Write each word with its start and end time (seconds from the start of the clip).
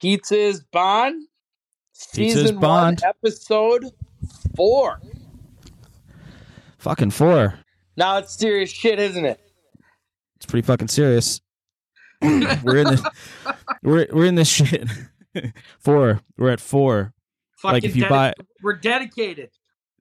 Pizza 0.00 0.36
is 0.36 0.62
Bond. 0.72 1.26
Season 1.92 2.58
Bond. 2.58 3.00
one, 3.02 3.10
episode 3.24 3.84
four. 4.56 5.00
Fucking 6.78 7.10
four. 7.10 7.58
Now 7.96 8.16
it's 8.18 8.34
serious 8.34 8.70
shit, 8.70 8.98
isn't 8.98 9.24
it? 9.26 9.38
It's 10.36 10.46
pretty 10.46 10.64
fucking 10.66 10.88
serious. 10.88 11.40
we're 12.22 12.78
in 12.78 12.86
this. 12.86 13.02
We're 13.82 14.06
we're 14.12 14.26
in 14.26 14.34
this 14.34 14.48
shit. 14.48 14.86
four. 15.78 16.20
We're 16.36 16.50
at 16.50 16.60
four. 16.60 17.14
Like, 17.64 17.82
if 17.84 17.96
you 17.96 18.04
dedi- 18.04 18.08
buy- 18.10 18.34
we're 18.62 18.76
dedicated. 18.76 19.50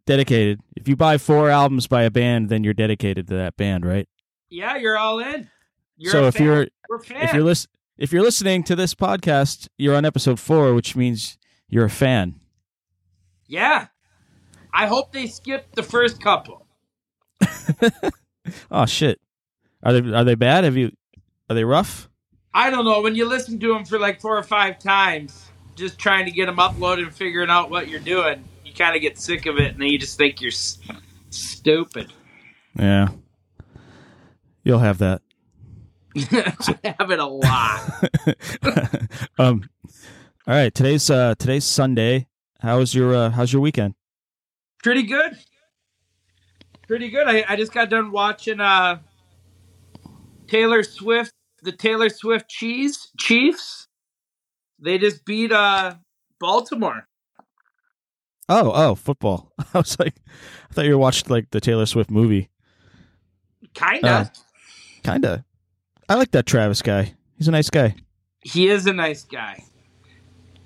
Dedicated. 0.06 0.60
If 0.76 0.88
you 0.90 0.98
buy 0.98 1.18
four 1.18 1.50
albums 1.50 1.88
by 1.88 2.04
a 2.04 2.12
band, 2.12 2.50
then 2.50 2.64
you're 2.66 2.74
dedicated 2.74 3.28
to 3.30 3.36
that 3.36 3.56
band, 3.56 3.86
right? 3.86 4.08
Yeah, 4.50 4.76
you're 4.78 4.98
all 4.98 5.20
in. 5.20 5.50
You're 5.96 6.12
so 6.12 6.28
if 6.28 6.36
fan. 6.36 6.46
you're 6.46 6.68
we're 6.90 7.00
fans. 7.00 7.24
if 7.26 7.34
you're 7.34 7.44
lis- 7.44 7.68
if 8.00 8.12
you're 8.12 8.24
listening 8.24 8.64
to 8.64 8.76
this 8.76 8.96
podcast, 8.96 9.68
you're 9.78 9.96
on 9.96 10.06
episode 10.06 10.40
four, 10.40 10.74
which 10.74 10.96
means 10.96 11.38
you're 11.68 11.86
a 11.86 11.90
fan. 11.90 12.40
yeah, 13.48 13.88
I 14.74 14.88
hope 14.88 15.12
they 15.12 15.28
skip 15.28 15.76
the 15.76 15.84
first 15.84 16.22
couple. 16.22 16.66
Oh 18.72 18.88
shit. 18.88 19.20
Are 19.84 19.94
they 19.94 20.12
are 20.12 20.24
they 20.24 20.34
bad? 20.34 20.64
Have 20.64 20.76
you 20.76 20.92
are 21.50 21.54
they 21.54 21.64
rough? 21.64 22.10
I 22.52 22.72
don't 22.72 22.84
know. 22.84 23.02
When 23.02 23.14
you 23.14 23.26
listen 23.26 23.60
to 23.60 23.74
them 23.74 23.86
for 23.86 24.00
like 24.00 24.20
four 24.22 24.36
or 24.36 24.42
five 24.44 24.80
times, 24.80 25.50
just 25.76 26.00
trying 26.00 26.26
to 26.26 26.32
get 26.32 26.48
them 26.48 26.58
uploaded 26.58 27.04
and 27.04 27.14
figuring 27.14 27.50
out 27.52 27.70
what 27.70 27.90
you're 27.90 28.00
doing, 28.00 28.44
you 28.66 28.74
kind 28.74 28.96
of 28.96 29.04
get 29.04 29.20
sick 29.20 29.46
of 29.46 29.58
it, 29.60 29.74
and 29.74 29.82
then 29.82 29.90
you 29.90 30.00
just 30.00 30.18
think 30.18 30.42
you're 30.42 30.52
stupid. 31.30 32.12
Yeah. 32.76 33.10
You'll 34.64 34.80
have 34.80 34.98
that. 35.00 35.22
I 36.32 36.96
have 37.00 37.12
it 37.12 37.20
a 37.20 37.26
lot. 37.26 38.06
um 39.38 39.64
all 40.48 40.56
right, 40.56 40.74
today's 40.74 41.10
uh 41.10 41.36
today's 41.38 41.66
Sunday. 41.66 42.28
How's 42.60 42.94
your 42.94 43.14
uh 43.16 43.30
how's 43.30 43.54
your 43.54 43.62
weekend? 43.62 43.96
Pretty 44.84 45.04
good. 45.04 45.38
Pretty 46.88 47.10
good. 47.10 47.28
I, 47.28 47.46
I 47.48 47.56
just 47.56 47.72
got 47.72 47.90
done 47.90 48.12
watching 48.12 48.60
uh 48.60 49.00
Taylor 50.48 50.84
Swift, 50.84 51.34
the 51.62 51.72
Taylor 51.72 52.10
Swift 52.10 52.50
Cheese 52.50 53.10
Chiefs. 53.20 53.88
They 54.80 54.98
just 54.98 55.24
beat 55.26 55.52
uh 55.52 55.96
Baltimore. 56.40 57.08
Oh, 58.48 58.72
oh, 58.74 58.96
football. 58.96 59.52
I 59.74 59.78
was 59.78 60.00
like 60.00 60.16
I 60.70 60.74
thought 60.74 60.86
you 60.86 60.92
were 60.92 60.98
watching 60.98 61.30
like 61.30 61.52
the 61.52 61.62
Taylor 61.62 61.86
Swift 61.86 62.10
movie. 62.10 62.50
Kinda. 63.74 64.32
Kinda. 65.04 65.46
I 66.10 66.16
like 66.16 66.32
that 66.32 66.48
Travis 66.48 66.82
guy. 66.82 67.14
He's 67.38 67.48
a 67.48 67.52
nice 67.52 67.70
guy. 67.70 67.96
he 68.42 68.68
is 68.68 68.88
a 68.88 68.94
nice 68.94 69.24
guy. 69.24 69.64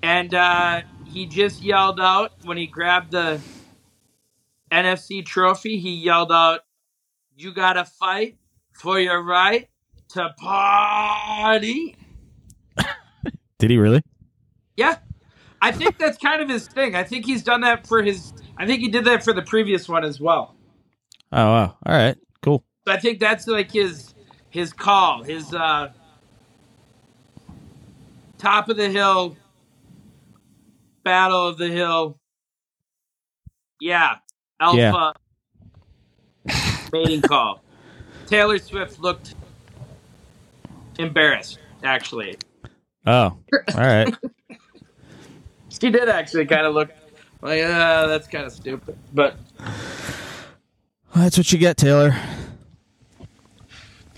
And 0.02 0.34
uh, 0.34 0.82
he 1.06 1.26
just 1.26 1.62
yelled 1.62 2.00
out 2.00 2.32
when 2.44 2.56
he 2.56 2.66
grabbed 2.66 3.12
the 3.12 3.40
NFC 4.72 5.24
trophy, 5.24 5.78
he 5.78 5.94
yelled 5.94 6.32
out, 6.32 6.60
You 7.36 7.52
gotta 7.52 7.84
fight 7.84 8.38
for 8.72 8.98
your 8.98 9.22
right 9.22 9.68
to 10.10 10.30
party. 10.38 11.96
Did 13.58 13.70
he 13.70 13.76
really? 13.78 14.02
Yeah. 14.76 14.96
I 15.62 15.72
think 15.72 15.98
that's 15.98 16.18
kind 16.18 16.42
of 16.42 16.48
his 16.48 16.66
thing. 16.68 16.94
I 16.94 17.04
think 17.04 17.24
he's 17.24 17.42
done 17.42 17.60
that 17.62 17.86
for 17.86 18.02
his 18.02 18.32
I 18.56 18.66
think 18.66 18.80
he 18.80 18.88
did 18.88 19.04
that 19.06 19.24
for 19.24 19.32
the 19.32 19.42
previous 19.42 19.88
one 19.88 20.04
as 20.04 20.20
well. 20.20 20.56
Oh 21.32 21.52
wow. 21.52 21.76
All 21.86 21.94
right. 21.94 22.16
Cool. 22.42 22.64
I 22.86 22.98
think 22.98 23.18
that's 23.20 23.46
like 23.46 23.70
his 23.72 24.13
his 24.54 24.72
call, 24.72 25.24
his 25.24 25.52
uh 25.52 25.90
top 28.38 28.68
of 28.68 28.76
the 28.76 28.88
hill, 28.88 29.36
battle 31.02 31.48
of 31.48 31.58
the 31.58 31.68
hill. 31.68 32.20
Yeah, 33.80 34.18
alpha 34.60 35.12
mating 36.92 37.22
call. 37.22 37.64
Taylor 38.26 38.58
Swift 38.58 39.00
looked 39.00 39.34
embarrassed. 41.00 41.58
Actually, 41.82 42.38
Oh. 43.04 43.12
All 43.12 43.36
right. 43.74 44.14
she 45.68 45.90
did 45.90 46.08
actually 46.08 46.46
kind 46.46 46.64
of 46.64 46.74
look 46.74 46.90
like, 47.42 47.60
uh, 47.62 48.06
that's 48.06 48.28
kind 48.28 48.46
of 48.46 48.52
stupid. 48.52 48.96
But 49.12 49.36
Well, 49.58 51.24
that's 51.24 51.36
what 51.36 51.52
you 51.52 51.58
get, 51.58 51.76
Taylor. 51.76 52.16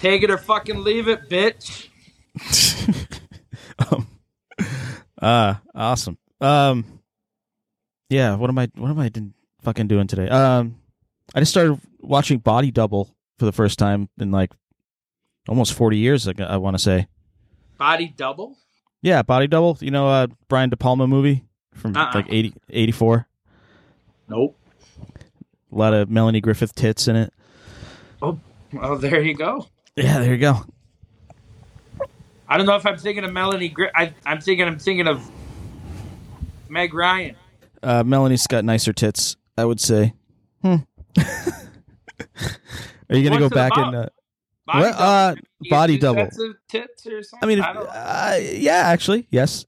Take 0.07 0.23
it 0.23 0.31
or 0.31 0.39
fucking 0.39 0.83
leave 0.85 1.09
it, 1.09 1.29
bitch. 1.29 1.89
um, 3.91 4.07
uh 5.21 5.55
awesome. 5.75 6.19
Um 6.41 7.01
yeah, 8.09 8.37
what 8.37 8.49
am 8.51 8.59
I 8.59 8.69
what 8.77 8.91
am 8.91 8.99
I 8.99 9.11
fucking 9.63 9.89
doing 9.89 10.07
today? 10.07 10.29
Um 10.29 10.77
I 11.35 11.41
just 11.41 11.51
started 11.51 11.81
watching 12.01 12.39
Body 12.39 12.71
Double 12.71 13.15
for 13.39 13.47
the 13.47 13.53
first 13.53 13.79
time 13.79 14.09
in 14.19 14.31
like 14.31 14.53
almost 15.49 15.73
40 15.75 15.99
years 15.99 16.27
ago, 16.27 16.45
I 16.45 16.57
want 16.59 16.77
to 16.77 16.83
say. 16.83 17.09
Body 17.79 18.13
double. 18.17 18.57
Yeah, 19.03 19.23
Body 19.23 19.47
Double, 19.47 19.77
you 19.81 19.91
know 19.91 20.09
uh 20.09 20.27
Brian 20.49 20.71
De 20.71 20.77
Palma 20.77 21.07
movie 21.07 21.45
from 21.75 21.97
Uh-uh. 21.97 22.13
like 22.15 22.27
80 22.29 22.55
84. 22.71 23.27
Nope. 24.29 24.57
A 25.73 25.75
lot 25.77 25.95
of 25.95 26.09
Melanie 26.09 26.41
Griffith 26.41 26.75
tits 26.75 27.09
in 27.09 27.17
it. 27.17 27.33
Oh, 28.23 28.39
well, 28.73 28.97
there 28.97 29.21
you 29.21 29.35
go. 29.35 29.67
Yeah, 29.97 30.19
there 30.19 30.33
you 30.33 30.39
go. 30.39 30.65
I 32.49 32.57
don't 32.57 32.67
know 32.67 32.77
if 32.77 32.87
I'm 32.87 32.97
thinking 32.99 33.25
of 33.25 33.33
Melanie. 33.33 33.69
Gri- 33.69 33.91
I, 33.95 34.13
I'm 34.25 34.41
thinking. 34.41 34.67
I'm 34.67 34.79
thinking 34.79 35.09
of 35.09 35.29
Meg 36.69 36.95
Ryan. 36.95 37.35
Uh 37.83 38.03
Melanie's 38.05 38.47
got 38.47 38.65
nicer 38.65 38.93
tits, 38.93 39.37
I 39.57 39.65
would 39.65 39.81
say. 39.81 40.13
Hmm. 40.63 40.77
Are 43.09 43.17
you 43.17 43.23
going 43.29 43.39
to 43.39 43.45
What's 43.45 43.55
go 43.55 43.55
back 43.55 43.73
about? 43.73 43.95
and 43.95 43.97
uh, 43.97 44.09
Body 44.67 44.81
Well, 44.81 44.93
double. 44.93 45.05
uh, 45.05 45.35
body 45.71 45.99
double. 45.99 46.29
tits 46.69 47.07
or 47.07 47.23
something. 47.23 47.39
I 47.43 47.47
mean, 47.47 47.59
if, 47.61 47.65
don't 47.65 47.87
uh, 47.89 48.39
yeah, 48.43 48.83
actually, 48.87 49.29
yes, 49.31 49.65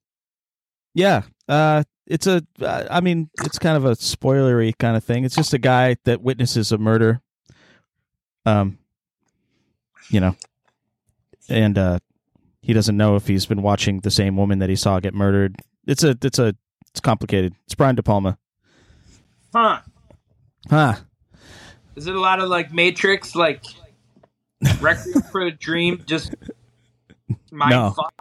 yeah. 0.95 1.23
Uh, 1.49 1.85
it's 2.07 2.27
a, 2.27 2.43
uh, 2.61 2.85
I 2.91 3.01
mean, 3.01 3.31
it's 3.45 3.59
kind 3.61 3.77
of 3.77 3.85
a 3.85 3.93
spoilery 3.93 4.77
kind 4.77 4.97
of 4.97 5.05
thing. 5.05 5.25
It's 5.25 5.37
just 5.37 5.55
a 5.55 5.59
guy 5.59 5.97
that 6.05 6.21
witnesses 6.21 6.73
a 6.73 6.79
murder. 6.79 7.21
Um, 8.45 8.78
you 10.11 10.21
know, 10.21 10.37
and 11.49 11.77
uh, 11.79 11.99
he 12.63 12.73
doesn't 12.73 12.97
know 12.97 13.17
if 13.17 13.27
he's 13.27 13.47
been 13.47 13.63
watching 13.63 14.01
the 14.01 14.11
same 14.11 14.37
woman 14.37 14.59
that 14.59 14.69
he 14.69 14.77
saw 14.77 15.01
get 15.01 15.15
murdered. 15.15 15.57
It's 15.87 16.05
a, 16.05 16.17
it's 16.23 16.39
a, 16.39 16.55
it's 16.91 17.01
complicated. 17.01 17.55
It's 17.67 17.75
Brian 17.75 17.95
De 17.95 18.03
Palma. 18.03 18.39
huh? 19.55 19.81
Huh? 20.69 20.97
Is 21.97 22.07
it 22.07 22.15
a 22.15 22.21
lot 22.21 22.41
of 22.41 22.49
like 22.49 22.73
Matrix, 22.73 23.35
like 23.35 23.65
Requiem 24.81 25.23
for 25.33 25.41
a 25.41 25.51
Dream? 25.51 26.03
Just 26.07 26.35
mind 27.51 27.71
No. 27.71 27.91
fuck. 27.91 28.15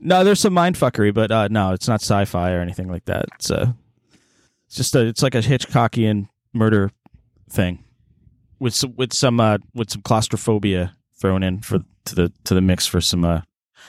No, 0.00 0.24
there's 0.24 0.40
some 0.40 0.52
mind 0.52 0.76
fuckery, 0.76 1.14
but 1.14 1.30
uh, 1.30 1.48
no, 1.48 1.72
it's 1.72 1.86
not 1.86 2.00
sci-fi 2.02 2.52
or 2.52 2.60
anything 2.60 2.88
like 2.88 3.04
that. 3.04 3.26
It's 3.36 3.50
uh, 3.50 3.72
it's 4.66 4.76
just 4.76 4.96
a, 4.96 5.06
it's 5.06 5.22
like 5.22 5.36
a 5.36 5.40
Hitchcockian 5.40 6.28
murder 6.52 6.90
thing 7.48 7.81
with 8.62 8.74
some, 8.74 8.94
with 8.96 9.12
some 9.12 9.40
uh, 9.40 9.58
with 9.74 9.90
some 9.90 10.02
claustrophobia 10.02 10.96
thrown 11.20 11.42
in 11.42 11.60
for 11.60 11.80
to 12.06 12.14
the 12.14 12.32
to 12.44 12.54
the 12.54 12.60
mix 12.60 12.86
for 12.86 13.00
some 13.00 13.24
uh, 13.24 13.42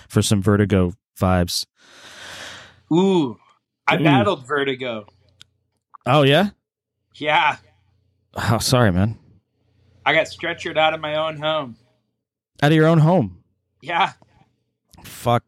for 0.10 0.22
some 0.22 0.42
vertigo 0.42 0.94
vibes. 1.20 1.66
Ooh, 2.92 3.38
I 3.88 3.96
Ooh. 3.96 4.04
battled 4.04 4.48
vertigo. 4.48 5.06
Oh 6.06 6.24
yeah. 6.24 6.50
Yeah, 7.16 7.58
Oh, 8.36 8.58
sorry, 8.58 8.92
man. 8.92 9.20
I 10.04 10.14
got 10.14 10.26
stretchered 10.26 10.78
out 10.78 10.96
of 10.96 11.00
my 11.00 11.16
own 11.16 11.38
home. 11.38 11.76
Out 12.62 12.72
of 12.72 12.76
your 12.76 12.88
own 12.88 12.98
home. 12.98 13.44
Yeah, 13.82 14.14
Fuck. 15.04 15.44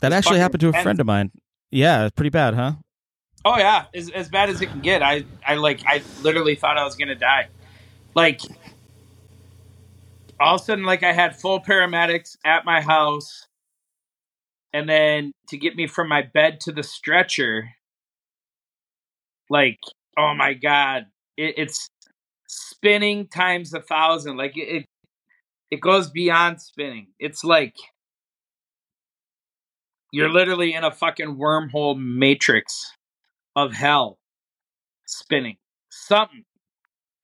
That 0.00 0.08
It's 0.08 0.16
actually 0.16 0.40
happened 0.40 0.60
to 0.60 0.68
a 0.68 0.72
friend 0.72 1.00
of 1.00 1.06
mine. 1.06 1.30
Yeah, 1.70 2.04
it's 2.04 2.14
pretty 2.14 2.30
bad, 2.30 2.54
huh? 2.54 2.74
Oh 3.44 3.56
yeah, 3.56 3.86
as 3.94 4.10
as 4.10 4.28
bad 4.28 4.50
as 4.50 4.60
it 4.60 4.66
can 4.66 4.80
get. 4.80 5.02
I 5.02 5.24
I 5.46 5.54
like 5.54 5.82
I 5.86 6.02
literally 6.22 6.54
thought 6.56 6.76
I 6.76 6.84
was 6.84 6.96
gonna 6.96 7.14
die. 7.14 7.48
Like 8.14 8.40
all 10.40 10.56
of 10.56 10.60
a 10.60 10.64
sudden, 10.64 10.84
like 10.84 11.02
I 11.02 11.12
had 11.12 11.38
full 11.40 11.60
paramedics 11.60 12.36
at 12.44 12.64
my 12.64 12.80
house, 12.80 13.46
and 14.72 14.88
then 14.88 15.32
to 15.48 15.56
get 15.58 15.76
me 15.76 15.86
from 15.86 16.08
my 16.08 16.22
bed 16.22 16.60
to 16.62 16.72
the 16.72 16.82
stretcher. 16.82 17.70
Like 19.48 19.78
oh 20.18 20.34
my 20.34 20.54
god, 20.54 21.06
it, 21.36 21.54
it's 21.56 21.88
spinning 22.48 23.28
times 23.28 23.74
a 23.74 23.80
thousand. 23.80 24.36
Like 24.36 24.56
it, 24.56 24.68
it 24.68 24.86
it 25.70 25.80
goes 25.80 26.10
beyond 26.10 26.60
spinning. 26.60 27.08
It's 27.18 27.44
like 27.44 27.74
you're 30.12 30.28
literally 30.30 30.74
in 30.74 30.84
a 30.84 30.90
fucking 30.90 31.36
wormhole 31.36 31.98
matrix 31.98 32.92
of 33.54 33.72
hell 33.72 34.18
spinning. 35.06 35.56
Something. 35.90 36.44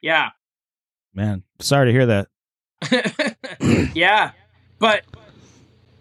Yeah. 0.03 0.31
Man, 1.17 1.45
sorry 1.61 1.87
to 1.87 1.93
hear 1.93 2.07
that. 2.07 2.29
yeah. 3.95 4.33
But 4.79 5.03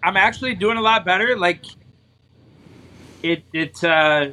I'm 0.04 0.18
actually 0.18 0.56
doing 0.56 0.78
a 0.78 0.82
lot 0.82 1.06
better. 1.06 1.38
Like 1.38 1.64
it 3.24 3.46
it 3.54 3.82
uh 3.82 4.32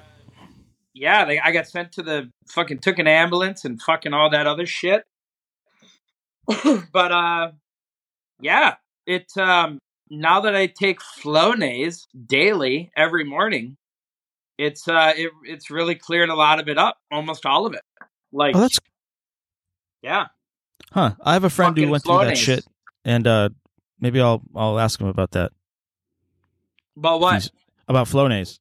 yeah, 0.92 1.24
they, 1.24 1.38
I 1.38 1.52
got 1.52 1.68
sent 1.68 1.92
to 1.92 2.02
the 2.02 2.30
fucking 2.50 2.80
took 2.80 2.98
an 2.98 3.06
ambulance 3.06 3.64
and 3.64 3.80
fucking 3.80 4.12
all 4.12 4.28
that 4.30 4.48
other 4.48 4.66
shit. 4.66 5.04
but 6.92 7.12
uh 7.12 7.52
yeah, 8.40 8.74
it 9.06 9.30
um 9.36 9.78
now 10.10 10.40
that 10.40 10.56
I 10.56 10.66
take 10.66 10.98
Flonase 11.00 12.08
daily 12.26 12.90
every 12.96 13.22
morning, 13.22 13.76
it's 14.58 14.88
uh 14.88 15.12
it 15.16 15.30
it's 15.44 15.70
really 15.70 15.94
cleared 15.94 16.28
a 16.28 16.34
lot 16.34 16.58
of 16.58 16.68
it 16.68 16.76
up, 16.76 16.98
almost 17.12 17.46
all 17.46 17.66
of 17.66 17.74
it. 17.74 17.82
Like 18.32 18.56
Oh, 18.56 18.60
that's 18.62 18.80
yeah. 20.02 20.26
Huh. 20.92 21.14
I 21.20 21.32
have 21.34 21.44
a 21.44 21.50
friend 21.50 21.76
who 21.76 21.82
Fucking 21.82 21.90
went 21.90 22.04
through 22.04 22.24
that 22.24 22.38
shit, 22.38 22.64
and 23.04 23.26
uh, 23.26 23.48
maybe 24.00 24.20
I'll 24.20 24.42
I'll 24.54 24.78
ask 24.78 25.00
him 25.00 25.08
about 25.08 25.32
that. 25.32 25.52
But 26.96 27.20
what? 27.20 27.34
He's- 27.34 27.50
about 27.88 28.06
Flonase. 28.06 28.58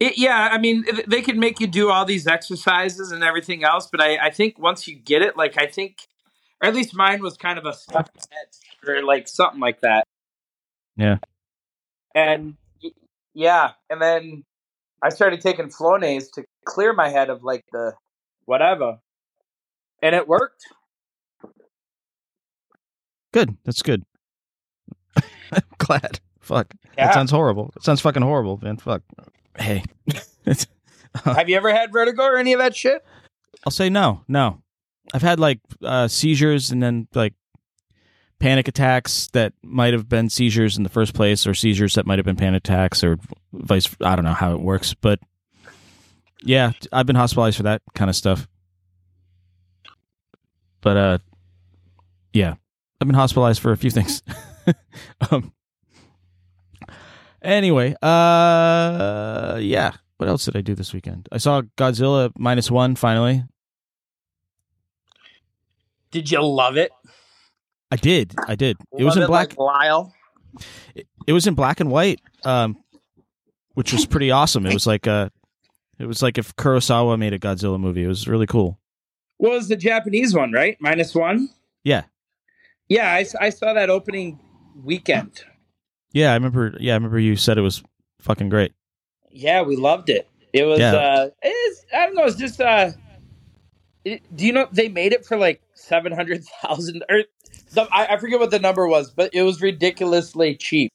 It, 0.00 0.18
yeah, 0.18 0.48
I 0.50 0.58
mean, 0.58 0.84
they 1.06 1.22
can 1.22 1.38
make 1.38 1.60
you 1.60 1.66
do 1.66 1.90
all 1.90 2.04
these 2.04 2.26
exercises 2.26 3.12
and 3.12 3.22
everything 3.22 3.64
else, 3.64 3.88
but 3.90 4.00
I, 4.00 4.26
I 4.26 4.30
think 4.30 4.58
once 4.58 4.88
you 4.88 4.96
get 4.96 5.22
it, 5.22 5.36
like 5.36 5.56
I 5.56 5.66
think, 5.66 6.08
or 6.60 6.68
at 6.68 6.74
least 6.74 6.94
mine 6.94 7.22
was 7.22 7.36
kind 7.36 7.58
of 7.58 7.64
a 7.64 7.72
stuck 7.72 8.10
head 8.14 8.88
or 8.88 9.02
like 9.04 9.28
something 9.28 9.60
like 9.60 9.80
that. 9.82 10.06
Yeah. 10.96 11.18
And 12.14 12.56
yeah, 13.34 13.72
and 13.88 14.02
then 14.02 14.44
I 15.00 15.10
started 15.10 15.40
taking 15.40 15.68
Flonase 15.68 16.30
to 16.32 16.44
clear 16.64 16.92
my 16.92 17.08
head 17.08 17.30
of 17.30 17.44
like 17.44 17.64
the 17.72 17.94
whatever, 18.46 18.98
and 20.02 20.14
it 20.14 20.26
worked. 20.26 20.64
Good. 23.34 23.56
That's 23.64 23.82
good. 23.82 24.04
I'm 25.16 25.62
glad. 25.78 26.20
Fuck. 26.38 26.72
Yeah. 26.96 27.06
That 27.06 27.14
sounds 27.14 27.32
horrible. 27.32 27.72
It 27.74 27.82
sounds 27.82 28.00
fucking 28.00 28.22
horrible, 28.22 28.60
man. 28.62 28.76
Fuck. 28.76 29.02
Hey. 29.58 29.82
Have 31.24 31.48
you 31.48 31.56
ever 31.56 31.74
had 31.74 31.92
vertigo 31.92 32.22
or 32.22 32.36
any 32.36 32.52
of 32.52 32.60
that 32.60 32.76
shit? 32.76 33.04
I'll 33.66 33.72
say 33.72 33.90
no. 33.90 34.22
No. 34.28 34.62
I've 35.12 35.22
had 35.22 35.40
like 35.40 35.58
uh, 35.82 36.06
seizures 36.06 36.70
and 36.70 36.80
then 36.80 37.08
like 37.12 37.34
panic 38.38 38.68
attacks 38.68 39.26
that 39.32 39.52
might 39.64 39.94
have 39.94 40.08
been 40.08 40.30
seizures 40.30 40.76
in 40.76 40.84
the 40.84 40.88
first 40.88 41.12
place 41.12 41.44
or 41.44 41.54
seizures 41.54 41.94
that 41.94 42.06
might 42.06 42.20
have 42.20 42.26
been 42.26 42.36
panic 42.36 42.58
attacks 42.58 43.02
or 43.02 43.18
vice 43.52 43.88
I 44.00 44.14
don't 44.14 44.24
know 44.24 44.32
how 44.32 44.54
it 44.54 44.60
works, 44.60 44.94
but 44.94 45.18
yeah, 46.40 46.70
I've 46.92 47.06
been 47.06 47.16
hospitalized 47.16 47.56
for 47.56 47.64
that 47.64 47.82
kind 47.96 48.08
of 48.08 48.14
stuff. 48.14 48.46
But 50.80 50.96
uh 50.96 51.18
yeah, 52.32 52.54
I've 53.00 53.08
been 53.08 53.14
hospitalized 53.14 53.60
for 53.60 53.72
a 53.72 53.76
few 53.76 53.90
things. 53.90 54.22
um 55.30 55.52
Anyway, 57.42 57.94
uh 58.00 59.58
yeah, 59.60 59.92
what 60.16 60.28
else 60.28 60.44
did 60.46 60.56
I 60.56 60.62
do 60.62 60.74
this 60.74 60.94
weekend? 60.94 61.28
I 61.30 61.38
saw 61.38 61.62
Godzilla 61.76 62.30
minus 62.38 62.70
1 62.70 62.96
finally. 62.96 63.44
Did 66.10 66.30
you 66.30 66.40
love 66.42 66.76
it? 66.76 66.90
I 67.90 67.96
did. 67.96 68.34
I 68.48 68.54
did. 68.54 68.76
It 68.98 69.04
was 69.04 69.16
Love 69.16 69.24
in 69.24 69.26
black. 69.28 69.48
like 69.50 69.58
Lyle. 69.58 70.14
it 71.26 71.32
was 71.32 71.46
in 71.46 71.54
black 71.54 71.80
and 71.80 71.90
white, 71.90 72.20
um, 72.44 72.76
which 73.74 73.92
was 73.92 74.06
pretty 74.06 74.30
awesome. 74.30 74.64
It 74.66 74.72
was 74.74 74.86
like 74.86 75.06
uh 75.06 75.28
it 75.98 76.06
was 76.06 76.22
like 76.22 76.38
if 76.38 76.56
Kurosawa 76.56 77.18
made 77.18 77.32
a 77.34 77.38
Godzilla 77.38 77.78
movie. 77.78 78.04
It 78.04 78.08
was 78.08 78.26
really 78.26 78.46
cool. 78.46 78.78
What 79.36 79.52
was 79.52 79.68
the 79.68 79.76
Japanese 79.76 80.34
one, 80.34 80.50
right? 80.52 80.76
Minus 80.80 81.14
one? 81.14 81.50
Yeah, 81.82 82.04
Yeah, 82.88 83.12
I 83.12 83.50
saw 83.50 83.72
that 83.72 83.90
opening 83.90 84.38
weekend. 84.82 85.42
yeah. 86.12 86.30
I 86.30 86.34
remember. 86.34 86.76
Yeah, 86.80 86.92
I 86.94 86.96
remember 86.96 87.18
you 87.18 87.36
said 87.36 87.58
it 87.58 87.62
was 87.62 87.82
fucking 88.20 88.48
great. 88.48 88.72
Yeah, 89.30 89.62
we 89.62 89.76
loved 89.76 90.10
it. 90.10 90.28
It 90.52 90.64
was, 90.64 90.78
Yeah. 90.78 90.94
uh, 90.94 91.28
it's, 91.42 91.84
I 91.92 92.06
don't 92.06 92.14
know, 92.14 92.24
it's 92.24 92.36
just, 92.36 92.60
uh, 92.60 92.92
it, 94.04 94.22
do 94.36 94.46
you 94.46 94.52
know, 94.52 94.68
they 94.70 94.88
made 94.88 95.12
it 95.12 95.26
for 95.26 95.36
like 95.36 95.60
700,000 95.74 97.02
or 97.10 97.22
the, 97.72 97.88
I, 97.90 98.14
I 98.14 98.16
forget 98.18 98.38
what 98.38 98.52
the 98.52 98.60
number 98.60 98.86
was, 98.86 99.10
but 99.10 99.30
it 99.34 99.42
was 99.42 99.60
ridiculously 99.60 100.54
cheap. 100.56 100.92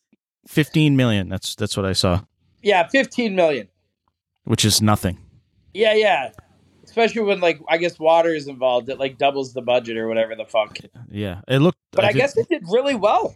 Fifteen 0.47 0.95
million. 0.95 1.27
That's 1.27 1.53
that's 1.55 1.75
what 1.75 1.85
I 1.85 1.91
saw, 1.93 2.21
Yeah, 2.63 2.87
15 2.87 3.35
million. 3.35 3.67
which 4.45 4.63
is 4.63 4.81
nothing. 4.81 5.17
Yeah, 5.73 5.93
yeah. 5.93 6.31
Especially 6.89 7.21
when, 7.21 7.39
like, 7.39 7.61
I 7.69 7.77
guess 7.77 7.99
water 7.99 8.33
is 8.33 8.47
involved, 8.47 8.89
it 8.89 8.97
like 8.97 9.17
doubles 9.19 9.53
the 9.53 9.61
budget 9.61 9.95
or 9.95 10.07
whatever 10.07 10.35
the 10.35 10.45
fuck. 10.45 10.77
Yeah, 11.09 11.41
it 11.47 11.59
looked. 11.59 11.77
But 11.91 12.03
I, 12.05 12.11
did- 12.11 12.17
guess 12.17 12.35
it 12.37 12.49
did 12.49 12.63
really 12.69 12.95
well. 12.95 13.35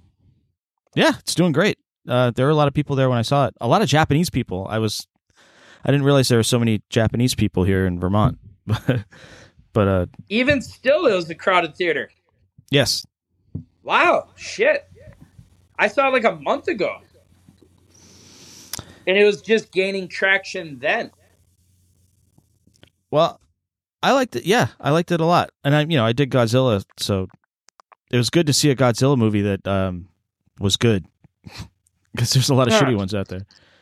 Yeah, 0.95 1.13
it's 1.19 1.35
doing 1.35 1.51
great. 1.51 1.77
Uh, 2.07 2.31
there 2.31 2.45
were 2.45 2.51
a 2.51 2.55
lot 2.55 2.67
of 2.67 2.73
people 2.73 2.95
there 2.95 3.09
when 3.09 3.17
I 3.17 3.21
saw 3.21 3.45
it. 3.47 3.53
A 3.61 3.67
lot 3.67 3.81
of 3.81 3.87
Japanese 3.87 4.29
people. 4.29 4.67
I 4.69 4.79
was. 4.79 5.07
I 5.85 5.91
didn't 5.91 6.05
realize 6.05 6.27
there 6.29 6.39
were 6.39 6.43
so 6.43 6.59
many 6.59 6.81
Japanese 6.89 7.35
people 7.35 7.63
here 7.63 7.85
in 7.85 7.99
Vermont. 7.99 8.37
But, 8.65 9.03
but 9.73 9.87
uh, 9.87 10.05
Even 10.29 10.61
still, 10.61 11.05
it 11.05 11.13
was 11.13 11.29
a 11.29 11.35
crowded 11.35 11.75
theater. 11.75 12.09
yes, 12.71 13.05
Wow, 13.83 14.29
shit. 14.37 14.85
I 15.77 15.87
saw 15.89 16.07
it 16.07 16.11
like 16.13 16.23
a 16.23 16.37
month 16.37 16.67
ago. 16.69 16.99
And 19.05 19.17
it 19.17 19.25
was 19.25 19.41
just 19.41 19.71
gaining 19.73 20.07
traction 20.07 20.79
then. 20.79 21.11
Well, 23.11 23.39
I 24.03 24.11
liked 24.11 24.35
it. 24.35 24.45
Yeah, 24.45 24.67
I 24.79 24.91
liked 24.91 25.11
it 25.11 25.21
a 25.21 25.25
lot, 25.25 25.49
and 25.63 25.75
I, 25.75 25.81
you 25.81 25.97
know, 25.97 26.05
I 26.05 26.11
did 26.13 26.29
Godzilla, 26.29 26.83
so 26.97 27.27
it 28.11 28.17
was 28.17 28.29
good 28.29 28.45
to 28.47 28.53
see 28.53 28.69
a 28.69 28.75
Godzilla 28.75 29.17
movie 29.17 29.41
that 29.41 29.67
um 29.67 30.09
was 30.59 30.77
good. 30.77 31.05
Because 32.15 32.31
there's 32.31 32.49
a 32.49 32.53
lot 32.53 32.67
of 32.67 32.73
Huh. 32.75 32.83
shitty 32.85 32.95
ones 32.95 33.15
out 33.15 33.27
there. 33.29 33.41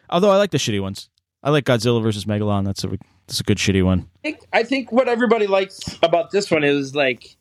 Although 0.10 0.32
I 0.32 0.38
like 0.38 0.52
the 0.52 0.58
shitty 0.58 0.82
ones. 0.82 1.10
I 1.44 1.50
like 1.50 1.66
Godzilla 1.66 2.02
versus 2.02 2.24
Megalon. 2.24 2.64
That's 2.64 2.82
a 2.86 2.98
that's 3.28 3.42
a 3.42 3.44
good 3.44 3.58
shitty 3.58 3.84
one. 3.84 4.08
I 4.16 4.22
think, 4.24 4.40
I 4.54 4.64
think 4.64 4.90
what 4.94 5.10
everybody 5.10 5.48
likes 5.48 5.78
about 6.02 6.32
this 6.32 6.50
one 6.50 6.64
is 6.64 6.96
like 6.96 7.36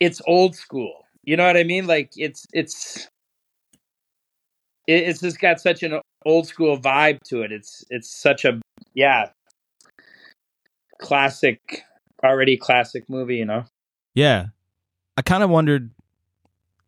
it's 0.00 0.20
old 0.26 0.56
school. 0.56 1.04
You 1.22 1.36
know 1.36 1.46
what 1.46 1.56
I 1.56 1.62
mean? 1.62 1.86
Like 1.86 2.10
it's 2.16 2.44
it's 2.52 3.08
it's 4.88 5.20
just 5.20 5.38
got 5.40 5.60
such 5.60 5.82
an 5.82 6.00
old 6.24 6.48
school 6.48 6.76
vibe 6.78 7.20
to 7.28 7.42
it. 7.42 7.52
It's 7.52 7.84
it's 7.90 8.10
such 8.10 8.44
a 8.44 8.60
yeah 8.94 9.26
classic 10.98 11.82
already 12.24 12.56
classic 12.56 13.08
movie, 13.08 13.36
you 13.36 13.44
know. 13.44 13.64
Yeah, 14.14 14.46
I 15.16 15.22
kind 15.22 15.42
of 15.42 15.50
wondered 15.50 15.90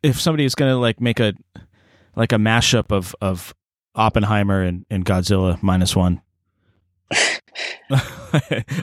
if 0.03 0.19
somebody 0.19 0.45
is 0.45 0.55
gonna 0.55 0.77
like 0.77 0.99
make 1.01 1.19
a 1.19 1.33
like 2.15 2.31
a 2.31 2.37
mashup 2.37 2.91
of 2.91 3.15
of 3.21 3.53
Oppenheimer 3.95 4.61
and, 4.61 4.85
and 4.89 5.05
Godzilla 5.05 5.61
minus 5.61 5.95
one. 5.95 6.21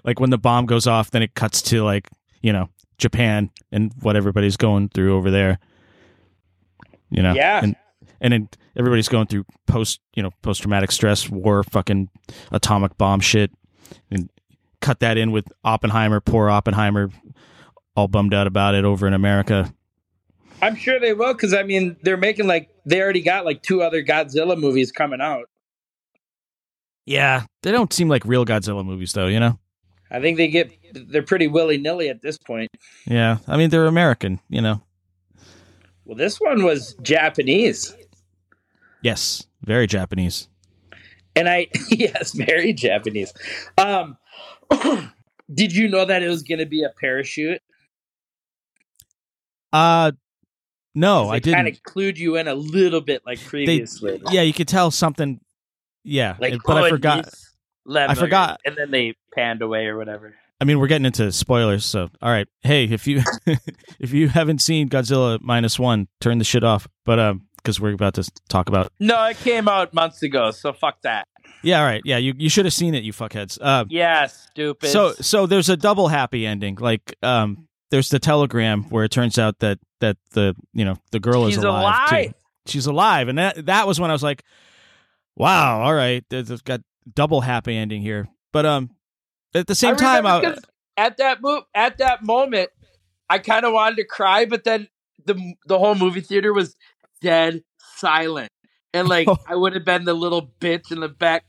like 0.05 0.21
when 0.21 0.31
the 0.31 0.39
bomb 0.39 0.67
goes 0.67 0.87
off, 0.87 1.11
then 1.11 1.23
it 1.23 1.35
cuts 1.35 1.63
to 1.63 1.83
like 1.85 2.09
you 2.43 2.53
know 2.53 2.69
Japan 2.99 3.51
and 3.73 3.93
what 4.01 4.17
everybody's 4.17 4.57
going 4.57 4.89
through 4.89 5.17
over 5.17 5.31
there. 5.31 5.59
You 7.11 7.23
know, 7.23 7.35
Yeah. 7.35 7.61
and 7.63 7.77
and 8.21 8.33
then 8.33 8.49
everybody's 8.77 9.09
going 9.09 9.27
through 9.27 9.45
post 9.67 10.01
you 10.15 10.23
know 10.23 10.31
post 10.43 10.63
traumatic 10.63 10.91
stress, 10.93 11.29
war, 11.31 11.63
fucking 11.65 12.09
atomic 12.51 12.97
bomb 12.99 13.21
shit, 13.21 13.51
and 14.11 14.29
cut 14.81 15.01
that 15.01 15.17
in 15.19 15.31
with 15.33 15.47
Oppenheimer, 15.65 16.21
poor 16.21 16.49
Oppenheimer, 16.51 17.11
all 17.95 18.09
bummed 18.09 18.35
out 18.35 18.47
about 18.47 18.75
it 18.75 18.85
over 18.85 19.07
in 19.07 19.15
America. 19.15 19.73
I'm 20.63 20.75
sure 20.77 20.99
they 20.99 21.13
will 21.13 21.35
because 21.35 21.53
I 21.53 21.63
mean 21.65 21.97
they're 22.03 22.17
making 22.17 22.47
like 22.47 22.71
they 22.87 23.01
already 23.03 23.23
got 23.23 23.45
like 23.45 23.63
two 23.63 23.83
other 23.83 24.03
Godzilla 24.03 24.59
movies 24.59 24.91
coming 24.93 25.21
out. 25.21 25.49
Yeah, 27.05 27.45
they 27.63 27.73
don't 27.73 27.93
seem 27.93 28.09
like 28.09 28.25
real 28.25 28.45
Godzilla 28.45 28.85
movies, 28.85 29.13
though. 29.13 29.27
You 29.27 29.41
know. 29.41 29.59
I 30.11 30.21
think 30.21 30.37
they 30.37 30.49
get 30.49 30.73
they're 30.93 31.23
pretty 31.23 31.47
willy 31.49 31.79
nilly 31.79 32.09
at 32.09 32.23
this 32.23 32.39
point. 32.39 32.71
Yeah, 33.07 33.39
I 33.47 33.57
mean 33.57 33.71
they're 33.71 33.87
American. 33.87 34.41
You 34.49 34.63
know. 34.63 34.83
Well, 36.05 36.17
this 36.17 36.41
one 36.41 36.63
was 36.65 36.95
Japanese, 37.03 37.95
Yes, 39.03 39.45
very 39.63 39.87
Japanese. 39.89 40.49
and 41.35 41.49
I 41.49 41.67
yes, 41.91 42.33
very 42.33 42.73
Japanese. 42.73 43.33
Um, 43.77 44.17
did 45.53 45.75
you 45.75 45.89
know 45.89 46.05
that 46.05 46.23
it 46.23 46.29
was 46.29 46.43
going 46.43 46.59
to 46.59 46.67
be 46.67 46.83
a 46.83 46.91
parachute? 47.01 47.61
Uh 49.73 50.13
no, 50.95 51.29
I 51.29 51.41
didn't. 51.41 51.67
of 51.67 51.83
clued 51.83 52.17
you 52.17 52.37
in 52.37 52.49
a 52.49 52.55
little 52.55 53.03
bit, 53.03 53.23
like 53.27 53.39
previously. 53.45 54.23
Yeah, 54.31 54.41
you 54.41 54.55
could 54.55 54.67
tell 54.67 54.91
something. 54.91 55.41
Yeah, 56.05 56.37
like, 56.41 56.55
but 56.65 56.79
I 56.79 56.87
oh, 56.87 56.89
forgot. 56.89 57.29
I 57.95 58.15
forgot. 58.15 58.61
and 58.65 58.77
then 58.77 58.91
they 58.91 59.15
panned 59.35 59.61
away 59.61 59.87
or 59.87 59.99
whatever. 59.99 60.35
I 60.59 60.65
mean, 60.65 60.79
we're 60.79 60.87
getting 60.87 61.05
into 61.05 61.31
spoilers, 61.33 61.85
so 61.85 62.09
all 62.23 62.31
right. 62.31 62.49
Hey, 62.63 62.85
if 62.85 63.07
you 63.07 63.23
if 64.01 64.15
you 64.15 64.29
haven't 64.29 64.63
seen 64.63 64.89
Godzilla 64.89 65.39
minus 65.43 65.79
one, 65.79 66.09
turn 66.23 66.39
the 66.39 66.45
shit 66.45 66.65
off. 66.65 66.89
But 67.05 67.19
um, 67.19 67.47
because 67.57 67.79
we're 67.79 67.93
about 67.93 68.15
to 68.15 68.31
talk 68.49 68.71
about. 68.71 68.91
No, 68.99 69.23
it 69.27 69.37
came 69.39 69.69
out 69.69 69.93
months 69.93 70.23
ago, 70.23 70.51
so 70.51 70.73
fuck 70.73 71.03
that. 71.03 71.29
Yeah, 71.63 71.81
all 71.81 71.87
right. 71.87 72.03
Yeah, 72.05 72.19
you 72.19 72.35
you 72.37 72.49
should 72.49 72.65
have 72.65 72.75
seen 72.75 72.95
it, 72.95 73.03
you 73.03 73.13
fuckheads. 73.13 73.59
Uh, 73.61 73.85
Yeah, 73.89 74.27
stupid. 74.27 74.91
so 74.91 75.13
so 75.15 75.47
there's 75.47 75.69
a 75.69 75.77
double 75.77 76.09
happy 76.09 76.47
ending. 76.47 76.77
Like 76.77 77.17
um, 77.23 77.67
there's 77.91 78.09
the 78.09 78.19
telegram 78.19 78.85
where 78.85 79.05
it 79.05 79.11
turns 79.11 79.39
out 79.39 79.59
that 79.61 79.79
that 80.01 80.17
the 80.33 80.55
you 80.73 80.85
know 80.85 80.97
the 81.11 81.21
girl 81.21 81.47
she's 81.47 81.59
is 81.59 81.65
alive. 81.65 82.11
alive. 82.13 82.35
She's 82.67 82.87
alive, 82.87 83.29
and 83.29 83.39
that 83.39 83.67
that 83.67 83.87
was 83.87 83.99
when 84.01 84.11
I 84.11 84.13
was 84.13 84.23
like, 84.23 84.43
Wow. 85.37 85.83
All 85.83 85.95
right. 85.95 86.25
There's 86.31 86.51
it's 86.51 86.63
got 86.63 86.81
double 87.15 87.41
happy 87.41 87.77
ending 87.77 88.03
here, 88.03 88.29
but 88.53 88.67
um, 88.67 88.91
at 89.55 89.67
the 89.67 89.75
same 89.75 89.95
I 89.95 89.99
time, 89.99 90.27
I, 90.27 90.57
at 90.97 91.19
that 91.19 91.43
move 91.43 91.63
at 91.75 91.99
that 91.99 92.25
moment, 92.25 92.71
I 93.29 93.39
kind 93.39 93.65
of 93.65 93.73
wanted 93.73 93.97
to 93.97 94.05
cry, 94.05 94.47
but 94.47 94.65
then 94.65 94.89
the 95.25 95.55
the 95.67 95.79
whole 95.79 95.95
movie 95.95 96.21
theater 96.23 96.53
was 96.53 96.75
dead 97.21 97.63
silent, 97.97 98.51
and 98.97 99.09
like 99.09 99.29
Oh. 99.29 99.37
I 99.49 99.55
would 99.57 99.75
have 99.75 99.85
been 99.85 100.05
the 100.05 100.15
little 100.15 100.51
bitch 100.61 100.91
in 100.91 101.01
the 101.01 101.09
back. 101.09 101.45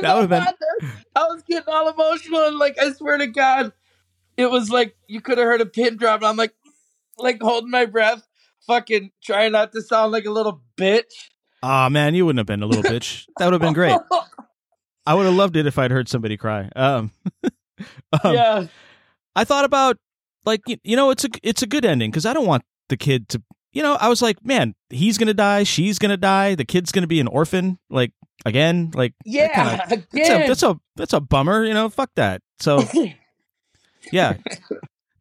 That 0.00 0.14
would 0.14 0.28
have 0.28 0.28
been 0.28 0.42
I 0.42 0.52
I 1.16 1.24
was 1.24 1.42
getting 1.48 1.72
all 1.72 1.88
emotional, 1.88 2.46
and 2.46 2.58
like 2.58 2.78
I 2.80 2.92
swear 2.92 3.18
to 3.18 3.26
God, 3.26 3.72
it 4.36 4.50
was 4.50 4.70
like 4.70 4.96
you 5.08 5.20
could 5.20 5.38
have 5.38 5.46
heard 5.46 5.60
a 5.60 5.66
pin 5.66 5.96
drop. 5.96 6.20
And 6.20 6.26
I'm 6.26 6.36
like, 6.36 6.54
like 7.18 7.40
holding 7.42 7.70
my 7.70 7.86
breath, 7.86 8.26
fucking 8.66 9.10
trying 9.22 9.52
not 9.52 9.72
to 9.72 9.82
sound 9.82 10.12
like 10.12 10.26
a 10.26 10.30
little 10.30 10.62
bitch. 10.76 11.30
Oh 11.62 11.88
man, 11.88 12.14
you 12.14 12.26
wouldn't 12.26 12.38
have 12.38 12.46
been 12.46 12.62
a 12.62 12.66
little 12.66 12.82
bitch. 12.82 13.26
That 13.38 13.46
would 13.46 13.54
have 13.54 13.62
been 13.62 13.72
great. 13.72 13.98
I 15.06 15.14
would 15.14 15.26
have 15.26 15.34
loved 15.34 15.56
it 15.56 15.66
if 15.66 15.78
I'd 15.78 15.90
heard 15.90 16.08
somebody 16.08 16.36
cry. 16.36 16.70
Um, 16.74 17.10
um, 18.24 18.34
yeah, 18.34 18.66
I 19.36 19.44
thought 19.44 19.64
about 19.64 19.98
like 20.46 20.60
you, 20.66 20.76
you 20.84 20.96
know 20.96 21.10
it's 21.10 21.24
a 21.24 21.28
it's 21.42 21.62
a 21.62 21.66
good 21.66 21.84
ending 21.84 22.10
because 22.10 22.26
I 22.26 22.32
don't 22.32 22.46
want 22.46 22.62
the 22.88 22.96
kid 22.96 23.28
to 23.30 23.42
you 23.74 23.82
know 23.82 23.94
I 23.94 24.08
was 24.08 24.22
like 24.22 24.44
man 24.44 24.74
he's 24.88 25.18
gonna 25.18 25.34
die 25.34 25.64
she's 25.64 25.98
gonna 25.98 26.16
die 26.16 26.54
the 26.54 26.64
kid's 26.64 26.92
gonna 26.92 27.06
be 27.06 27.20
an 27.20 27.26
orphan 27.26 27.78
like 27.90 28.12
again 28.46 28.90
like 28.94 29.12
that 29.24 29.30
yeah. 29.30 29.54
kinda- 29.54 29.84
that's 29.88 29.92
a, 29.92 30.16
again, 30.16 30.48
that's 30.48 30.62
a 30.62 30.80
that's 30.96 31.12
a 31.12 31.20
bummer 31.20 31.64
you 31.64 31.74
know 31.74 31.90
fuck 31.90 32.10
that 32.14 32.40
so 32.60 32.82
yeah 34.12 34.36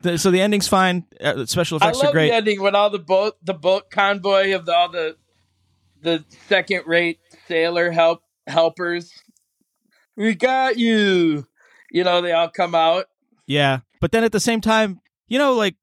the, 0.02 0.18
so 0.18 0.32
the 0.32 0.40
ending's 0.40 0.68
fine 0.68 1.06
uh, 1.20 1.46
special 1.46 1.78
I 1.82 1.88
effects 1.88 2.00
love 2.00 2.10
are 2.10 2.12
great 2.14 2.30
the 2.30 2.36
ending 2.36 2.62
when 2.62 2.76
all 2.76 2.90
the 2.90 3.00
boat 3.00 3.36
the 3.44 3.54
boat 3.54 3.90
convoy 3.92 4.54
of 4.56 4.66
the, 4.66 4.76
all 4.76 4.90
the 4.90 5.18
the 6.02 6.24
second 6.48 6.84
rate 6.86 7.20
sailor 7.48 7.90
help 7.92 8.24
helpers. 8.46 9.14
We 10.18 10.36
got 10.36 10.78
you. 10.78 11.48
You 11.92 12.04
know, 12.04 12.22
they 12.22 12.34
all 12.34 12.50
come 12.50 12.76
out. 12.76 13.06
yeah 13.48 13.80
but 14.02 14.12
then 14.12 14.24
at 14.24 14.32
the 14.34 14.40
same 14.40 14.60
time 14.62 15.00
you 15.28 15.38
know 15.40 15.54
like 15.54 15.76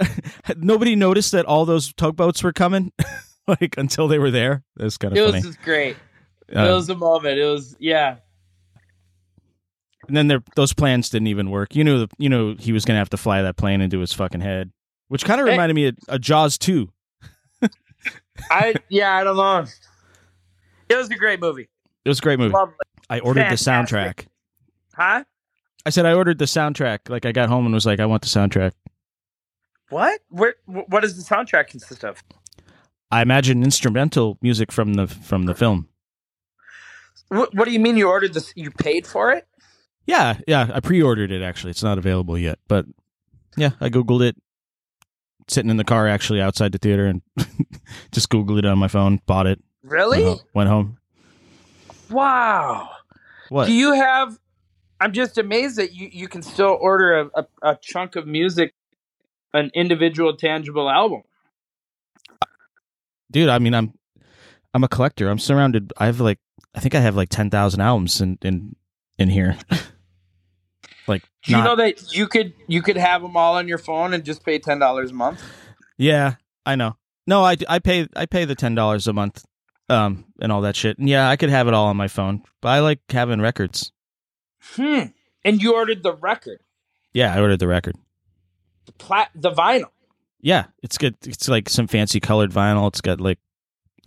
nobody 0.56 0.96
noticed 0.96 1.32
that 1.32 1.46
all 1.46 1.64
those 1.64 1.92
tugboats 1.94 2.42
were 2.42 2.52
coming 2.52 2.92
like 3.48 3.76
until 3.78 4.08
they 4.08 4.18
were 4.18 4.30
there 4.30 4.62
that's 4.76 4.96
kind 4.98 5.12
of 5.12 5.18
It 5.18 5.28
of 5.28 5.34
was 5.34 5.44
just 5.44 5.62
great. 5.62 5.96
Uh, 6.54 6.60
it 6.60 6.72
was 6.72 6.88
a 6.88 6.94
moment. 6.94 7.38
It 7.38 7.44
was 7.44 7.76
yeah. 7.78 8.16
And 10.06 10.16
then 10.16 10.28
there, 10.28 10.42
those 10.54 10.72
plans 10.72 11.10
didn't 11.10 11.26
even 11.26 11.50
work. 11.50 11.74
You 11.74 11.82
knew, 11.82 12.06
the, 12.06 12.08
you 12.18 12.28
know, 12.28 12.54
he 12.56 12.72
was 12.72 12.84
gonna 12.84 12.98
have 12.98 13.10
to 13.10 13.16
fly 13.16 13.42
that 13.42 13.56
plane 13.56 13.80
into 13.80 13.98
his 13.98 14.12
fucking 14.12 14.40
head, 14.40 14.70
which 15.08 15.24
kind 15.24 15.40
of 15.40 15.46
reminded 15.46 15.74
me 15.74 15.88
of, 15.88 15.96
of 16.08 16.20
Jaws 16.20 16.58
two. 16.58 16.90
I 18.50 18.74
yeah, 18.88 19.16
I 19.16 19.24
don't 19.24 19.36
know. 19.36 19.64
It 20.88 20.96
was 20.96 21.10
a 21.10 21.16
great 21.16 21.40
movie. 21.40 21.68
It 22.04 22.08
was 22.08 22.20
a 22.20 22.22
great 22.22 22.38
movie. 22.38 22.54
Lovely. 22.54 22.74
I 23.10 23.18
ordered 23.20 23.50
the 23.50 23.56
soundtrack. 23.56 24.26
Huh? 24.94 25.24
I 25.84 25.90
said 25.90 26.06
I 26.06 26.14
ordered 26.14 26.38
the 26.38 26.44
soundtrack. 26.44 27.08
Like 27.08 27.26
I 27.26 27.32
got 27.32 27.48
home 27.48 27.64
and 27.64 27.74
was 27.74 27.86
like, 27.86 28.00
I 28.00 28.06
want 28.06 28.22
the 28.22 28.28
soundtrack. 28.28 28.72
What? 29.90 30.20
Where 30.28 30.54
what 30.66 31.00
does 31.00 31.16
the 31.16 31.22
soundtrack 31.22 31.68
consist 31.68 32.04
of? 32.04 32.22
I 33.10 33.22
imagine 33.22 33.62
instrumental 33.62 34.38
music 34.42 34.72
from 34.72 34.94
the 34.94 35.06
from 35.06 35.46
the 35.46 35.54
film. 35.54 35.88
What, 37.28 37.54
what 37.54 37.64
do 37.64 37.72
you 37.72 37.80
mean 37.80 37.96
you 37.96 38.08
ordered 38.08 38.34
this 38.34 38.52
you 38.56 38.70
paid 38.70 39.06
for 39.06 39.32
it? 39.32 39.46
Yeah, 40.06 40.38
yeah. 40.46 40.70
I 40.72 40.80
pre-ordered 40.80 41.32
it. 41.32 41.42
Actually, 41.42 41.70
it's 41.70 41.82
not 41.82 41.98
available 41.98 42.38
yet, 42.38 42.58
but 42.68 42.86
yeah, 43.56 43.70
I 43.80 43.88
googled 43.88 44.22
it. 44.22 44.36
Sitting 45.48 45.70
in 45.70 45.76
the 45.76 45.84
car, 45.84 46.08
actually 46.08 46.40
outside 46.40 46.72
the 46.72 46.78
theater, 46.78 47.06
and 47.06 47.22
just 48.12 48.30
googled 48.30 48.58
it 48.58 48.66
on 48.66 48.78
my 48.78 48.88
phone. 48.88 49.20
Bought 49.26 49.46
it. 49.46 49.62
Really? 49.82 50.24
Went 50.24 50.38
home. 50.38 50.48
Went 50.54 50.68
home. 50.68 50.98
Wow. 52.10 52.90
What? 53.48 53.66
Do 53.66 53.72
you 53.72 53.92
have? 53.92 54.38
I'm 55.00 55.12
just 55.12 55.38
amazed 55.38 55.76
that 55.76 55.92
you, 55.92 56.08
you 56.10 56.26
can 56.26 56.42
still 56.42 56.76
order 56.80 57.20
a, 57.20 57.30
a, 57.34 57.46
a 57.62 57.78
chunk 57.80 58.16
of 58.16 58.26
music, 58.26 58.74
an 59.54 59.70
individual 59.74 60.36
tangible 60.36 60.88
album. 60.90 61.22
dude 63.30 63.48
i 63.48 63.58
mean 63.58 63.74
i'm 63.74 63.92
i'm 64.74 64.84
a 64.84 64.88
collector. 64.88 65.28
I'm 65.28 65.38
surrounded 65.38 65.92
i 65.96 66.06
have 66.06 66.20
like 66.20 66.38
i 66.74 66.80
think 66.80 66.94
i 66.94 67.00
have 67.00 67.16
like 67.16 67.28
10,000 67.30 67.80
albums 67.80 68.20
in 68.20 68.38
in 68.42 68.76
in 69.18 69.30
here. 69.30 69.56
Like 71.08 71.22
Do 71.44 71.52
you 71.52 71.58
not- 71.58 71.64
know 71.64 71.76
that 71.76 72.12
you 72.16 72.26
could 72.26 72.52
you 72.66 72.82
could 72.82 72.96
have 72.96 73.22
them 73.22 73.36
all 73.36 73.54
on 73.54 73.68
your 73.68 73.78
phone 73.78 74.12
and 74.12 74.24
just 74.24 74.44
pay 74.44 74.58
ten 74.58 74.80
dollars 74.80 75.12
a 75.12 75.14
month? 75.14 75.40
yeah 75.96 76.34
i 76.66 76.74
know. 76.74 76.96
No 77.28 77.44
i 77.44 77.56
i 77.68 77.78
pay 77.78 78.08
i 78.16 78.26
pay 78.26 78.44
the 78.44 78.56
$10 78.56 79.06
a 79.06 79.12
month 79.12 79.44
um 79.88 80.24
and 80.40 80.50
all 80.50 80.62
that 80.62 80.74
shit. 80.74 80.98
And 80.98 81.08
yeah 81.08 81.28
i 81.30 81.36
could 81.36 81.48
have 81.48 81.68
it 81.68 81.74
all 81.74 81.86
on 81.86 81.96
my 81.96 82.08
phone 82.08 82.42
but 82.60 82.70
i 82.70 82.80
like 82.80 82.98
having 83.08 83.40
records. 83.40 83.92
Hmm. 84.74 85.04
And 85.44 85.62
you 85.62 85.74
ordered 85.76 86.02
the 86.02 86.12
record, 86.12 86.58
yeah 87.14 87.32
i 87.32 87.40
ordered 87.40 87.60
the 87.60 87.68
record 87.68 87.94
the 88.86 88.92
plat, 88.92 89.30
the 89.34 89.50
vinyl. 89.50 89.90
yeah 90.40 90.66
it's 90.82 90.96
good 90.98 91.14
it's 91.24 91.48
like 91.48 91.68
some 91.68 91.86
fancy 91.86 92.20
colored 92.20 92.50
vinyl 92.50 92.88
it's 92.88 93.00
got 93.00 93.20
like 93.20 93.38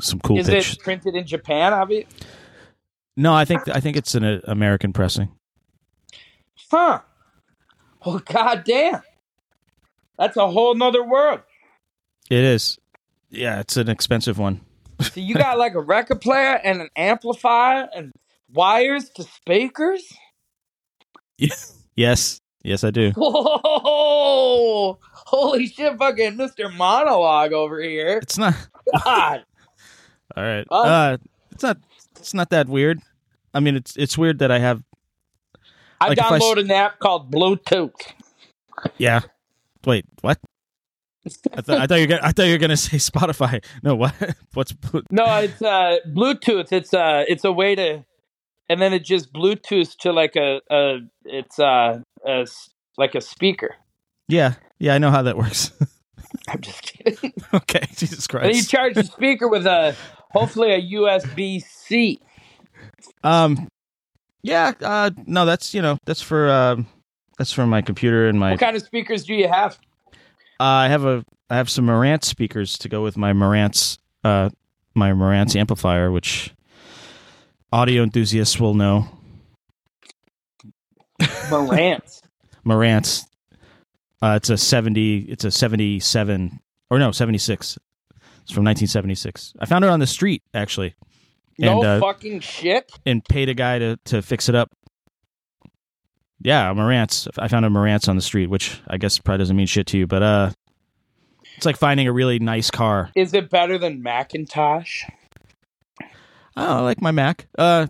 some 0.02 0.20
cool 0.22 0.38
Is 0.40 0.48
pitch 0.48 0.74
it 0.74 0.80
printed 0.80 1.16
in 1.16 1.26
Japan? 1.28 1.74
Obvi- 1.74 2.08
no 3.18 3.34
i 3.34 3.44
think 3.46 3.68
i 3.68 3.80
think 3.82 3.98
it's 3.98 4.16
an 4.16 4.24
uh, 4.24 4.40
american 4.46 4.94
pressing 4.94 5.30
Huh. 6.72 7.00
Well, 8.06 8.20
goddamn. 8.20 9.02
That's 10.20 10.38
a 10.38 10.48
whole 10.50 10.76
nother 10.76 11.04
world. 11.04 11.42
it 12.30 12.44
is 12.44 12.78
yeah 13.32 13.60
it's 13.60 13.76
an 13.78 13.90
expensive 13.90 14.38
one 14.38 14.62
So 15.02 15.20
you 15.20 15.34
got 15.36 15.58
like 15.58 15.74
a 15.76 15.80
record 15.82 16.22
player 16.22 16.60
and 16.64 16.82
an 16.82 16.90
amplifier 16.96 17.88
and 17.96 18.12
wires 18.54 19.10
to 19.16 19.24
speakers. 19.24 20.04
yes 21.38 21.74
yes 21.96 22.40
i 22.66 22.92
do 22.92 23.12
Whoa! 23.16 25.00
Holy 25.12 25.68
shit, 25.68 25.98
fucking 25.98 26.34
Mr. 26.38 26.76
Monologue 26.76 27.54
over 27.54 27.82
here. 27.82 28.20
it's 28.22 28.38
not 28.38 28.56
God. 29.04 29.44
All 30.36 30.44
right. 30.44 30.66
Oh. 30.70 30.84
Uh, 30.84 31.18
it's 31.52 31.64
not. 31.64 31.78
It's 32.18 32.34
not 32.34 32.50
that 32.52 32.68
weird. 32.68 33.00
I 33.54 33.60
mean, 33.60 33.76
it's 33.76 33.96
it's 33.96 34.18
weird 34.18 34.40
that 34.40 34.52
I 34.52 34.60
have. 34.60 34.84
I 36.02 36.10
Like 36.10 36.20
I 36.20 36.38
downloaded 36.40 36.62
an 36.62 36.72
app 36.72 37.00
called 37.00 37.32
Bluetooth. 37.32 37.94
Yeah. 38.98 39.22
Wait. 39.86 40.06
What? 40.22 40.40
I, 41.26 41.62
th- 41.62 41.80
I 41.80 41.88
thought 41.88 41.96
you 41.96 42.04
were 42.04 42.08
gonna. 42.08 42.22
I 42.24 42.32
thought 42.32 42.46
you 42.46 42.54
were 42.54 42.58
gonna 42.60 42.78
say 42.78 42.98
Spotify. 42.98 43.64
No. 43.84 43.96
What? 43.96 44.14
What's? 44.54 44.74
Bluetooth? 44.74 45.12
No, 45.12 45.26
it's 45.40 45.62
uh 45.62 45.98
Bluetooth. 46.08 46.72
It's 46.72 46.94
uh 46.94 47.24
it's 47.28 47.44
a 47.44 47.52
way 47.52 47.76
to 47.76 48.06
and 48.70 48.82
then 48.82 48.94
it 48.94 49.04
just 49.04 49.34
Bluetooth 49.34 49.98
to 49.98 50.14
like 50.14 50.36
a, 50.36 50.62
a 50.70 51.00
it's 51.26 51.60
uh 51.60 52.00
a 52.26 52.48
like 52.98 53.16
a 53.16 53.22
speaker. 53.22 53.76
Yeah. 54.28 54.54
Yeah. 54.78 54.94
I 54.94 55.00
know 55.00 55.12
how 55.12 55.24
that 55.24 55.38
works. 55.38 55.72
I'm 56.48 56.62
just 56.62 56.84
kidding. 56.84 57.34
okay. 57.54 57.88
Jesus 57.96 58.28
Christ. 58.28 58.46
and 58.46 58.56
you 58.56 58.64
charge 58.64 58.94
the 58.94 59.04
speaker 59.04 59.48
with 59.48 59.66
a 59.66 59.96
hopefully 60.32 60.72
a 60.74 60.82
USB 60.96 61.64
C. 61.64 62.22
Um. 63.24 63.68
Yeah. 64.44 64.74
Uh. 64.80 65.10
No. 65.26 65.46
That's 65.46 65.74
you 65.74 65.82
know. 65.82 65.98
That's 66.06 66.22
for 66.22 66.50
um. 66.50 66.88
That's 67.38 67.52
for 67.52 67.66
my 67.66 67.82
computer 67.82 68.28
and 68.28 68.40
my. 68.40 68.52
What 68.52 68.60
kind 68.60 68.76
of 68.76 68.84
speakers 68.84 69.24
do 69.24 69.34
you 69.34 69.48
have? 69.48 69.80
Uh, 70.60 70.64
I 70.64 70.88
have 70.90 71.06
a. 71.06 71.24
I 71.50 71.56
have 71.56 71.70
some 71.70 71.88
Marantz 71.88 72.26
speakers 72.26 72.78
to 72.80 72.90
go 72.90 73.02
with 73.02 73.18
my 73.18 73.34
Marantz. 73.34 73.98
Uh, 74.24 74.50
my 74.94 75.12
Marantz 75.12 75.56
amplifier, 75.56 76.12
which 76.12 76.54
audio 77.72 78.04
enthusiasts 78.04 78.60
will 78.60 78.74
know. 78.74 79.08
Marantz. 81.22 82.22
Marantz. 82.66 83.24
Uh, 84.22 84.34
it's 84.36 84.50
a 84.50 84.58
seventy. 84.58 85.20
It's 85.30 85.44
a 85.46 85.52
seventy-seven 85.52 86.60
or 86.90 87.00
no, 87.00 87.12
seventy-six. 87.12 87.78
It's 88.44 88.52
from 88.52 88.64
nineteen 88.64 88.88
seventy-six. 88.88 89.54
I 89.60 89.66
found 89.66 89.86
it 89.86 89.90
on 89.90 90.00
the 90.00 90.08
street 90.08 90.44
actually, 90.54 90.96
No 91.58 91.78
And, 91.78 91.86
uh, 91.88 92.00
fucking 92.00 92.42
shit. 92.42 92.92
and 93.06 93.24
paid 93.26 93.48
a 93.50 93.54
guy 93.54 93.80
to 93.80 93.98
to 94.06 94.22
fix 94.22 94.50
it 94.50 94.56
up. 94.56 94.70
Yeah, 96.42 96.70
a 96.72 96.74
Marantz. 96.74 97.28
I 97.38 97.48
found 97.48 97.66
a 97.66 97.70
Marantz 97.70 98.08
on 98.10 98.16
the 98.16 98.22
street, 98.22 98.50
which 98.50 98.80
I 98.88 98.98
guess 98.98 99.20
probably 99.20 99.40
doesn't 99.40 99.56
mean 99.56 99.68
shit 99.68 99.88
to 99.88 99.98
you, 99.98 100.08
but 100.08 100.24
uh, 100.24 100.52
it's 101.58 101.66
like 101.66 101.78
finding 101.78 102.08
a 102.08 102.14
really 102.14 102.40
nice 102.40 102.72
car. 102.72 103.12
Is 103.16 103.34
it 103.34 103.50
better 103.50 103.78
than 103.78 104.02
McIntosh? 104.04 105.04
Oh, 106.60 106.78
I 106.78 106.80
like 106.82 107.02
my 107.02 107.12
Mac. 107.12 107.48
Uh, 107.58 107.88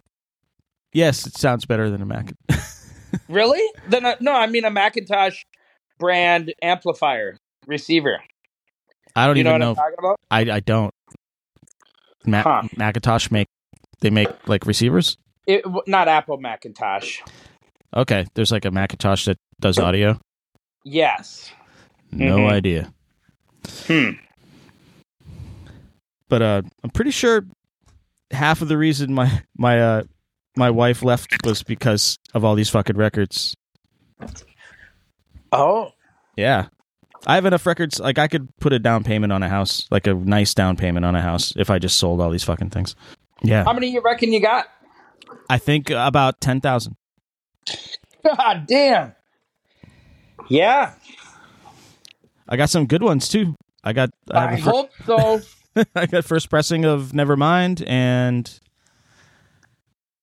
yes, 0.94 1.26
it 1.26 1.36
sounds 1.38 1.66
better 1.66 1.90
than 1.90 2.02
a 2.02 2.06
Mac. 2.06 2.34
Really? 3.28 3.62
Then 3.88 4.06
a, 4.06 4.16
no, 4.20 4.34
I 4.36 4.46
mean 4.46 4.66
a 4.66 4.70
McIntosh 4.70 5.38
brand 5.98 6.54
amplifier 6.62 7.38
receiver. 7.66 8.20
I 9.16 9.26
don't 9.26 9.36
You 9.36 9.44
know 9.44 9.56
even 9.56 9.62
what 9.62 9.66
know. 9.66 9.70
I'm 9.72 9.76
talking 9.76 9.96
about? 9.98 10.20
I 10.30 10.42
I 10.58 10.60
don't. 10.60 10.94
Ma- 12.24 12.44
Huh. 12.44 12.62
McIntosh 12.78 13.32
make 13.32 13.48
they 14.02 14.12
make 14.12 14.30
like 14.48 14.68
receivers. 14.68 15.18
It, 15.48 15.64
not 15.88 16.08
Apple 16.08 16.38
Macintosh. 16.38 17.22
Okay, 17.96 18.28
there's 18.36 18.52
like 18.52 18.66
a 18.66 18.70
McIntosh 18.70 19.26
that 19.26 19.38
does 19.60 19.80
audio. 19.80 20.20
Yes. 20.86 21.52
No 22.12 22.38
Mhm. 22.38 22.52
idea. 22.52 22.94
Hmm. 23.88 24.10
but 26.30 26.42
uh, 26.44 26.62
I'm 26.84 26.90
pretty 26.92 27.12
sure 27.12 27.44
half 28.32 28.62
of 28.62 28.68
the 28.68 28.78
reason 28.78 29.14
my 29.14 29.42
my 29.58 29.80
uh 29.80 30.04
my 30.56 30.70
wife 30.70 31.04
left 31.04 31.46
was 31.46 31.64
because 31.64 32.18
of 32.34 32.44
all 32.44 32.56
these 32.56 32.70
fucking 32.70 32.98
records. 32.98 33.56
Oh, 35.52 35.92
Yeah. 36.36 36.68
I 37.28 37.36
have 37.36 37.46
enough 37.46 37.66
records. 37.66 38.00
Like 38.00 38.18
I 38.18 38.28
could 38.30 38.48
put 38.60 38.72
a 38.72 38.80
down 38.80 39.04
payment 39.04 39.34
on 39.34 39.44
a 39.44 39.50
house, 39.50 39.88
like 39.92 40.08
a 40.08 40.14
nice 40.14 40.54
down 40.54 40.78
payment 40.78 41.06
on 41.06 41.16
a 41.18 41.22
house, 41.22 41.54
if 41.58 41.70
I 41.70 41.78
just 41.78 41.98
sold 41.98 42.22
all 42.22 42.30
these 42.30 42.46
fucking 42.46 42.70
things. 42.70 42.96
Yeah, 43.42 43.66
how 43.66 43.74
many 43.74 43.88
you 43.88 44.00
reckon 44.02 44.32
you 44.32 44.40
got? 44.40 44.68
I 45.50 45.58
think 45.58 45.90
about 45.90 46.40
ten 46.40 46.62
thousand. 46.62 46.96
God 48.24 48.66
damn. 48.68 49.16
Yeah, 50.48 50.94
I 52.48 52.56
got 52.56 52.70
some 52.70 52.86
good 52.88 53.04
ones 53.04 53.28
too. 53.28 53.54
I 53.84 53.92
got 53.92 54.12
I, 54.32 54.38
I 54.38 54.52
have 54.52 54.60
a 54.60 54.64
fir- 54.64 54.70
hope 54.72 54.92
so. 55.06 55.42
I 55.96 56.06
got 56.06 56.26
first 56.26 56.50
pressing 56.50 56.86
of 56.86 57.12
Nevermind, 57.12 57.84
and 57.88 58.60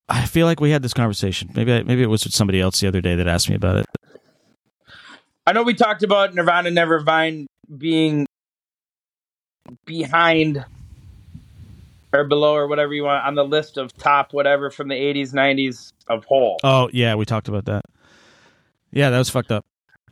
I 0.08 0.24
feel 0.26 0.46
like 0.46 0.60
we 0.60 0.70
had 0.70 0.82
this 0.82 0.94
conversation. 0.94 1.50
Maybe 1.54 1.72
I, 1.72 1.82
maybe 1.82 2.02
it 2.02 2.10
was 2.10 2.24
with 2.24 2.34
somebody 2.34 2.60
else 2.60 2.80
the 2.80 2.88
other 2.88 3.00
day 3.00 3.14
that 3.14 3.26
asked 3.26 3.48
me 3.48 3.56
about 3.56 3.76
it. 3.76 3.86
I 5.46 5.52
know 5.52 5.62
we 5.62 5.74
talked 5.74 6.02
about 6.02 6.34
Nirvana 6.34 6.70
Nevermind 6.70 7.46
being 7.78 8.26
behind 9.84 10.64
or 12.12 12.24
below 12.24 12.54
or 12.54 12.66
whatever 12.66 12.94
you 12.94 13.04
want 13.04 13.24
on 13.24 13.34
the 13.34 13.44
list 13.44 13.76
of 13.76 13.96
top 13.96 14.32
whatever 14.32 14.70
from 14.70 14.88
the 14.88 14.94
80s 14.94 15.32
90s 15.32 15.92
of 16.08 16.24
whole. 16.24 16.58
Oh 16.64 16.88
yeah, 16.92 17.14
we 17.14 17.24
talked 17.24 17.48
about 17.48 17.66
that. 17.66 17.84
Yeah, 18.92 19.10
that 19.10 19.18
was 19.18 19.28
fucked 19.28 19.52
up. 19.52 19.64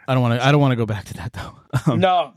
I 0.07 0.15
don't 0.15 0.23
want 0.23 0.39
to. 0.39 0.47
I 0.47 0.53
don't 0.53 0.61
want 0.61 0.73
to 0.73 0.77
go 0.77 0.87
back 0.87 1.05
to 1.07 1.15
that 1.15 1.33
though. 1.33 1.55
Um, 1.87 1.99
no, 1.99 2.33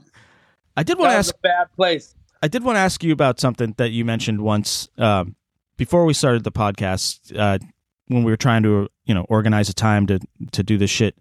I 0.75 0.81
did 0.81 0.97
want 0.97 1.11
to 1.11 1.15
ask. 1.15 1.33
a 1.33 1.37
bad 1.37 1.67
place. 1.75 2.15
I 2.41 2.47
did 2.47 2.63
want 2.63 2.75
to 2.75 2.79
ask 2.81 3.03
you 3.03 3.13
about 3.13 3.39
something 3.39 3.73
that 3.77 3.89
you 3.89 4.05
mentioned 4.05 4.41
once 4.41 4.89
um, 4.97 5.35
before 5.75 6.05
we 6.05 6.13
started 6.13 6.43
the 6.43 6.51
podcast. 6.51 7.35
Uh, 7.37 7.59
when 8.07 8.23
we 8.23 8.31
were 8.31 8.37
trying 8.37 8.63
to, 8.63 8.87
you 9.05 9.13
know, 9.13 9.25
organize 9.29 9.69
a 9.69 9.73
time 9.73 10.07
to 10.07 10.19
to 10.51 10.63
do 10.63 10.77
this 10.77 10.89
shit, 10.89 11.17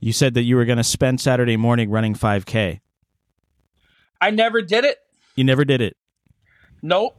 you 0.00 0.12
said 0.12 0.34
that 0.34 0.42
you 0.42 0.56
were 0.56 0.64
going 0.64 0.78
to 0.78 0.84
spend 0.84 1.20
Saturday 1.20 1.56
morning 1.56 1.90
running 1.90 2.14
5K. 2.14 2.80
I 4.20 4.30
never 4.30 4.62
did 4.62 4.84
it. 4.84 4.98
You 5.36 5.44
never 5.44 5.64
did 5.64 5.80
it. 5.80 5.96
Nope. 6.82 7.16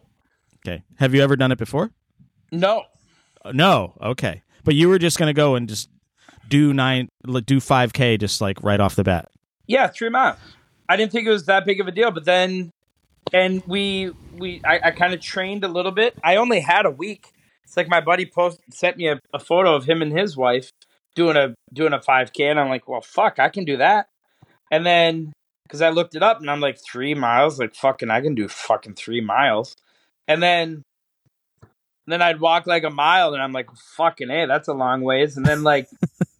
Okay. 0.67 0.83
Have 0.97 1.13
you 1.13 1.21
ever 1.21 1.35
done 1.35 1.51
it 1.51 1.57
before? 1.57 1.91
No. 2.51 2.83
Uh, 3.43 3.51
No. 3.51 3.93
Okay. 4.01 4.41
But 4.63 4.73
you 4.75 4.89
were 4.89 4.97
just 4.99 5.17
going 5.19 5.27
to 5.27 5.33
go 5.33 5.55
and 5.55 5.69
just 5.69 5.89
do 6.47 6.73
nine, 6.73 7.09
do 7.23 7.59
5K 7.59 8.19
just 8.19 8.41
like 8.41 8.63
right 8.63 8.79
off 8.79 8.95
the 8.95 9.03
bat. 9.03 9.29
Yeah, 9.67 9.87
three 9.87 10.09
miles. 10.09 10.37
I 10.89 10.95
didn't 10.95 11.11
think 11.11 11.27
it 11.27 11.31
was 11.31 11.45
that 11.45 11.65
big 11.65 11.79
of 11.81 11.87
a 11.87 11.91
deal, 11.91 12.11
but 12.11 12.25
then, 12.25 12.71
and 13.33 13.63
we 13.67 14.11
we 14.37 14.61
I, 14.63 14.79
I 14.85 14.91
kind 14.91 15.13
of 15.13 15.21
trained 15.21 15.63
a 15.63 15.67
little 15.67 15.91
bit. 15.91 16.17
I 16.23 16.35
only 16.35 16.59
had 16.59 16.85
a 16.85 16.91
week. 16.91 17.31
It's 17.63 17.75
like 17.75 17.89
my 17.89 18.01
buddy 18.01 18.25
post 18.25 18.59
sent 18.71 18.97
me 18.97 19.07
a, 19.07 19.19
a 19.33 19.39
photo 19.39 19.75
of 19.75 19.85
him 19.85 20.01
and 20.01 20.15
his 20.17 20.37
wife 20.37 20.69
doing 21.15 21.37
a 21.37 21.55
doing 21.73 21.93
a 21.93 21.99
5K, 21.99 22.51
and 22.51 22.59
I'm 22.59 22.69
like, 22.69 22.87
well, 22.87 23.01
fuck, 23.01 23.39
I 23.39 23.49
can 23.49 23.65
do 23.65 23.77
that. 23.77 24.07
And 24.71 24.85
then 24.85 25.33
because 25.63 25.81
I 25.81 25.89
looked 25.89 26.15
it 26.15 26.21
up, 26.21 26.39
and 26.39 26.49
I'm 26.49 26.59
like, 26.59 26.77
three 26.79 27.15
miles, 27.15 27.59
like 27.59 27.75
fucking, 27.75 28.11
I 28.11 28.21
can 28.21 28.35
do 28.35 28.47
fucking 28.47 28.93
three 28.95 29.21
miles. 29.21 29.75
And 30.27 30.41
then 30.43 30.83
then 32.07 32.21
I'd 32.21 32.39
walk 32.39 32.67
like 32.67 32.83
a 32.83 32.89
mile, 32.89 33.33
and 33.33 33.41
I'm 33.41 33.53
like, 33.53 33.69
fucking, 33.97 34.29
hey, 34.29 34.45
that's 34.45 34.67
a 34.67 34.73
long 34.73 35.01
ways. 35.01 35.37
And 35.37 35.45
then 35.45 35.63
like, 35.63 35.87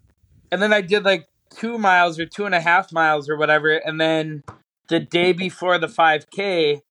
and 0.51 0.61
then 0.61 0.73
I 0.73 0.81
did 0.81 1.03
like 1.03 1.25
two 1.49 1.77
miles 1.77 2.19
or 2.19 2.25
two 2.25 2.45
and 2.45 2.53
a 2.53 2.61
half 2.61 2.91
miles 2.91 3.29
or 3.29 3.37
whatever. 3.37 3.75
And 3.75 3.99
then 3.99 4.43
the 4.87 4.99
day 4.99 5.33
before 5.33 5.77
the 5.77 5.87
5K, 5.87 6.81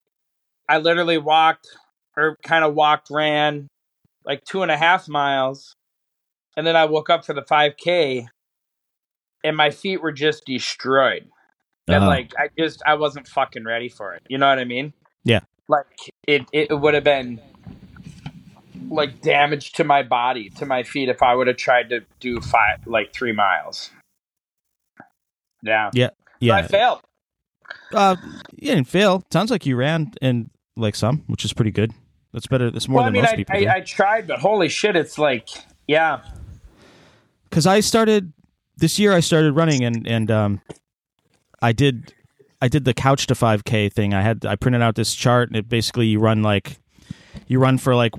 I 0.69 0.79
literally 0.79 1.19
walked 1.19 1.69
or 2.17 2.37
kind 2.43 2.65
of 2.65 2.75
walked, 2.75 3.09
ran 3.11 3.69
like 4.25 4.45
two 4.45 4.63
and 4.63 4.71
a 4.71 4.77
half 4.77 5.09
miles. 5.09 5.75
And 6.57 6.67
then 6.67 6.77
I 6.77 6.85
woke 6.87 7.11
up 7.11 7.25
for 7.25 7.35
the 7.35 7.43
5K 7.43 8.27
and 9.43 9.57
my 9.57 9.71
feet 9.71 10.01
were 10.03 10.13
just 10.13 10.45
destroyed. 10.47 11.29
And 11.87 12.05
Oh. 12.05 12.07
like, 12.07 12.33
I 12.39 12.49
just, 12.59 12.83
I 12.87 12.95
wasn't 12.95 13.29
fucking 13.29 13.65
ready 13.65 13.89
for 13.89 14.15
it. 14.15 14.23
You 14.29 14.39
know 14.39 14.49
what 14.49 14.59
I 14.59 14.65
mean? 14.65 14.95
Yeah. 15.25 15.41
Like, 15.69 15.87
it, 16.27 16.47
it 16.53 16.73
would 16.81 16.95
have 16.95 17.05
been 17.05 17.41
like 18.89 19.21
damage 19.21 19.73
to 19.73 19.85
my 19.85 20.03
body, 20.03 20.51
to 20.51 20.67
my 20.67 20.83
feet, 20.83 21.09
if 21.09 21.23
I 21.23 21.35
would 21.35 21.47
have 21.47 21.57
tried 21.57 21.91
to 21.91 22.01
do 22.21 22.41
five, 22.41 22.87
like 22.87 23.13
three 23.13 23.33
miles. 23.33 23.91
Yeah. 25.63 25.91
Yeah. 25.93 26.11
Yeah. 26.41 26.57
I 26.57 26.63
failed. 26.63 27.01
Uh, 27.93 28.17
you 28.53 28.75
didn't 28.75 28.89
fail. 28.89 29.23
Sounds 29.33 29.51
like 29.51 29.67
you 29.67 29.77
ran 29.77 30.13
and 30.21 30.51
like 30.77 30.95
some, 30.95 31.25
which 31.27 31.45
is 31.45 31.53
pretty 31.53 31.71
good. 31.71 31.93
That's 32.33 32.47
better. 32.47 32.71
That's 32.71 32.89
more 32.89 32.97
well, 32.97 33.05
I 33.05 33.07
than 33.07 33.13
mean, 33.13 33.23
most 33.23 33.33
I, 33.33 33.37
people 33.37 33.61
do. 33.61 33.67
I, 33.67 33.75
I 33.77 33.81
tried, 33.81 34.27
but 34.27 34.41
holy 34.41 34.69
shit, 34.69 34.97
it's 34.97 35.19
like, 35.19 35.49
yeah. 35.87 36.21
because 37.49 37.67
I 37.67 37.81
started 37.81 38.33
this 38.77 38.99
year. 38.99 39.13
I 39.13 39.21
started 39.21 39.53
running 39.53 39.85
and 39.85 40.07
and 40.07 40.31
um, 40.31 40.61
I 41.63 41.73
did 41.73 42.13
I 42.61 42.69
did 42.69 42.85
the 42.85 42.95
couch 42.95 43.27
to 43.29 43.35
5K 43.35 43.93
thing. 43.93 44.15
I 44.15 44.23
had 44.23 44.45
I 44.45 44.57
printed 44.57 44.83
out 44.83 44.97
this 44.97 45.15
chart 45.15 45.49
and 45.49 45.57
it 45.57 45.69
basically 45.69 46.07
you 46.07 46.19
run 46.19 46.43
like 46.43 46.79
you 47.47 47.59
run 47.59 47.79
for 47.79 47.95
like 47.95 48.13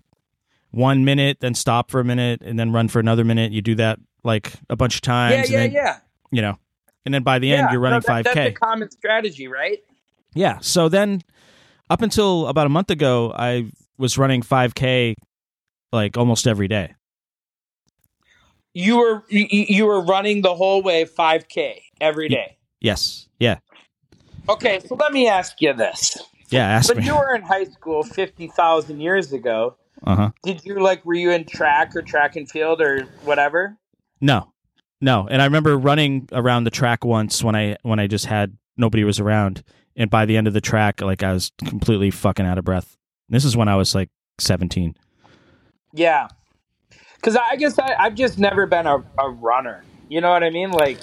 one 0.72 1.06
minute, 1.06 1.40
then 1.40 1.54
stop 1.54 1.90
for 1.90 2.00
a 2.00 2.04
minute, 2.04 2.42
and 2.44 2.60
then 2.60 2.72
run 2.72 2.88
for 2.88 3.00
another 3.00 3.24
minute. 3.24 3.52
You 3.52 3.62
do 3.62 3.76
that 3.76 4.00
like 4.24 4.54
a 4.70 4.76
bunch 4.76 4.96
of 4.96 5.02
times. 5.02 5.50
Yeah, 5.50 5.58
yeah, 5.58 5.64
then, 5.64 5.72
yeah. 5.72 6.00
You 6.32 6.42
know, 6.42 6.60
and 7.06 7.14
then 7.14 7.24
by 7.24 7.40
the 7.40 7.52
end 7.52 7.68
yeah. 7.68 7.72
you're 7.72 7.82
running 7.82 8.02
No, 8.08 8.14
that- 8.14 8.26
5K. 8.26 8.34
That's 8.34 8.50
a 8.50 8.52
common 8.52 8.92
strategy, 8.92 9.48
right? 9.48 9.80
Yeah. 10.34 10.60
So 10.60 10.90
then, 10.90 11.22
up 11.90 12.02
until 12.02 12.48
about 12.48 12.66
a 12.66 12.70
month 12.70 12.90
ago, 12.90 13.32
I 13.36 13.72
was 13.98 14.18
running 14.18 14.42
5K 14.42 15.16
like 15.94 16.18
almost 16.18 16.46
every 16.48 16.68
day. 16.68 16.96
You 18.74 18.98
were 18.98 19.24
you, 19.30 19.46
you 19.50 19.86
were 19.86 20.02
running 20.02 20.42
the 20.42 20.54
whole 20.54 20.82
way 20.82 21.06
5K 21.06 21.76
every 22.02 22.28
day. 22.28 22.58
Yes. 22.82 23.28
Yeah. 23.40 23.60
Okay, 24.50 24.80
so 24.86 24.96
let 24.96 25.12
me 25.14 25.28
ask 25.28 25.60
you 25.62 25.74
this: 25.74 26.18
Yeah. 26.50 26.68
Ask 26.68 26.90
When 26.90 27.00
me. 27.00 27.06
you 27.06 27.16
were 27.16 27.34
in 27.34 27.42
high 27.42 27.64
school 27.64 28.04
fifty 28.04 28.48
thousand 28.48 29.00
years 29.00 29.32
ago, 29.34 29.78
Uh 30.06 30.16
huh. 30.16 30.32
did 30.44 30.64
you 30.66 30.80
like 30.82 31.04
were 31.06 31.14
you 31.16 31.32
in 31.32 31.46
track 31.46 31.96
or 31.96 32.02
track 32.02 32.36
and 32.36 32.50
field 32.50 32.82
or 32.82 33.04
whatever? 33.24 33.78
No, 34.22 34.52
no. 35.02 35.28
And 35.30 35.42
I 35.42 35.46
remember 35.46 35.78
running 35.78 36.28
around 36.32 36.64
the 36.64 36.72
track 36.72 37.06
once 37.06 37.44
when 37.44 37.56
I 37.56 37.78
when 37.84 38.00
I 38.00 38.08
just 38.08 38.26
had 38.26 38.58
nobody 38.78 39.04
was 39.04 39.20
around, 39.20 39.64
and 39.96 40.10
by 40.10 40.26
the 40.26 40.38
end 40.38 40.48
of 40.48 40.54
the 40.54 40.62
track, 40.62 41.02
like 41.02 41.24
I 41.24 41.34
was 41.34 41.52
completely 41.66 42.12
fucking 42.12 42.46
out 42.46 42.58
of 42.58 42.66
breath. 42.66 42.98
This 43.30 43.46
is 43.46 43.58
when 43.58 43.68
I 43.68 43.76
was 43.76 43.96
like 43.96 44.10
seventeen. 44.40 44.96
Yeah, 45.94 46.28
because 47.26 47.38
I 47.38 47.56
guess 47.56 47.80
I, 47.80 47.96
I've 47.98 48.14
just 48.14 48.38
never 48.38 48.68
been 48.68 48.86
a, 48.86 49.04
a 49.18 49.32
runner. 49.32 49.84
You 50.10 50.22
know 50.22 50.30
what 50.30 50.44
I 50.44 50.52
mean? 50.52 50.70
Like, 50.70 51.00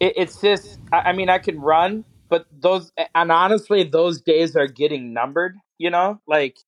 it, 0.00 0.14
it's 0.16 0.40
just, 0.40 0.80
I, 0.92 1.10
I 1.10 1.12
mean, 1.12 1.28
I 1.28 1.38
can 1.38 1.60
run, 1.60 2.04
but 2.28 2.46
those, 2.50 2.90
and 3.14 3.30
honestly, 3.30 3.84
those 3.84 4.20
days 4.20 4.56
are 4.56 4.66
getting 4.66 5.12
numbered, 5.12 5.56
you 5.78 5.88
know? 5.88 6.20
Like 6.26 6.58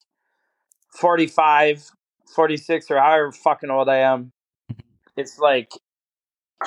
45, 0.91 1.91
46, 2.33 2.91
or 2.91 2.99
however 3.01 3.33
fucking 3.33 3.71
old 3.71 3.89
I 3.89 3.99
am. 3.99 4.33
Mm-hmm. 4.71 4.81
It's 5.17 5.39
like, 5.41 5.73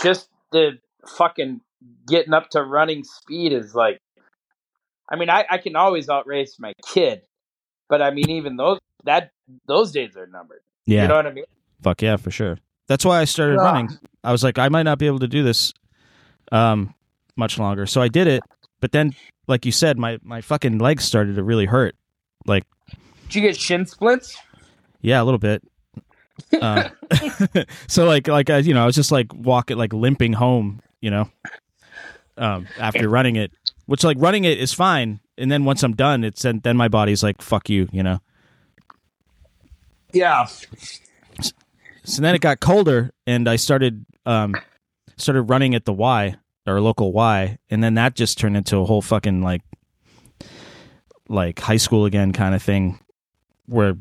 just 0.02 0.30
the 0.52 0.80
fucking 1.18 1.62
getting 2.08 2.34
up 2.34 2.50
to 2.52 2.62
running 2.64 3.04
speed 3.04 3.54
is 3.54 3.76
like, 3.76 4.00
I 5.10 5.16
mean, 5.16 5.30
I, 5.30 5.46
I 5.50 5.58
can 5.60 5.76
always 5.76 6.10
outrace 6.10 6.58
my 6.60 6.74
kid, 6.94 7.22
but 7.90 8.02
I 8.02 8.12
mean, 8.12 8.30
even 8.32 8.58
those, 8.58 8.80
that, 9.04 9.32
those 9.68 9.92
days 9.92 10.18
are 10.18 10.26
numbered. 10.28 10.62
Yeah. 10.86 11.04
You 11.04 11.08
know 11.10 11.16
what 11.16 11.28
I 11.28 11.32
mean? 11.32 11.46
Fuck 11.82 12.02
yeah, 12.02 12.18
for 12.18 12.32
sure. 12.32 12.58
That's 12.88 13.06
why 13.06 13.20
I 13.20 13.26
started 13.26 13.56
Yeah. 13.60 13.64
running. 13.66 13.90
I 14.24 14.32
was 14.32 14.44
like, 14.44 14.58
I 14.58 14.70
might 14.70 14.84
not 14.84 14.98
be 15.00 15.08
able 15.08 15.20
to 15.20 15.28
do 15.28 15.44
this 15.44 15.74
um 16.52 16.94
much 17.36 17.58
longer. 17.60 17.86
So 17.86 18.02
I 18.02 18.08
did 18.08 18.28
it, 18.28 18.44
but 18.80 18.92
then 18.92 19.14
like 19.48 19.66
you 19.66 19.72
said, 19.72 19.98
my 19.98 20.20
my 20.24 20.42
fucking 20.42 20.78
legs 20.78 21.04
started 21.04 21.36
to 21.36 21.44
really 21.44 21.66
hurt. 21.66 21.96
Like, 22.48 22.64
Did 23.28 23.36
you 23.36 23.42
get 23.42 23.58
shin 23.58 23.86
splints? 23.88 24.38
yeah, 25.02 25.22
a 25.22 25.26
little 25.26 25.40
bit. 25.40 25.64
Um, 26.62 26.84
so 27.88 28.06
like 28.06 28.28
like 28.28 28.50
I, 28.50 28.58
you 28.60 28.74
know, 28.74 28.84
I 28.84 28.86
was 28.86 28.95
just 28.95 29.12
like 29.12 29.34
walking 29.34 29.78
like 29.78 29.93
limping 29.93 30.34
home, 30.34 30.82
you 31.02 31.12
know. 31.12 31.30
Um 32.38 32.67
after 32.78 33.08
running 33.10 33.36
it, 33.36 33.52
which 33.86 34.04
like 34.04 34.17
running 34.19 34.43
it 34.43 34.60
is 34.60 34.74
fine, 34.74 35.19
and 35.38 35.52
then 35.52 35.63
once 35.65 35.84
I'm 35.84 35.95
done, 35.95 36.24
it's 36.24 36.41
then, 36.41 36.60
then 36.63 36.76
my 36.76 36.88
body's 36.88 37.24
like 37.24 37.41
fuck 37.41 37.69
you, 37.69 37.88
you 37.91 38.04
know. 38.04 38.19
Yeah. 40.13 40.45
so 42.06 42.21
then 42.21 42.36
it 42.36 42.39
got 42.39 42.62
colder 42.62 43.12
and 43.28 43.50
i 43.50 43.58
started 43.58 44.06
um 44.26 44.56
started 45.17 45.43
running 45.43 45.76
at 45.76 45.84
the 45.84 45.91
y 45.91 46.36
or 46.65 46.80
local 46.80 47.12
y 47.12 47.58
and 47.69 47.84
then 47.84 47.95
that 47.95 48.15
just 48.15 48.38
turned 48.38 48.56
into 48.56 48.78
a 48.78 48.86
whole 48.86 49.02
fucking 49.02 49.41
like 49.41 49.62
like 51.28 51.60
high 51.60 51.78
school 51.78 52.06
again 52.06 52.32
kind 52.32 52.56
of 52.56 52.63
thing 52.63 53.00
where 53.65 53.95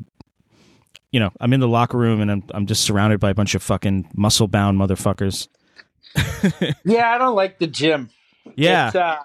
you 1.15 1.19
know 1.21 1.31
i'm 1.39 1.53
in 1.53 1.59
the 1.61 1.67
locker 1.67 1.97
room 1.97 2.19
and 2.19 2.29
i'm, 2.31 2.43
I'm 2.53 2.65
just 2.65 2.83
surrounded 2.83 3.19
by 3.21 3.29
a 3.29 3.33
bunch 3.33 3.55
of 3.55 3.63
fucking 3.63 4.09
muscle 4.15 4.47
bound 4.49 4.77
motherfuckers 4.77 5.47
Yeah, 6.85 7.11
I 7.13 7.17
don't 7.17 7.35
like 7.35 7.59
the 7.59 7.67
gym. 7.67 8.09
yeah 8.55 8.87
It's, 8.87 8.95
uh, 8.95 9.17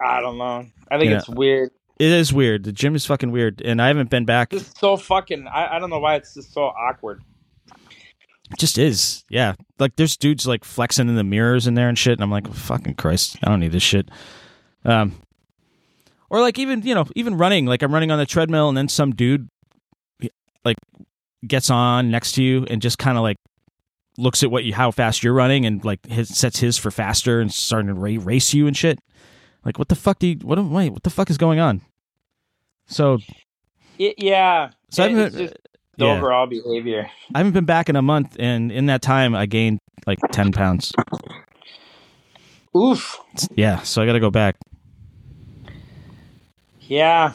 I 0.00 0.20
don't 0.20 0.38
know. 0.38 0.66
I 0.90 0.98
think 0.98 1.10
Yeah. 1.10 1.18
it's 1.18 1.28
weird. 1.28 1.70
It 1.98 2.10
is 2.10 2.32
weird. 2.32 2.62
The 2.64 2.72
gym 2.72 2.94
is 2.94 3.04
fucking 3.04 3.32
weird, 3.32 3.60
and 3.64 3.82
I 3.82 3.88
haven't 3.88 4.08
been 4.10 4.24
back. 4.24 4.52
It's 4.54 4.78
so 4.78 4.96
fucking. 4.96 5.48
I, 5.48 5.76
I 5.76 5.78
don't 5.80 5.90
know 5.90 5.98
why 5.98 6.14
it's 6.14 6.34
just 6.34 6.52
so 6.52 6.62
awkward. 6.66 7.20
It 8.50 8.58
just 8.58 8.78
is. 8.78 9.24
Yeah. 9.28 9.54
Like 9.80 9.96
there's 9.96 10.16
dudes 10.16 10.46
like 10.46 10.64
flexing 10.64 11.08
in 11.08 11.16
the 11.16 11.24
mirrors 11.24 11.66
in 11.66 11.74
there 11.74 11.88
and 11.88 11.98
shit, 11.98 12.12
and 12.12 12.22
I'm 12.22 12.30
like, 12.30 12.46
fucking 12.52 12.94
Christ, 12.94 13.36
I 13.42 13.48
don't 13.50 13.58
need 13.60 13.72
this 13.72 13.82
shit. 13.82 14.08
Um, 14.84 15.20
or 16.30 16.40
like 16.40 16.58
even 16.58 16.82
you 16.82 16.94
know 16.94 17.06
even 17.16 17.36
running, 17.36 17.66
like 17.66 17.82
I'm 17.82 17.92
running 17.92 18.12
on 18.12 18.18
the 18.18 18.26
treadmill, 18.26 18.68
and 18.68 18.78
then 18.78 18.88
some 18.88 19.12
dude 19.14 19.48
gets 21.46 21.70
on 21.70 22.10
next 22.10 22.32
to 22.32 22.42
you 22.42 22.66
and 22.68 22.82
just 22.82 22.98
kind 22.98 23.16
of 23.16 23.22
like 23.22 23.36
looks 24.16 24.42
at 24.42 24.50
what 24.50 24.64
you 24.64 24.74
how 24.74 24.90
fast 24.90 25.22
you're 25.22 25.32
running 25.34 25.64
and 25.64 25.84
like 25.84 26.04
his, 26.06 26.28
sets 26.36 26.58
his 26.58 26.76
for 26.76 26.90
faster 26.90 27.40
and 27.40 27.52
starting 27.52 27.86
to 27.88 27.94
ra- 27.94 28.16
race 28.24 28.52
you 28.52 28.66
and 28.66 28.76
shit. 28.76 28.98
Like 29.64 29.78
what 29.78 29.88
the 29.88 29.94
fuck 29.94 30.18
do 30.18 30.26
you 30.28 30.36
what 30.42 30.58
am- 30.58 30.72
wait 30.72 30.90
what 30.90 31.02
the 31.04 31.10
fuck 31.10 31.30
is 31.30 31.38
going 31.38 31.60
on? 31.60 31.82
So 32.86 33.18
It, 33.98 34.14
yeah. 34.18 34.70
So 34.90 35.04
It- 35.04 35.32
just 35.32 35.36
the 35.96 36.04
yeah. 36.06 36.16
overall 36.18 36.46
behavior. 36.46 37.10
I 37.34 37.38
haven't 37.38 37.52
been 37.54 37.64
back 37.64 37.88
in 37.88 37.96
a 37.96 38.02
month, 38.02 38.36
and 38.38 38.70
in 38.70 38.86
that 38.86 39.02
time 39.02 39.34
I 39.34 39.46
gained 39.46 39.80
like 40.06 40.18
ten 40.30 40.52
pounds. 40.52 40.92
Oof. 42.76 43.18
Yeah, 43.56 43.80
so 43.82 44.00
I 44.02 44.06
got 44.06 44.12
to 44.12 44.20
go 44.20 44.30
back. 44.30 44.56
Yeah. 46.82 47.32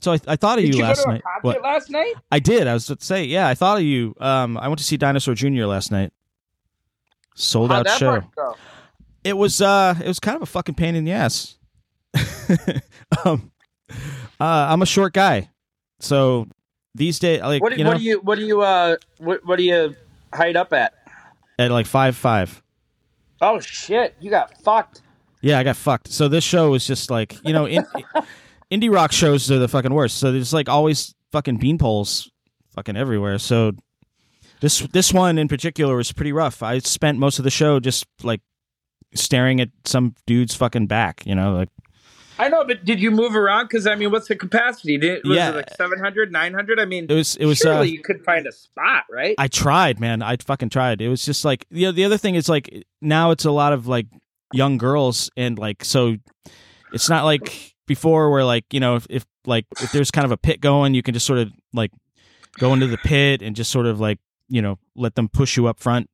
So 0.00 0.12
I, 0.12 0.20
I 0.26 0.36
thought 0.36 0.58
of 0.58 0.64
Did 0.64 0.74
you, 0.74 0.80
you, 0.80 0.86
last 0.86 0.98
go 0.98 1.04
to 1.04 1.10
night. 1.12 1.22
What? 1.42 1.62
last 1.62 1.90
night? 1.90 2.14
I 2.32 2.38
did. 2.38 2.66
I 2.66 2.72
was 2.74 2.88
about 2.88 3.00
to 3.00 3.06
say, 3.06 3.24
yeah, 3.24 3.48
I 3.48 3.54
thought 3.54 3.78
of 3.78 3.84
you. 3.84 4.14
Um, 4.18 4.56
I 4.56 4.68
went 4.68 4.78
to 4.78 4.84
see 4.84 4.96
Dinosaur 4.96 5.34
Jr. 5.34 5.66
last 5.66 5.92
night. 5.92 6.12
Sold 7.34 7.70
How'd 7.70 7.86
out 7.86 7.98
show. 7.98 8.22
It 9.22 9.36
was 9.36 9.60
uh, 9.60 9.94
it 10.02 10.08
was 10.08 10.18
kind 10.18 10.36
of 10.36 10.42
a 10.42 10.46
fucking 10.46 10.74
pain 10.74 10.94
in 10.94 11.04
the 11.04 11.12
ass. 11.12 11.56
um, 13.24 13.52
uh, 13.88 14.04
I'm 14.40 14.82
a 14.82 14.86
short 14.86 15.12
guy, 15.12 15.50
so 16.00 16.48
these 16.94 17.18
days, 17.18 17.40
like 17.42 17.62
What, 17.62 17.72
do- 17.72 17.78
you 17.78 17.84
know, 17.84 17.90
what 17.90 17.98
do 17.98 18.04
you? 18.04 18.20
What 18.20 18.38
do 18.38 18.44
you? 18.44 18.62
Uh, 18.62 18.96
what, 19.18 19.44
what 19.46 19.56
do 19.56 19.62
you 19.62 19.94
height 20.32 20.56
up 20.56 20.72
at? 20.72 20.94
at 21.58 21.70
like 21.70 21.86
five 21.86 22.16
five. 22.16 22.62
Oh 23.40 23.60
shit! 23.60 24.16
You 24.20 24.30
got 24.30 24.60
fucked. 24.62 25.02
Yeah, 25.42 25.58
I 25.58 25.62
got 25.62 25.76
fucked. 25.76 26.08
So 26.08 26.28
this 26.28 26.44
show 26.44 26.70
was 26.70 26.86
just 26.86 27.10
like 27.10 27.36
you 27.44 27.52
know, 27.52 27.66
in, 27.66 27.86
indie 28.70 28.92
rock 28.92 29.12
shows 29.12 29.50
are 29.50 29.58
the 29.58 29.68
fucking 29.68 29.92
worst. 29.92 30.18
So 30.18 30.32
there's 30.32 30.52
like 30.52 30.68
always 30.68 31.14
fucking 31.32 31.58
beanpoles, 31.58 32.28
fucking 32.74 32.96
everywhere. 32.96 33.38
So 33.38 33.72
this 34.60 34.80
this 34.92 35.12
one 35.12 35.38
in 35.38 35.48
particular 35.48 35.96
was 35.96 36.12
pretty 36.12 36.32
rough. 36.32 36.62
I 36.62 36.78
spent 36.80 37.18
most 37.18 37.38
of 37.38 37.44
the 37.44 37.50
show 37.50 37.80
just 37.80 38.06
like 38.22 38.40
staring 39.14 39.60
at 39.60 39.70
some 39.84 40.14
dude's 40.26 40.54
fucking 40.54 40.86
back. 40.86 41.24
You 41.26 41.34
know, 41.34 41.54
like 41.54 41.68
I 42.38 42.48
know, 42.48 42.64
but 42.64 42.84
did 42.86 43.00
you 43.00 43.10
move 43.10 43.34
around? 43.36 43.64
Because 43.66 43.86
I 43.86 43.94
mean, 43.96 44.10
what's 44.10 44.28
the 44.28 44.36
capacity? 44.36 44.96
Did, 44.96 45.24
was 45.26 45.36
Yeah. 45.36 45.50
it 45.50 45.56
like 45.56 45.70
700, 45.76 46.32
900? 46.32 46.80
I 46.80 46.84
mean, 46.86 47.06
it 47.08 47.12
was 47.14 47.36
it 47.36 47.44
was. 47.46 47.58
surely 47.58 47.80
uh, 47.80 47.82
you 47.92 48.00
could 48.02 48.24
find 48.24 48.46
a 48.46 48.52
spot, 48.52 49.04
right? 49.10 49.34
I 49.38 49.48
tried, 49.48 50.00
man. 50.00 50.22
I 50.22 50.36
fucking 50.36 50.70
tried. 50.70 51.00
It 51.00 51.08
was 51.08 51.24
just 51.24 51.44
like 51.44 51.66
you 51.70 51.86
know, 51.86 51.92
the 51.92 52.04
other 52.04 52.18
thing 52.18 52.34
is 52.36 52.48
like 52.48 52.84
now 53.02 53.30
it's 53.30 53.44
a 53.44 53.50
lot 53.50 53.72
of 53.72 53.86
like 53.86 54.06
young 54.52 54.78
girls 54.78 55.30
and 55.36 55.58
like 55.58 55.84
so 55.84 56.16
it's 56.92 57.08
not 57.08 57.24
like 57.24 57.74
before 57.90 58.30
where 58.30 58.44
like 58.44 58.64
you 58.72 58.78
know 58.78 58.94
if, 58.94 59.04
if 59.10 59.26
like 59.46 59.66
if 59.82 59.90
there's 59.90 60.12
kind 60.12 60.24
of 60.24 60.30
a 60.30 60.36
pit 60.36 60.60
going 60.60 60.94
you 60.94 61.02
can 61.02 61.12
just 61.12 61.26
sort 61.26 61.40
of 61.40 61.50
like 61.72 61.90
go 62.56 62.72
into 62.72 62.86
the 62.86 62.96
pit 62.98 63.42
and 63.42 63.56
just 63.56 63.68
sort 63.72 63.84
of 63.84 63.98
like 63.98 64.20
you 64.48 64.62
know 64.62 64.78
let 64.94 65.16
them 65.16 65.28
push 65.28 65.56
you 65.56 65.66
up 65.66 65.80
front 65.80 66.08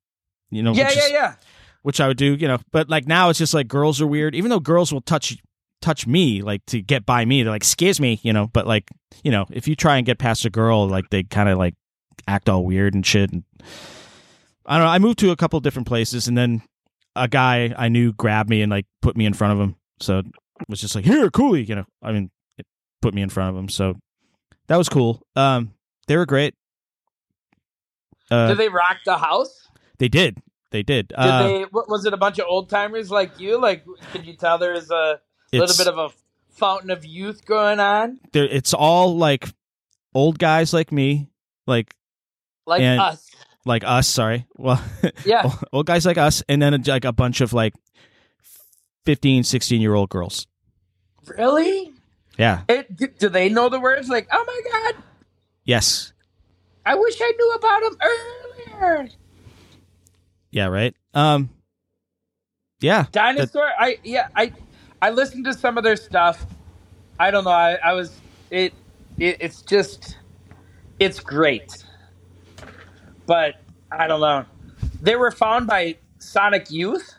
you 0.51 0.63
know 0.63 0.73
yeah, 0.73 0.91
yeah, 0.91 1.05
is- 1.05 1.11
yeah. 1.11 1.35
which 1.83 2.01
I 2.01 2.09
would 2.09 2.17
do 2.17 2.35
you 2.35 2.49
know. 2.49 2.57
But 2.73 2.89
like 2.89 3.07
now 3.07 3.29
it's 3.29 3.39
just 3.39 3.53
like 3.53 3.69
girls 3.69 4.01
are 4.01 4.07
weird. 4.07 4.35
Even 4.35 4.49
though 4.49 4.59
girls 4.59 4.91
will 4.91 5.03
touch 5.03 5.37
touch 5.83 6.07
me 6.07 6.41
like 6.41 6.65
to 6.67 6.81
get 6.81 7.05
by 7.05 7.27
me 7.27 7.43
they're 7.43 7.53
like 7.53 7.61
excuse 7.63 8.01
me 8.01 8.21
you 8.23 8.33
know. 8.33 8.47
But 8.47 8.67
like 8.67 8.89
you 9.23 9.31
know 9.31 9.45
if 9.51 9.69
you 9.69 9.77
try 9.77 9.99
and 9.99 10.07
get 10.07 10.17
past 10.19 10.47
a 10.47 10.51
girl 10.51 10.89
like 10.89 11.11
they 11.11 11.25
kind 11.25 11.51
of 11.51 11.59
like 11.59 11.75
act 12.27 12.49
all 12.49 12.65
weird 12.65 12.95
and 12.95 13.05
shit 13.05 13.31
and 13.33 13.45
I 14.65 14.79
don't 14.79 14.87
know 14.87 14.91
I 14.91 14.99
moved 14.99 15.19
to 15.19 15.31
a 15.31 15.37
couple 15.37 15.61
different 15.61 15.89
places 15.89 16.27
and 16.27 16.39
then 16.39 16.63
a 17.15 17.29
guy 17.29 17.75
I 17.77 17.89
knew 17.91 18.15
grabbed 18.15 18.49
me 18.49 18.63
and 18.63 18.71
like 18.71 18.87
put 19.03 19.15
me 19.15 19.27
in 19.27 19.35
front 19.35 19.53
of 19.53 19.61
him. 19.61 19.77
So 20.01 20.23
was 20.69 20.81
just 20.81 20.95
like 20.95 21.05
here 21.05 21.31
coolly 21.31 21.63
you 21.65 21.75
know 21.75 21.85
I 22.03 22.13
mean 22.13 22.31
it 22.59 22.67
put 23.03 23.15
me 23.15 23.23
in 23.23 23.29
front 23.29 23.51
of 23.51 23.57
him 23.57 23.69
so 23.69 23.95
that 24.69 24.77
was 24.77 24.89
cool 24.89 25.23
um 25.37 25.73
they 26.07 26.17
were 26.17 26.27
great 26.27 26.55
uh, 28.31 28.49
Did 28.49 28.59
they 28.59 28.69
rock 28.69 28.99
the 29.05 29.19
house? 29.19 29.69
they 29.99 30.09
did 30.09 30.39
they 30.73 30.83
did 30.83 31.09
Did 31.09 31.17
uh, 31.19 31.43
they? 31.43 31.63
What, 31.71 31.89
was 31.89 32.05
it 32.07 32.13
a 32.13 32.17
bunch 32.17 32.39
of 32.41 32.47
old 32.49 32.69
timers 32.69 33.09
like 33.11 33.39
you? 33.39 33.57
Like, 33.61 33.85
could 34.11 34.27
you 34.27 34.35
tell 34.35 34.59
there 34.59 34.75
is 34.75 34.91
a 34.91 35.21
little 35.53 35.77
bit 35.77 35.87
of 35.87 35.97
a 35.97 36.09
fountain 36.51 36.91
of 36.91 37.05
youth 37.05 37.45
going 37.47 37.79
on, 37.79 38.19
there 38.33 38.45
it's 38.45 38.75
all 38.75 39.17
like 39.17 39.47
old 40.15 40.39
guys 40.39 40.73
like 40.73 40.91
me 40.91 41.29
like 41.67 41.95
like 42.67 42.81
And- 42.83 43.01
us? 43.01 43.31
like 43.65 43.83
us 43.85 44.07
sorry 44.09 44.47
well 44.57 44.83
Yeah. 45.25 45.51
old 45.73 45.87
guys 45.87 46.07
like 46.07 46.19
us 46.19 46.43
and 46.49 46.61
then 46.63 46.83
like 46.87 47.05
a 47.05 47.13
bunch 47.13 47.41
of 47.41 47.53
like 47.53 47.75
15 49.07 49.43
16 49.45 49.81
year 49.81 49.95
old 49.95 50.11
girls 50.11 50.47
Really? 51.27 51.93
yeah 52.39 52.63
It, 52.69 52.95
do, 52.95 53.07
do 53.09 53.29
they 53.29 53.49
know 53.49 53.69
the 53.69 53.81
words? 53.81 54.09
Like, 54.09 54.29
oh 54.31 54.45
my 54.47 54.61
god, 54.93 55.03
yes 55.65 56.13
I 56.85 56.95
wish 56.95 57.17
I 57.21 57.33
knew 57.37 57.53
about 57.53 57.83
them 57.83 57.97
earlier. 58.83 59.09
yeah 60.51 60.67
right 60.67 60.95
um 61.15 61.49
yeah 62.81 63.07
Dinosaur. 63.11 63.71
I 63.79 63.99
yeah. 64.05 64.29
I 64.37 64.53
I 65.01 65.11
listened 65.11 65.45
to 65.47 65.55
some 65.55 65.79
of 65.79 65.85
their 65.85 65.97
stuff. 65.97 66.45
I 67.19 67.31
don't 67.31 67.45
know. 67.45 67.51
I, 67.51 67.75
I 67.83 67.93
was 67.95 68.15
it, 68.51 68.75
it. 69.19 69.39
It's 69.41 69.63
just 69.63 70.19
it's 70.99 71.19
great, 71.21 71.85
but 73.27 73.55
I 73.91 74.07
don't 74.07 74.21
know. 74.21 74.45
They 75.01 75.17
were 75.17 75.31
found 75.31 75.67
by 75.67 75.97
Sonic 76.19 76.71
Youth. 76.71 77.15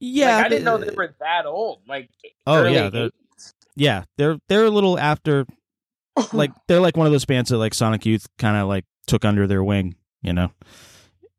Yeah 0.00 0.36
like, 0.36 0.46
I 0.46 0.48
didn't 0.48 0.64
know 0.64 0.78
they 0.78 0.94
were 0.94 1.14
that 1.20 1.46
old. 1.46 1.82
Like 1.86 2.08
Oh, 2.46 2.66
yeah, 2.66 2.88
they're- 2.90 3.10
80s. 3.10 3.52
yeah 3.76 4.04
they're 4.16 4.38
they're 4.48 4.64
a 4.64 4.70
little 4.70 4.98
after 4.98 5.46
like 6.32 6.50
they're 6.66 6.80
like 6.80 6.96
one 6.96 7.06
of 7.06 7.12
those 7.12 7.24
bands 7.26 7.50
that 7.50 7.58
like 7.58 7.74
sonic 7.74 8.04
youth 8.06 8.26
kind 8.38 8.56
of 8.56 8.66
like 8.68 8.84
took 9.06 9.24
under 9.24 9.46
their 9.46 9.62
wing 9.62 9.94
you 10.22 10.32
know 10.32 10.50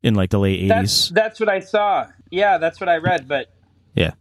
in 0.04 0.13
like 0.15 0.30
the 0.30 0.39
late 0.39 0.62
80s 0.62 0.67
That's 0.69 1.10
that's 1.10 1.39
what 1.39 1.50
I 1.50 1.60
saw. 1.60 2.08
Yeah, 2.32 2.58
that's 2.58 2.80
what 2.80 2.89
I 2.89 2.97
read. 2.97 3.28
But 3.28 3.47
Yeah. 3.93 4.12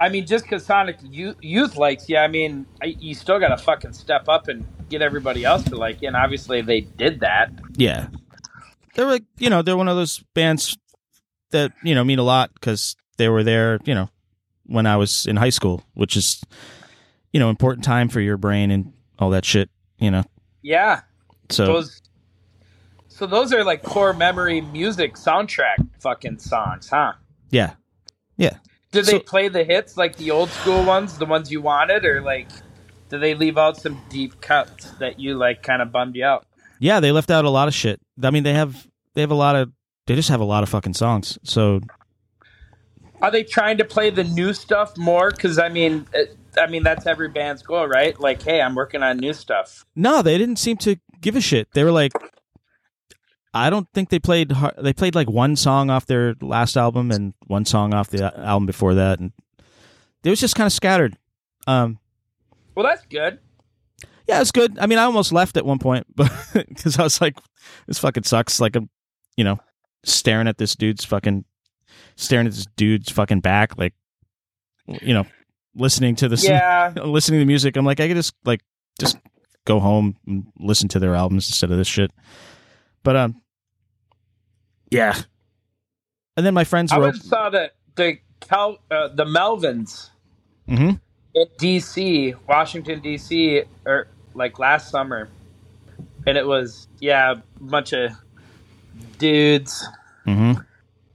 I 0.00 0.10
mean, 0.10 0.26
just 0.26 0.44
because 0.44 0.64
Sonic 0.64 0.96
Youth, 1.02 1.36
Youth 1.40 1.76
likes 1.76 2.08
yeah, 2.08 2.22
I 2.22 2.28
mean, 2.28 2.66
I, 2.82 2.86
you 3.00 3.14
still 3.14 3.40
got 3.40 3.48
to 3.48 3.56
fucking 3.56 3.94
step 3.94 4.28
up 4.28 4.46
and 4.48 4.64
get 4.88 5.02
everybody 5.02 5.44
else 5.44 5.64
to 5.64 5.76
like 5.76 6.02
you. 6.02 6.08
And 6.08 6.16
obviously, 6.16 6.60
they 6.62 6.82
did 6.82 7.18
that. 7.20 7.50
Yeah. 7.76 8.06
They're 8.94 9.06
like, 9.06 9.24
you 9.38 9.50
know, 9.50 9.62
they're 9.62 9.76
one 9.76 9.88
of 9.88 9.96
those 9.96 10.22
bands 10.34 10.76
that, 11.50 11.72
you 11.82 11.94
know, 11.96 12.04
mean 12.04 12.18
a 12.20 12.22
lot 12.22 12.50
because 12.54 12.94
they 13.18 13.28
were 13.28 13.42
there, 13.44 13.78
you 13.84 13.94
know, 13.94 14.08
when 14.66 14.86
I 14.86 14.96
was 14.96 15.26
in 15.26 15.36
high 15.36 15.50
school, 15.50 15.84
which 15.94 16.16
is, 16.16 16.42
you 17.32 17.38
know, 17.40 17.50
important 17.50 17.84
time 17.84 18.08
for 18.08 18.20
your 18.20 18.36
brain 18.36 18.70
and 18.70 18.92
all 19.18 19.30
that 19.30 19.44
shit, 19.44 19.68
you 19.98 20.10
know. 20.10 20.24
Yeah, 20.62 21.02
So, 21.50 21.66
those. 21.66 22.00
So 23.08 23.26
those 23.26 23.52
are 23.52 23.64
like 23.64 23.82
core 23.82 24.12
memory 24.12 24.60
music 24.60 25.14
soundtrack 25.14 25.76
fucking 26.00 26.38
songs, 26.38 26.88
huh? 26.88 27.12
yeah. 27.50 27.74
Did 28.90 29.04
So- 29.04 29.12
they 29.12 29.18
play 29.18 29.48
the 29.48 29.64
hits 29.64 29.96
like 29.98 30.16
the 30.16 30.30
old 30.30 30.48
school 30.50 30.82
ones, 30.84 31.18
the 31.18 31.26
ones 31.26 31.50
you 31.52 31.60
wanted, 31.60 32.04
or 32.06 32.22
like 32.22 32.48
did 33.10 33.20
they 33.20 33.34
leave 33.34 33.58
out 33.58 33.76
some 33.76 34.00
deep 34.08 34.40
cuts 34.40 34.90
that 34.92 35.18
you 35.20 35.34
like 35.36 35.62
kind 35.62 35.82
of 35.82 35.90
bummed 35.92 36.16
you 36.16 36.24
out? 36.24 36.46
Yeah, 36.78 37.00
they 37.00 37.12
left 37.12 37.30
out 37.30 37.44
a 37.44 37.50
lot 37.50 37.68
of 37.68 37.74
shit. 37.74 38.00
I 38.22 38.30
mean, 38.30 38.44
they 38.44 38.54
have 38.54 38.86
they 39.14 39.20
have 39.20 39.30
a 39.30 39.34
lot 39.34 39.56
of 39.56 39.72
they 40.06 40.14
just 40.14 40.28
have 40.30 40.40
a 40.40 40.44
lot 40.44 40.62
of 40.62 40.68
fucking 40.70 40.94
songs. 40.94 41.38
So, 41.42 41.80
Are 43.20 43.30
they 43.30 43.42
trying 43.42 43.78
to 43.78 43.84
play 43.84 44.10
the 44.10 44.24
new 44.24 44.52
stuff 44.54 44.96
more? 44.96 45.30
Because 45.30 45.58
I 45.58 45.68
mean, 45.68 46.06
it, 46.14 46.36
I 46.58 46.66
mean 46.68 46.82
that's 46.82 47.06
every 47.06 47.28
band's 47.28 47.62
goal, 47.62 47.86
right? 47.88 48.18
Like, 48.20 48.42
hey, 48.42 48.60
I'm 48.60 48.74
working 48.74 49.02
on 49.02 49.18
new 49.18 49.32
stuff. 49.32 49.84
no, 49.96 50.22
they 50.22 50.38
didn't 50.38 50.56
seem 50.56 50.76
to 50.78 50.96
give 51.20 51.36
a 51.36 51.40
shit. 51.40 51.68
They 51.72 51.84
were 51.84 51.92
like 51.92 52.12
I 53.54 53.70
don't 53.70 53.88
think 53.94 54.10
they 54.10 54.18
played 54.18 54.52
they 54.78 54.92
played 54.92 55.14
like 55.14 55.28
one 55.28 55.56
song 55.56 55.90
off 55.90 56.06
their 56.06 56.34
last 56.40 56.76
album 56.76 57.10
and 57.10 57.34
one 57.46 57.64
song 57.64 57.94
off 57.94 58.10
the 58.10 58.32
album 58.38 58.66
before 58.66 58.94
that 58.94 59.18
and 59.20 59.32
it 60.22 60.30
was 60.30 60.40
just 60.40 60.54
kind 60.54 60.66
of 60.66 60.72
scattered. 60.72 61.16
Um 61.66 61.98
Well, 62.74 62.84
that's 62.86 63.04
good. 63.06 63.38
yeah, 64.28 64.40
it's 64.40 64.52
good. 64.52 64.78
I 64.78 64.86
mean, 64.86 64.98
I 64.98 65.04
almost 65.04 65.32
left 65.32 65.56
at 65.56 65.64
one 65.64 65.78
point, 65.78 66.06
but 66.14 66.30
because 66.54 66.98
I 66.98 67.02
was 67.02 67.20
like, 67.20 67.38
this 67.86 67.98
fucking 67.98 68.24
sucks. 68.24 68.60
Like 68.60 68.76
I'm, 68.76 68.90
you 69.36 69.44
know, 69.44 69.58
staring 70.04 70.46
at 70.48 70.58
this 70.58 70.76
dude's 70.76 71.04
fucking, 71.04 71.44
staring 72.18 72.46
at 72.46 72.52
this 72.52 72.66
dude's 72.76 73.10
fucking 73.10 73.40
back, 73.40 73.78
like, 73.78 73.94
you 74.86 75.14
know, 75.14 75.24
listening 75.74 76.16
to 76.16 76.28
this, 76.28 76.44
Yeah, 76.44 76.92
listening 77.04 77.40
to 77.40 77.46
music. 77.46 77.76
I'm 77.76 77.84
like, 77.86 78.00
I 78.00 78.08
could 78.08 78.16
just 78.16 78.34
like 78.44 78.60
just 79.00 79.16
go 79.64 79.78
home 79.80 80.16
and 80.26 80.46
listen 80.58 80.88
to 80.88 80.98
their 80.98 81.14
albums 81.14 81.48
instead 81.48 81.70
of 81.70 81.76
this 81.78 81.86
shit. 81.88 82.10
But 83.02 83.16
um, 83.16 83.40
yeah. 84.90 85.14
And 86.36 86.44
then 86.44 86.54
my 86.54 86.64
friends 86.64 86.92
I 86.92 86.98
were 86.98 87.12
saw 87.12 87.50
that 87.50 87.74
the 87.96 88.18
Cal, 88.40 88.78
uh, 88.90 89.08
the 89.08 89.24
Melvins 89.24 90.10
Mm-hmm. 90.68 90.96
in 91.34 91.46
DC, 91.58 92.34
Washington 92.46 93.00
DC, 93.00 93.64
or 93.86 94.08
like 94.34 94.58
last 94.58 94.90
summer, 94.90 95.28
and 96.26 96.36
it 96.36 96.46
was 96.46 96.88
yeah, 97.00 97.32
a 97.32 97.42
bunch 97.60 97.92
of 97.94 98.12
dudes, 99.18 99.86
Mm-hmm. 100.26 100.60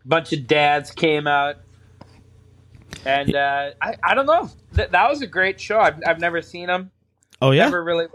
Bunch 0.06 0.34
of 0.34 0.48
dads 0.48 0.92
came 0.92 1.28
out, 1.28 1.58
and 3.06 3.36
uh, 3.36 3.72
I 3.82 3.96
I 4.04 4.16
don't 4.16 4.26
know 4.26 4.50
that 4.74 4.92
that 4.92 5.10
was 5.10 5.22
a 5.22 5.28
great 5.28 5.60
show. 5.60 5.80
I've 5.80 6.00
I've 6.06 6.20
never 6.20 6.42
seen 6.42 6.68
them. 6.68 6.92
Oh 7.42 7.52
yeah. 7.52 7.66
Never 7.66 7.84
really, 7.84 8.08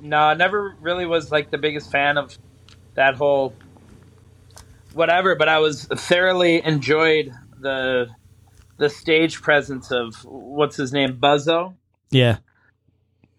no, 0.00 0.34
never 0.34 0.76
really 0.80 1.06
was 1.06 1.32
like 1.32 1.50
the 1.50 1.58
biggest 1.58 1.90
fan 1.90 2.18
of 2.18 2.36
that 2.94 3.14
whole 3.14 3.54
whatever. 4.92 5.34
But 5.36 5.48
I 5.48 5.58
was 5.58 5.84
thoroughly 5.84 6.62
enjoyed 6.64 7.32
the 7.58 8.08
the 8.76 8.90
stage 8.90 9.40
presence 9.40 9.90
of 9.90 10.24
what's 10.24 10.76
his 10.76 10.92
name, 10.92 11.16
Buzzo. 11.16 11.74
Yeah. 12.10 12.38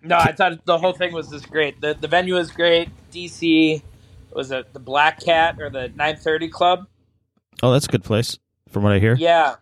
No, 0.02 0.18
I 0.18 0.32
thought 0.32 0.66
the 0.66 0.78
whole 0.78 0.94
thing 0.94 1.14
was 1.14 1.30
just 1.30 1.50
great. 1.50 1.80
The 1.82 1.94
the 1.94 2.08
venue 2.08 2.36
was 2.36 2.52
great. 2.52 2.90
DC 3.12 3.82
was 4.32 4.52
it 4.52 4.74
the 4.74 4.80
Black 4.80 5.20
Cat 5.20 5.60
or 5.60 5.70
the 5.70 5.90
930 5.90 6.50
Club? 6.50 6.88
Oh, 7.62 7.72
that's 7.72 7.86
a 7.86 7.90
good 7.90 8.04
place, 8.04 8.38
from 8.70 8.84
what 8.84 8.94
I 8.94 9.00
hear. 9.00 9.16
Yeah. 9.16 9.56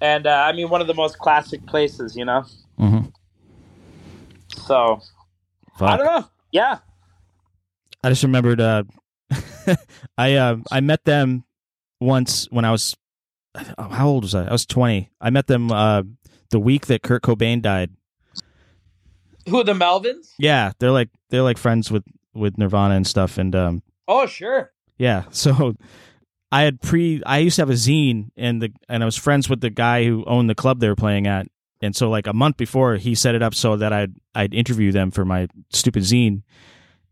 And 0.00 0.26
uh, 0.26 0.30
I 0.46 0.52
mean, 0.52 0.68
one 0.68 0.80
of 0.80 0.86
the 0.86 0.94
most 0.94 1.18
classic 1.18 1.64
places, 1.66 2.16
you 2.16 2.24
know. 2.24 2.44
Mm-hmm. 2.78 3.06
So 4.66 5.00
I 5.80 5.96
don't 5.96 6.06
know. 6.06 6.28
Yeah. 6.52 6.78
I 8.02 8.10
just 8.10 8.22
remembered. 8.22 8.60
Uh, 8.60 8.84
I 10.18 10.34
uh, 10.34 10.56
I 10.70 10.80
met 10.80 11.04
them 11.04 11.44
once 12.00 12.46
when 12.50 12.64
I 12.64 12.70
was 12.70 12.94
oh, 13.78 13.88
how 13.88 14.06
old 14.08 14.24
was 14.24 14.34
I? 14.34 14.44
I 14.46 14.52
was 14.52 14.66
twenty. 14.66 15.10
I 15.20 15.30
met 15.30 15.46
them 15.46 15.72
uh, 15.72 16.02
the 16.50 16.60
week 16.60 16.86
that 16.86 17.02
Kurt 17.02 17.22
Cobain 17.22 17.62
died. 17.62 17.90
Who 19.48 19.58
are 19.60 19.64
the 19.64 19.72
Melvins? 19.72 20.32
Yeah, 20.38 20.72
they're 20.78 20.90
like 20.90 21.08
they're 21.30 21.42
like 21.42 21.58
friends 21.58 21.90
with 21.90 22.04
with 22.34 22.58
Nirvana 22.58 22.94
and 22.94 23.06
stuff. 23.06 23.38
And 23.38 23.54
um, 23.56 23.82
Oh, 24.06 24.26
sure. 24.26 24.72
yeah, 24.98 25.24
so 25.30 25.74
I 26.52 26.62
had 26.62 26.80
pre. 26.80 27.22
I 27.24 27.38
used 27.38 27.56
to 27.56 27.62
have 27.62 27.70
a 27.70 27.74
zine, 27.74 28.30
and 28.36 28.62
the 28.62 28.72
and 28.88 29.02
I 29.02 29.06
was 29.06 29.16
friends 29.16 29.48
with 29.48 29.60
the 29.60 29.70
guy 29.70 30.04
who 30.04 30.24
owned 30.26 30.48
the 30.48 30.54
club 30.54 30.80
they 30.80 30.88
were 30.88 30.96
playing 30.96 31.26
at. 31.26 31.48
And 31.82 31.94
so, 31.94 32.08
like 32.08 32.26
a 32.26 32.32
month 32.32 32.56
before, 32.56 32.96
he 32.96 33.14
set 33.14 33.34
it 33.34 33.42
up 33.42 33.54
so 33.54 33.76
that 33.76 33.92
I'd 33.92 34.14
I'd 34.34 34.54
interview 34.54 34.92
them 34.92 35.10
for 35.10 35.24
my 35.24 35.48
stupid 35.70 36.02
zine, 36.02 36.42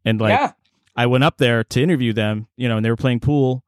and 0.04 0.20
like 0.20 0.38
yeah. 0.38 0.52
I 0.96 1.06
went 1.06 1.24
up 1.24 1.38
there 1.38 1.64
to 1.64 1.82
interview 1.82 2.12
them, 2.12 2.46
you 2.56 2.68
know, 2.68 2.76
and 2.76 2.84
they 2.84 2.90
were 2.90 2.96
playing 2.96 3.20
pool, 3.20 3.64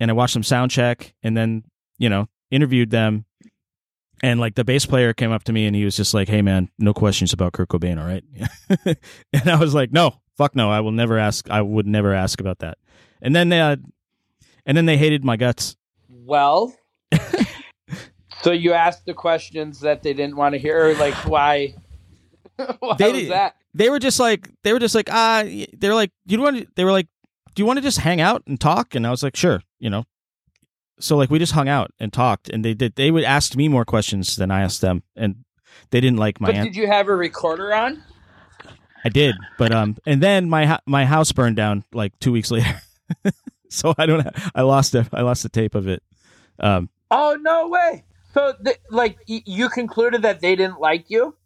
and 0.00 0.10
I 0.10 0.14
watched 0.14 0.34
them 0.34 0.42
sound 0.42 0.70
check, 0.70 1.14
and 1.22 1.36
then 1.36 1.64
you 1.98 2.08
know 2.08 2.28
interviewed 2.50 2.90
them, 2.90 3.24
and 4.22 4.40
like 4.40 4.54
the 4.54 4.64
bass 4.64 4.86
player 4.86 5.12
came 5.12 5.32
up 5.32 5.44
to 5.44 5.52
me 5.52 5.66
and 5.66 5.76
he 5.76 5.84
was 5.84 5.96
just 5.96 6.14
like, 6.14 6.28
"Hey 6.28 6.42
man, 6.42 6.70
no 6.78 6.92
questions 6.92 7.32
about 7.32 7.52
Kurt 7.52 7.68
Cobain, 7.68 8.00
all 8.00 8.06
right?" 8.06 8.24
and 9.32 9.50
I 9.50 9.56
was 9.56 9.74
like, 9.74 9.92
"No, 9.92 10.14
fuck 10.36 10.56
no, 10.56 10.70
I 10.70 10.80
will 10.80 10.92
never 10.92 11.18
ask. 11.18 11.48
I 11.50 11.62
would 11.62 11.86
never 11.86 12.12
ask 12.14 12.40
about 12.40 12.60
that." 12.60 12.78
And 13.22 13.34
then 13.34 13.48
they, 13.48 13.60
uh, 13.60 13.76
and 14.66 14.76
then 14.76 14.86
they 14.86 14.96
hated 14.96 15.24
my 15.24 15.36
guts. 15.36 15.76
Well, 16.08 16.74
so 18.42 18.50
you 18.52 18.72
asked 18.72 19.06
the 19.06 19.14
questions 19.14 19.80
that 19.80 20.02
they 20.02 20.12
didn't 20.12 20.36
want 20.36 20.54
to 20.54 20.58
hear, 20.58 20.94
like 20.98 21.14
why? 21.28 21.74
why 22.78 22.96
They 22.98 23.12
was 23.12 23.28
that? 23.28 23.56
They 23.74 23.90
were 23.90 23.98
just 23.98 24.20
like, 24.20 24.48
they 24.62 24.72
were 24.72 24.78
just 24.78 24.94
like, 24.94 25.08
ah, 25.10 25.42
y- 25.44 25.66
they 25.76 25.88
were 25.88 25.94
like, 25.94 26.10
you 26.26 26.40
want? 26.40 26.58
to 26.58 26.66
They 26.76 26.84
were 26.84 26.92
like, 26.92 27.08
do 27.54 27.62
you 27.62 27.66
want 27.66 27.78
to 27.78 27.82
just 27.82 27.98
hang 27.98 28.20
out 28.20 28.42
and 28.46 28.60
talk? 28.60 28.94
And 28.94 29.06
I 29.06 29.10
was 29.10 29.22
like, 29.22 29.36
sure, 29.36 29.60
you 29.80 29.90
know. 29.90 30.04
So 31.00 31.16
like 31.16 31.30
we 31.30 31.38
just 31.40 31.52
hung 31.52 31.68
out 31.68 31.90
and 31.98 32.12
talked, 32.12 32.48
and 32.48 32.64
they 32.64 32.72
did. 32.74 32.94
They 32.94 33.10
would 33.10 33.24
ask 33.24 33.56
me 33.56 33.68
more 33.68 33.84
questions 33.84 34.36
than 34.36 34.50
I 34.52 34.62
asked 34.62 34.80
them, 34.80 35.02
and 35.16 35.44
they 35.90 36.00
didn't 36.00 36.18
like 36.18 36.40
my 36.40 36.48
But 36.48 36.54
answer. 36.54 36.70
did 36.70 36.76
you 36.76 36.86
have 36.86 37.08
a 37.08 37.16
recorder 37.16 37.74
on? 37.74 38.02
I 39.04 39.08
did, 39.08 39.34
but 39.58 39.72
um, 39.72 39.96
and 40.06 40.22
then 40.22 40.48
my 40.48 40.78
my 40.86 41.04
house 41.04 41.32
burned 41.32 41.56
down 41.56 41.82
like 41.92 42.16
two 42.20 42.30
weeks 42.30 42.50
later, 42.52 42.80
so 43.80 43.94
I 43.98 44.06
don't. 44.06 44.20
Ha- 44.22 44.50
I 44.54 44.62
lost 44.62 44.94
it. 44.94 45.06
I 45.12 45.22
lost 45.22 45.42
the 45.42 45.48
tape 45.48 45.74
of 45.74 45.88
it. 45.88 46.02
Um, 46.60 46.88
Oh 47.10 47.36
no 47.40 47.68
way! 47.68 48.04
So, 48.32 48.54
th- 48.64 48.78
like, 48.90 49.18
y- 49.28 49.42
you 49.46 49.68
concluded 49.68 50.22
that 50.22 50.40
they 50.40 50.56
didn't 50.56 50.80
like 50.80 51.06
you? 51.08 51.36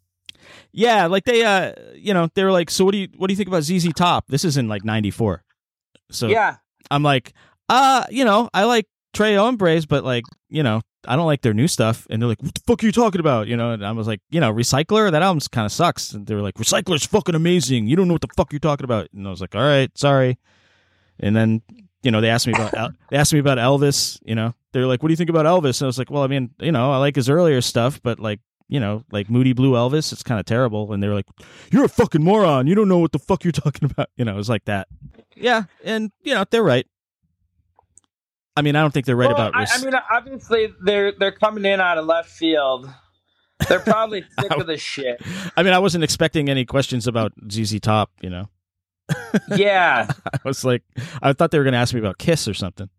yeah, 0.71 1.05
like 1.07 1.25
they, 1.25 1.43
uh, 1.43 1.73
you 1.95 2.13
know, 2.13 2.29
they 2.33 2.43
were 2.43 2.51
like, 2.51 2.69
so 2.69 2.85
what 2.85 2.91
do 2.93 2.97
you 2.97 3.07
what 3.17 3.27
do 3.27 3.33
you 3.33 3.37
think 3.37 3.49
about 3.49 3.63
ZZ 3.63 3.91
Top? 3.93 4.25
This 4.29 4.45
is 4.45 4.57
in 4.57 4.67
like 4.67 4.83
'94, 4.85 5.43
so 6.11 6.27
Yeah. 6.27 6.55
I'm 6.89 7.03
like, 7.03 7.33
uh, 7.67 8.05
you 8.09 8.25
know, 8.25 8.49
I 8.53 8.63
like 8.63 8.85
Tres 9.13 9.37
Hombres, 9.37 9.85
but 9.85 10.03
like, 10.03 10.23
you 10.49 10.63
know, 10.63 10.81
I 11.07 11.15
don't 11.15 11.27
like 11.27 11.41
their 11.41 11.53
new 11.53 11.67
stuff. 11.67 12.07
And 12.09 12.19
they're 12.21 12.29
like, 12.29 12.41
what 12.41 12.55
the 12.55 12.61
fuck 12.65 12.81
are 12.81 12.85
you 12.87 12.91
talking 12.91 13.19
about? 13.19 13.47
You 13.47 13.57
know, 13.57 13.71
and 13.73 13.85
I 13.85 13.91
was 13.91 14.07
like, 14.07 14.21
you 14.31 14.39
know, 14.39 14.51
Recycler, 14.51 15.11
that 15.11 15.21
album's 15.21 15.47
kind 15.47 15.65
of 15.65 15.71
sucks. 15.71 16.13
And 16.13 16.25
they 16.25 16.33
were 16.33 16.41
like, 16.41 16.55
Recycler's 16.55 17.05
fucking 17.05 17.35
amazing. 17.35 17.87
You 17.87 17.95
don't 17.95 18.07
know 18.07 18.15
what 18.15 18.21
the 18.21 18.27
fuck 18.35 18.51
you're 18.51 18.59
talking 18.59 18.85
about. 18.85 19.09
And 19.13 19.27
I 19.27 19.29
was 19.29 19.41
like, 19.41 19.53
all 19.55 19.61
right, 19.61 19.95
sorry. 19.95 20.39
And 21.19 21.35
then, 21.35 21.61
you 22.03 22.11
know, 22.11 22.21
they 22.21 22.29
asked 22.29 22.47
me 22.47 22.53
about 22.53 22.73
El- 22.77 22.93
they 23.09 23.17
asked 23.17 23.33
me 23.33 23.39
about 23.39 23.57
Elvis. 23.57 24.19
You 24.23 24.35
know, 24.35 24.53
they're 24.71 24.85
like, 24.87 25.03
what 25.03 25.07
do 25.09 25.13
you 25.13 25.17
think 25.17 25.29
about 25.29 25.45
Elvis? 25.45 25.81
And 25.81 25.85
I 25.85 25.87
was 25.87 25.97
like, 25.97 26.09
well, 26.09 26.23
I 26.23 26.27
mean, 26.27 26.51
you 26.59 26.71
know, 26.71 26.91
I 26.91 26.97
like 26.97 27.15
his 27.15 27.29
earlier 27.29 27.61
stuff, 27.61 28.01
but 28.01 28.19
like. 28.19 28.39
You 28.71 28.79
know, 28.79 29.03
like 29.11 29.31
Moody 29.31 29.53
Blue 29.53 29.71
Elvis, 29.71 30.13
it's 30.13 30.21
kind 30.21 30.39
of 30.39 30.45
terrible. 30.45 30.93
And 30.93 31.01
they 31.01 31.07
were 31.07 31.15
like, 31.15 31.25
"You're 31.71 31.85
a 31.85 31.89
fucking 31.89 32.23
moron. 32.23 32.67
You 32.67 32.75
don't 32.75 32.87
know 32.87 32.99
what 32.99 33.11
the 33.11 33.17
fuck 33.17 33.43
you're 33.43 33.51
talking 33.65 33.89
about." 33.89 34.09
You 34.15 34.25
know, 34.25 34.33
it 34.33 34.37
was 34.37 34.47
like 34.47 34.65
that. 34.65 34.87
Yeah, 35.35 35.63
and 35.83 36.11
you 36.21 36.35
know 36.35 36.45
they're 36.51 36.61
right. 36.61 36.85
I 38.55 38.61
mean, 38.61 38.75
I 38.75 38.81
don't 38.81 38.93
think 38.93 39.07
they're 39.07 39.15
right 39.15 39.33
Well, 39.33 39.47
about. 39.47 39.55
I, 39.55 39.65
I 39.67 39.83
mean, 39.83 39.93
obviously, 40.11 40.71
they're 40.83 41.13
they're 41.17 41.31
coming 41.31 41.65
in 41.65 41.79
out 41.81 41.97
of 41.97 42.05
left 42.05 42.29
field. 42.29 42.87
They're 43.67 43.79
probably 43.79 44.23
sick 44.39 44.51
of 44.51 44.67
this 44.67 44.81
shit. 44.81 45.19
I 45.57 45.63
mean, 45.63 45.73
I 45.73 45.79
wasn't 45.79 46.03
expecting 46.03 46.47
any 46.47 46.63
questions 46.63 47.07
about 47.07 47.33
ZZ 47.51 47.79
Top. 47.79 48.11
You 48.21 48.29
know, 48.29 48.49
Yeah. 49.55 50.07
I 50.33 50.39
was 50.43 50.63
like, 50.63 50.83
I 51.21 51.33
thought 51.33 51.51
they 51.51 51.57
were 51.57 51.63
going 51.63 51.73
to 51.73 51.79
ask 51.79 51.93
me 51.93 51.99
about 51.99 52.17
Kiss 52.17 52.47
or 52.47 52.53
something. 52.53 52.89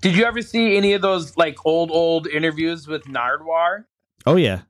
Did 0.00 0.16
you 0.16 0.24
ever 0.24 0.42
see 0.42 0.76
any 0.76 0.94
of 0.94 1.02
those 1.02 1.36
like 1.36 1.64
old 1.64 1.90
old 1.90 2.26
interviews 2.26 2.88
with 2.88 3.04
Nardwuar? 3.04 3.84
Oh 4.26 4.36
yeah, 4.36 4.62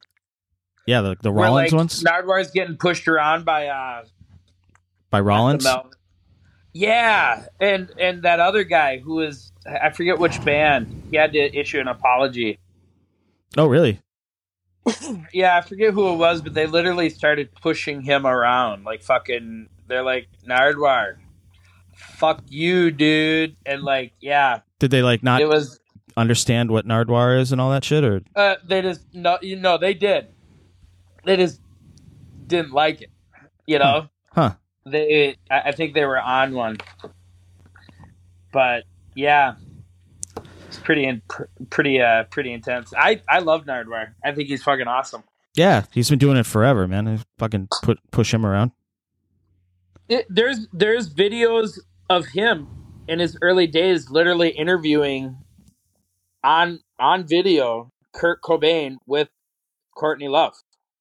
yeah, 0.87 1.01
the 1.01 1.16
the 1.20 1.33
Where 1.33 1.46
Rollins 1.46 1.72
like 1.72 1.79
ones 1.79 2.05
Nardwuar's 2.05 2.51
getting 2.51 2.77
pushed 2.77 3.09
around 3.09 3.44
by 3.44 3.68
uh 3.68 4.05
by 5.11 5.20
Rollins. 5.20 5.66
Yeah, 6.75 7.46
and 7.61 7.90
and 7.98 8.22
that 8.25 8.40
other 8.40 8.64
guy 8.64 8.98
who 8.98 9.14
was 9.16 9.53
I 9.66 9.90
forget 9.90 10.18
which 10.18 10.42
band. 10.44 11.05
He 11.11 11.16
had 11.16 11.33
to 11.33 11.59
issue 11.59 11.81
an 11.81 11.88
apology. 11.88 12.59
Oh 13.57 13.66
really? 13.66 14.01
Yeah, 15.33 15.57
I 15.57 15.61
forget 15.61 15.92
who 15.95 16.12
it 16.12 16.16
was, 16.16 16.42
but 16.42 16.55
they 16.55 16.66
literally 16.66 17.09
started 17.11 17.51
pushing 17.55 18.03
him 18.03 18.27
around 18.27 18.85
like 18.85 19.03
fucking. 19.03 19.68
They're 19.87 20.03
like 20.03 20.29
Nardwuar, 20.47 21.16
fuck 21.95 22.42
you, 22.49 22.90
dude, 22.90 23.57
and 23.66 23.83
like 23.83 24.12
yeah, 24.21 24.61
Did 24.79 24.90
they 24.90 25.03
like 25.03 25.23
not 25.23 25.40
it 25.40 25.49
was. 25.49 25.81
understand 26.16 26.71
what 26.71 26.87
Nardwuar 26.87 27.38
is 27.40 27.53
and 27.53 27.61
all 27.61 27.71
that 27.71 27.85
shit, 27.85 28.05
or 28.05 28.23
Uh, 28.35 28.57
they 28.64 28.83
just 28.83 29.03
no, 29.14 29.38
you 29.42 29.57
know, 29.57 29.79
they 29.79 29.95
did. 29.95 30.29
They 31.25 31.37
just 31.37 31.61
didn't 32.47 32.73
like 32.73 33.03
it. 33.03 33.11
You 33.66 33.79
know, 33.79 34.09
huh? 34.33 34.55
they. 34.85 35.37
I, 35.51 35.61
I 35.66 35.73
think 35.73 35.95
they 35.95 36.05
were 36.05 36.21
on 36.21 36.55
one, 36.55 36.79
but 38.53 38.85
yeah, 39.14 39.55
it's 40.73 40.81
pretty 40.83 41.05
in, 41.05 41.21
pr- 41.29 41.45
pretty 41.69 42.01
uh 42.01 42.25
pretty 42.25 42.53
intense. 42.53 42.93
I 42.97 43.21
I 43.29 43.41
love 43.41 43.67
Nardwuar. 43.67 44.15
I 44.25 44.33
think 44.33 44.49
he's 44.49 44.63
fucking 44.63 44.87
awesome. 44.89 45.23
Yeah, 45.55 45.85
he's 45.93 46.09
been 46.09 46.19
doing 46.19 46.39
it 46.39 46.47
forever, 46.47 46.89
man. 46.89 47.07
I 47.07 47.19
fucking 47.39 47.69
put 47.83 47.99
push 48.11 48.33
him 48.33 48.47
around. 48.47 48.73
It, 50.09 50.27
there's 50.31 50.67
there's 50.73 51.13
videos 51.13 51.79
of 52.09 52.27
him 52.27 52.69
in 53.07 53.19
his 53.19 53.37
early 53.43 53.67
days, 53.67 54.11
literally 54.11 54.49
interviewing 54.49 55.37
on 56.43 56.81
on 56.99 57.27
video 57.27 57.91
Kurt 58.15 58.41
Cobain 58.43 58.97
with 59.07 59.29
Courtney 59.95 60.29
Love, 60.29 60.55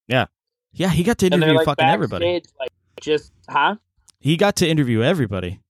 Yeah, 0.07 0.25
yeah, 0.73 0.89
he 0.89 1.03
got 1.03 1.17
to 1.19 1.27
interview 1.27 1.53
like 1.55 1.65
fucking 1.65 1.85
everybody. 1.85 2.41
like 2.59 2.71
just 2.99 3.31
huh. 3.49 3.75
He 4.19 4.35
got 4.35 4.57
to 4.57 4.67
interview 4.67 5.01
everybody. 5.01 5.61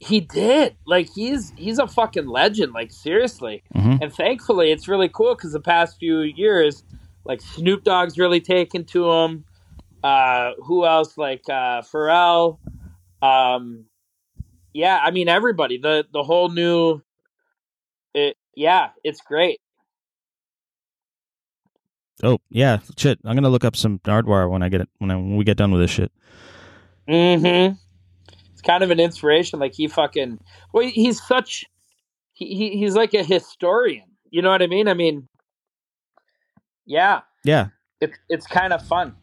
He 0.00 0.20
did. 0.20 0.76
Like 0.86 1.08
he's 1.14 1.52
he's 1.56 1.78
a 1.78 1.86
fucking 1.86 2.26
legend. 2.26 2.72
Like 2.72 2.90
seriously. 2.90 3.62
Mhm. 3.74 4.00
And 4.00 4.12
thankfully, 4.12 4.72
it's 4.72 4.88
really 4.88 5.10
cool 5.10 5.34
because 5.34 5.52
the 5.52 5.60
past 5.60 5.98
few 5.98 6.20
years, 6.20 6.82
like 7.24 7.42
Snoop 7.42 7.84
Dogg's 7.84 8.18
really 8.18 8.40
taken 8.40 8.84
to 8.86 9.10
him. 9.10 9.44
Uh, 10.02 10.52
who 10.64 10.86
else? 10.86 11.18
Like 11.18 11.42
uh, 11.50 11.82
Pharrell. 11.82 12.58
Um, 13.20 13.84
yeah, 14.72 14.98
I 15.02 15.10
mean 15.10 15.28
everybody. 15.28 15.76
The 15.76 16.06
the 16.10 16.22
whole 16.22 16.48
new. 16.48 17.02
It 18.14 18.38
yeah, 18.56 18.90
it's 19.04 19.20
great. 19.20 19.60
Oh 22.22 22.38
yeah, 22.48 22.78
shit. 22.96 23.18
I'm 23.24 23.34
gonna 23.34 23.50
look 23.50 23.64
up 23.66 23.76
some 23.76 23.98
Nardwuar 24.00 24.50
when 24.50 24.62
I 24.62 24.70
get 24.70 24.80
it 24.80 24.88
when, 24.98 25.10
I, 25.10 25.16
when 25.16 25.36
we 25.36 25.44
get 25.44 25.58
done 25.58 25.72
with 25.72 25.82
this 25.82 25.90
shit. 25.90 26.10
Mm-hmm. 27.08 27.74
It's 28.60 28.66
kind 28.66 28.84
of 28.84 28.90
an 28.90 29.00
inspiration. 29.00 29.58
Like 29.58 29.72
he 29.72 29.88
fucking. 29.88 30.38
Well, 30.74 30.86
he's 30.86 31.22
such. 31.26 31.64
He, 32.34 32.54
he 32.54 32.76
he's 32.76 32.94
like 32.94 33.14
a 33.14 33.22
historian. 33.22 34.04
You 34.30 34.42
know 34.42 34.50
what 34.50 34.60
I 34.60 34.66
mean? 34.66 34.86
I 34.86 34.92
mean, 34.92 35.26
Yeah, 36.84 37.22
Yeah. 37.42 37.68
it, 38.02 38.12
it's 38.28 38.46
kind 38.46 38.74
of 38.74 38.86
fun. 38.86 39.16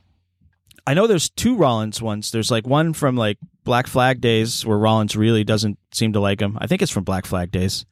I 0.88 0.96
know 0.96 1.06
there's 1.06 1.30
two 1.30 1.56
Rollins 1.56 2.02
ones. 2.02 2.32
There's 2.32 2.50
like 2.50 2.66
one 2.66 2.94
from 2.94 3.16
like 3.16 3.38
Black 3.64 3.86
Flag 3.88 4.22
days 4.22 4.66
where 4.66 4.78
Rollins 4.78 5.16
really 5.16 5.44
doesn't 5.44 5.78
seem 5.94 6.14
to 6.14 6.20
like 6.20 6.42
him. 6.42 6.58
I 6.60 6.66
think 6.66 6.82
it's 6.82 6.92
from 6.92 7.04
Black 7.04 7.26
Flag 7.28 7.52
days. 7.52 7.86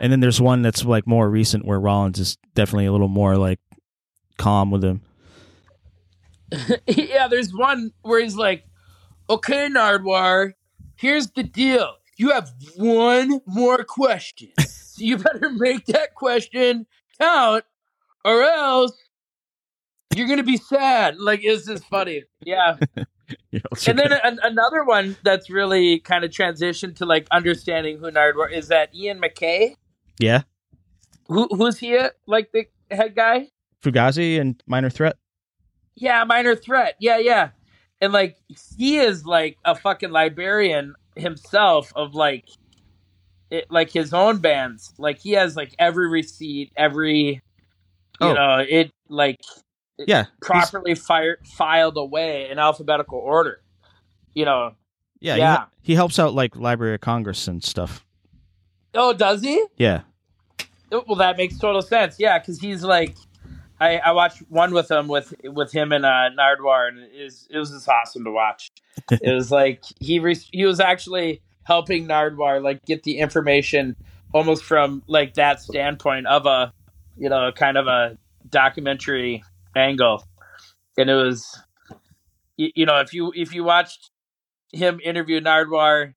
And 0.00 0.10
then 0.12 0.18
there's 0.20 0.40
one 0.40 0.62
that's 0.62 0.84
like 0.84 1.06
more 1.06 1.30
recent 1.30 1.64
where 1.64 1.78
Rollins 1.80 2.18
is 2.18 2.36
definitely 2.54 2.86
a 2.86 2.92
little 2.92 3.08
more 3.08 3.36
like 3.36 3.60
calm 4.38 4.70
with 4.72 4.82
him. 4.84 5.02
yeah, 6.86 7.28
there's 7.28 7.52
one 7.54 7.92
where 8.02 8.20
he's 8.20 8.36
like, 8.36 8.64
"Okay, 9.30 9.68
Nardwuar, 9.68 10.52
here's 10.96 11.30
the 11.30 11.42
deal. 11.42 11.94
You 12.16 12.30
have 12.30 12.52
one 12.76 13.40
more 13.46 13.84
question, 13.84 14.50
so 14.60 15.04
you 15.04 15.18
better 15.18 15.50
make 15.50 15.86
that 15.86 16.14
question 16.14 16.86
count, 17.20 17.64
or 18.24 18.42
else 18.42 18.92
you're 20.14 20.28
gonna 20.28 20.42
be 20.42 20.56
sad." 20.56 21.16
Like, 21.18 21.40
it's 21.42 21.66
just 21.66 21.84
funny. 21.84 22.24
Yeah, 22.40 22.76
know, 23.52 23.60
and 23.86 23.98
then 23.98 24.12
an, 24.12 24.38
another 24.42 24.84
one 24.84 25.16
that's 25.22 25.48
really 25.50 26.00
kind 26.00 26.24
of 26.24 26.30
transitioned 26.30 26.96
to 26.96 27.06
like 27.06 27.26
understanding 27.30 27.98
who 27.98 28.10
Nardwuar 28.10 28.50
is. 28.52 28.68
That 28.68 28.94
Ian 28.94 29.20
MacKaye. 29.20 29.74
yeah, 30.18 30.42
Who 31.28 31.46
who's 31.52 31.78
he? 31.78 31.96
uh, 31.96 32.10
Like 32.26 32.50
the 32.52 32.66
head 32.90 33.14
guy? 33.14 33.48
Fugazi 33.84 34.40
and 34.40 34.60
Minor 34.66 34.90
Threat. 34.90 35.16
Yeah, 35.94 36.24
minor 36.24 36.54
threat. 36.56 36.94
Yeah, 37.00 37.18
yeah. 37.18 37.50
And 38.00 38.12
like 38.12 38.36
he 38.76 38.98
is 38.98 39.24
like 39.26 39.56
a 39.64 39.74
fucking 39.74 40.10
librarian 40.10 40.94
himself 41.16 41.92
of 41.96 42.14
like 42.14 42.44
it, 43.50 43.66
like 43.70 43.90
his 43.90 44.14
own 44.14 44.38
bands. 44.38 44.92
Like 44.98 45.18
he 45.18 45.32
has 45.32 45.56
like 45.56 45.74
every 45.78 46.08
receipt, 46.08 46.72
every 46.76 47.40
you 48.20 48.28
Oh. 48.28 48.34
know, 48.34 48.64
it 48.68 48.90
like 49.08 49.36
Yeah, 49.98 50.26
properly 50.40 50.94
fired 50.94 51.38
filed 51.46 51.96
away 51.96 52.48
in 52.50 52.58
alphabetical 52.58 53.18
order. 53.18 53.60
You 54.34 54.44
know. 54.44 54.74
yeah, 55.20 55.34
Yeah. 55.36 55.64
He, 55.82 55.92
he 55.92 55.94
helps 55.96 56.18
out 56.20 56.34
like 56.34 56.54
Library 56.54 56.94
of 56.94 57.00
Congress 57.00 57.48
and 57.48 57.64
stuff. 57.64 58.04
Oh, 58.94 59.12
does 59.12 59.42
he? 59.42 59.64
Yeah, 59.76 60.02
Well, 60.90 61.16
that 61.16 61.36
makes 61.36 61.58
total 61.58 61.82
sense. 61.82 62.16
Yeah, 62.18 62.38
because 62.38 62.60
he's 62.60 62.82
like, 62.82 63.14
I, 63.80 63.98
I 63.98 64.12
watched 64.12 64.38
one 64.48 64.72
with 64.72 64.90
him 64.90 65.08
with 65.08 65.32
with 65.44 65.72
him 65.72 65.92
and 65.92 66.04
uh, 66.04 66.30
Nardwuar, 66.36 66.88
and 66.88 66.98
it 66.98 67.24
was 67.24 67.46
it 67.50 67.58
was 67.58 67.70
just 67.70 67.88
awesome 67.88 68.24
to 68.24 68.30
watch. 68.30 68.70
it 69.10 69.32
was 69.32 69.50
like 69.50 69.82
he 70.00 70.18
re- 70.18 70.34
he 70.52 70.64
was 70.64 70.80
actually 70.80 71.42
helping 71.62 72.08
Nardwuar 72.08 72.62
like 72.62 72.84
get 72.84 73.04
the 73.04 73.18
information 73.18 73.96
almost 74.34 74.64
from 74.64 75.02
like 75.06 75.34
that 75.34 75.60
standpoint 75.60 76.26
of 76.26 76.46
a 76.46 76.72
you 77.16 77.28
know 77.28 77.52
kind 77.52 77.76
of 77.76 77.86
a 77.86 78.18
documentary 78.48 79.44
angle, 79.76 80.26
and 80.96 81.08
it 81.08 81.14
was 81.14 81.60
you, 82.56 82.70
you 82.74 82.86
know 82.86 82.98
if 82.98 83.14
you 83.14 83.32
if 83.34 83.54
you 83.54 83.62
watched 83.62 84.10
him 84.72 85.00
interview 85.04 85.40
Nardwuar 85.40 86.14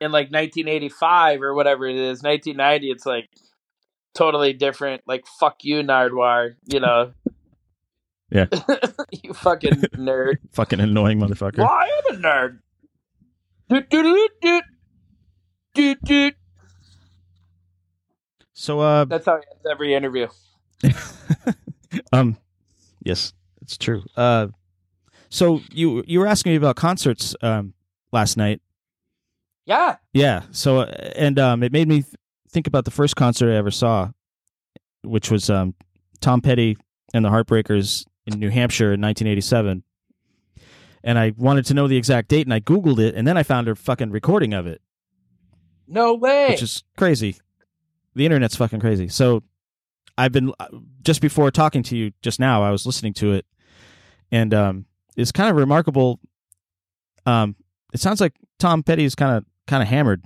in 0.00 0.12
like 0.12 0.32
1985 0.32 1.42
or 1.42 1.54
whatever 1.54 1.86
it 1.86 1.94
is 1.94 2.22
1990 2.22 2.90
it's 2.90 3.06
like 3.06 3.28
totally 4.14 4.52
different. 4.52 5.02
Like 5.06 5.26
fuck 5.26 5.64
you, 5.64 5.82
Nardwuar. 5.82 6.54
You 6.66 6.80
know. 6.80 7.12
Yeah. 8.32 8.46
you 9.24 9.34
fucking 9.34 9.72
nerd. 9.96 10.36
fucking 10.52 10.78
annoying 10.78 11.18
motherfucker. 11.18 11.58
well, 11.58 11.68
I 11.68 11.90
am 12.08 12.14
a 12.14 12.18
nerd. 12.22 12.58
Doot, 13.68 13.90
doot, 13.90 14.30
doot. 14.40 14.64
Doot, 15.74 16.04
doot. 16.04 16.34
So, 18.52 18.78
uh, 18.78 19.04
That's 19.06 19.26
how 19.26 19.38
he 19.38 19.42
ends 19.50 19.66
every 19.68 19.94
interview. 19.94 20.28
um, 22.12 22.36
yes, 23.02 23.32
it's 23.62 23.76
true. 23.76 24.04
Uh, 24.16 24.48
so 25.28 25.60
you 25.72 26.04
you 26.06 26.20
were 26.20 26.26
asking 26.28 26.52
me 26.52 26.56
about 26.56 26.76
concerts 26.76 27.34
um 27.42 27.74
last 28.12 28.36
night. 28.36 28.60
Yeah. 29.66 29.96
Yeah. 30.12 30.42
So 30.52 30.80
uh, 30.80 31.10
and 31.16 31.38
um, 31.38 31.62
it 31.62 31.72
made 31.72 31.88
me 31.88 32.04
think 32.52 32.66
about 32.66 32.84
the 32.84 32.90
first 32.90 33.16
concert 33.16 33.50
I 33.52 33.56
ever 33.56 33.70
saw, 33.70 34.10
which 35.02 35.30
was 35.30 35.48
um 35.50 35.74
Tom 36.20 36.40
Petty 36.40 36.76
and 37.14 37.24
the 37.24 37.30
Heartbreakers 37.30 38.04
in 38.26 38.38
New 38.38 38.50
Hampshire 38.50 38.92
in 38.92 39.00
1987. 39.00 39.82
And 41.02 41.18
I 41.18 41.32
wanted 41.36 41.64
to 41.66 41.74
know 41.74 41.88
the 41.88 41.96
exact 41.96 42.28
date, 42.28 42.46
and 42.46 42.52
I 42.52 42.60
googled 42.60 42.98
it, 42.98 43.14
and 43.14 43.26
then 43.26 43.38
I 43.38 43.42
found 43.42 43.68
a 43.68 43.74
fucking 43.74 44.10
recording 44.10 44.52
of 44.52 44.66
it, 44.66 44.82
No 45.88 46.12
way. 46.14 46.48
which 46.50 46.62
is 46.62 46.84
crazy. 46.98 47.36
The 48.14 48.26
internet's 48.26 48.54
fucking 48.56 48.80
crazy. 48.80 49.08
So 49.08 49.42
I've 50.18 50.32
been 50.32 50.52
uh, 50.60 50.66
just 51.02 51.22
before 51.22 51.50
talking 51.50 51.82
to 51.84 51.96
you 51.96 52.12
just 52.20 52.38
now, 52.38 52.62
I 52.62 52.70
was 52.70 52.84
listening 52.84 53.14
to 53.14 53.32
it, 53.32 53.46
and 54.30 54.52
um, 54.52 54.84
it's 55.16 55.32
kind 55.32 55.48
of 55.48 55.56
remarkable. 55.56 56.20
Um, 57.24 57.56
it 57.94 58.00
sounds 58.00 58.20
like 58.20 58.34
Tom 58.58 58.82
Petty 58.82 59.04
is 59.04 59.14
kind 59.14 59.38
of 59.38 59.44
kind 59.66 59.82
of 59.82 59.88
hammered. 59.88 60.22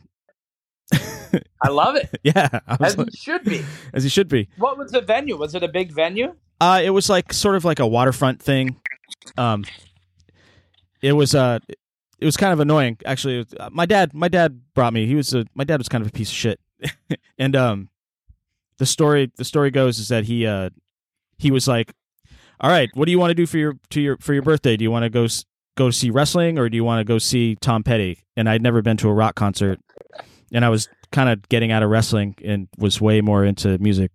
I 1.63 1.69
love 1.69 1.97
it. 1.97 2.09
Yeah, 2.23 2.49
was 2.79 2.93
As 2.93 2.99
like- 2.99 3.09
it 3.09 3.17
should 3.17 3.45
be. 3.45 3.63
as 3.93 4.03
he 4.03 4.09
should 4.09 4.29
be. 4.29 4.49
What 4.59 4.79
was 4.79 4.91
the 4.93 5.01
venue? 5.01 5.37
Was 5.37 5.55
it 5.55 5.63
a 5.63 5.69
big 5.69 5.93
venue? 5.93 6.35
Uh, 6.61 6.81
it 6.85 6.91
was 6.91 7.09
like 7.11 7.33
sort 7.33 7.57
of 7.57 7.65
like 7.65 7.79
a 7.81 7.87
waterfront 7.87 8.41
thing. 8.41 8.77
Um, 9.37 9.65
it 11.03 11.13
was 11.13 11.35
uh, 11.35 11.59
it 12.19 12.25
was 12.25 12.37
kind 12.37 12.53
of 12.53 12.61
annoying 12.61 12.99
actually. 13.05 13.45
Uh, 13.59 13.71
My 13.73 13.87
dad, 13.87 14.15
my 14.15 14.29
dad 14.29 14.61
brought 14.75 14.93
me. 14.93 15.07
He 15.07 15.15
was 15.15 15.35
a 15.35 15.45
my 15.55 15.65
dad 15.65 15.79
was 15.79 15.89
kind 15.89 16.03
of 16.03 16.09
a 16.09 16.13
piece 16.13 16.31
of 16.31 16.35
shit, 16.37 16.61
and 17.39 17.55
um, 17.57 17.89
the 18.79 18.87
story 18.87 19.31
the 19.37 19.45
story 19.45 19.71
goes 19.71 19.99
is 19.99 20.09
that 20.09 20.25
he 20.25 20.47
uh 20.47 20.71
he 21.39 21.51
was 21.51 21.67
like, 21.69 21.93
all 22.61 22.71
right, 22.71 22.89
what 22.95 23.05
do 23.07 23.11
you 23.13 23.19
want 23.19 23.31
to 23.31 23.35
do 23.35 23.47
for 23.47 23.59
your 23.59 23.75
to 23.91 24.01
your 24.01 24.17
for 24.19 24.33
your 24.33 24.43
birthday? 24.43 24.77
Do 24.77 24.85
you 24.85 24.91
want 24.91 25.03
to 25.05 25.11
go 25.11 25.25
s- 25.25 25.45
go 25.77 25.91
see 25.91 26.11
wrestling 26.11 26.59
or 26.59 26.69
do 26.69 26.77
you 26.77 26.85
want 26.85 27.01
to 27.01 27.05
go 27.05 27.19
see 27.19 27.57
Tom 27.57 27.83
Petty? 27.83 28.19
And 28.37 28.49
I'd 28.49 28.63
never 28.63 28.81
been 28.81 28.97
to 28.99 29.09
a 29.09 29.13
rock 29.13 29.35
concert, 29.35 29.81
and 30.53 30.65
I 30.65 30.69
was 30.69 30.89
kind 31.15 31.29
of 31.31 31.49
getting 31.49 31.71
out 31.73 31.83
of 31.83 31.89
wrestling 31.89 32.35
and 32.45 32.69
was 32.77 33.01
way 33.01 33.21
more 33.21 33.45
into 33.45 33.79
music. 33.79 34.11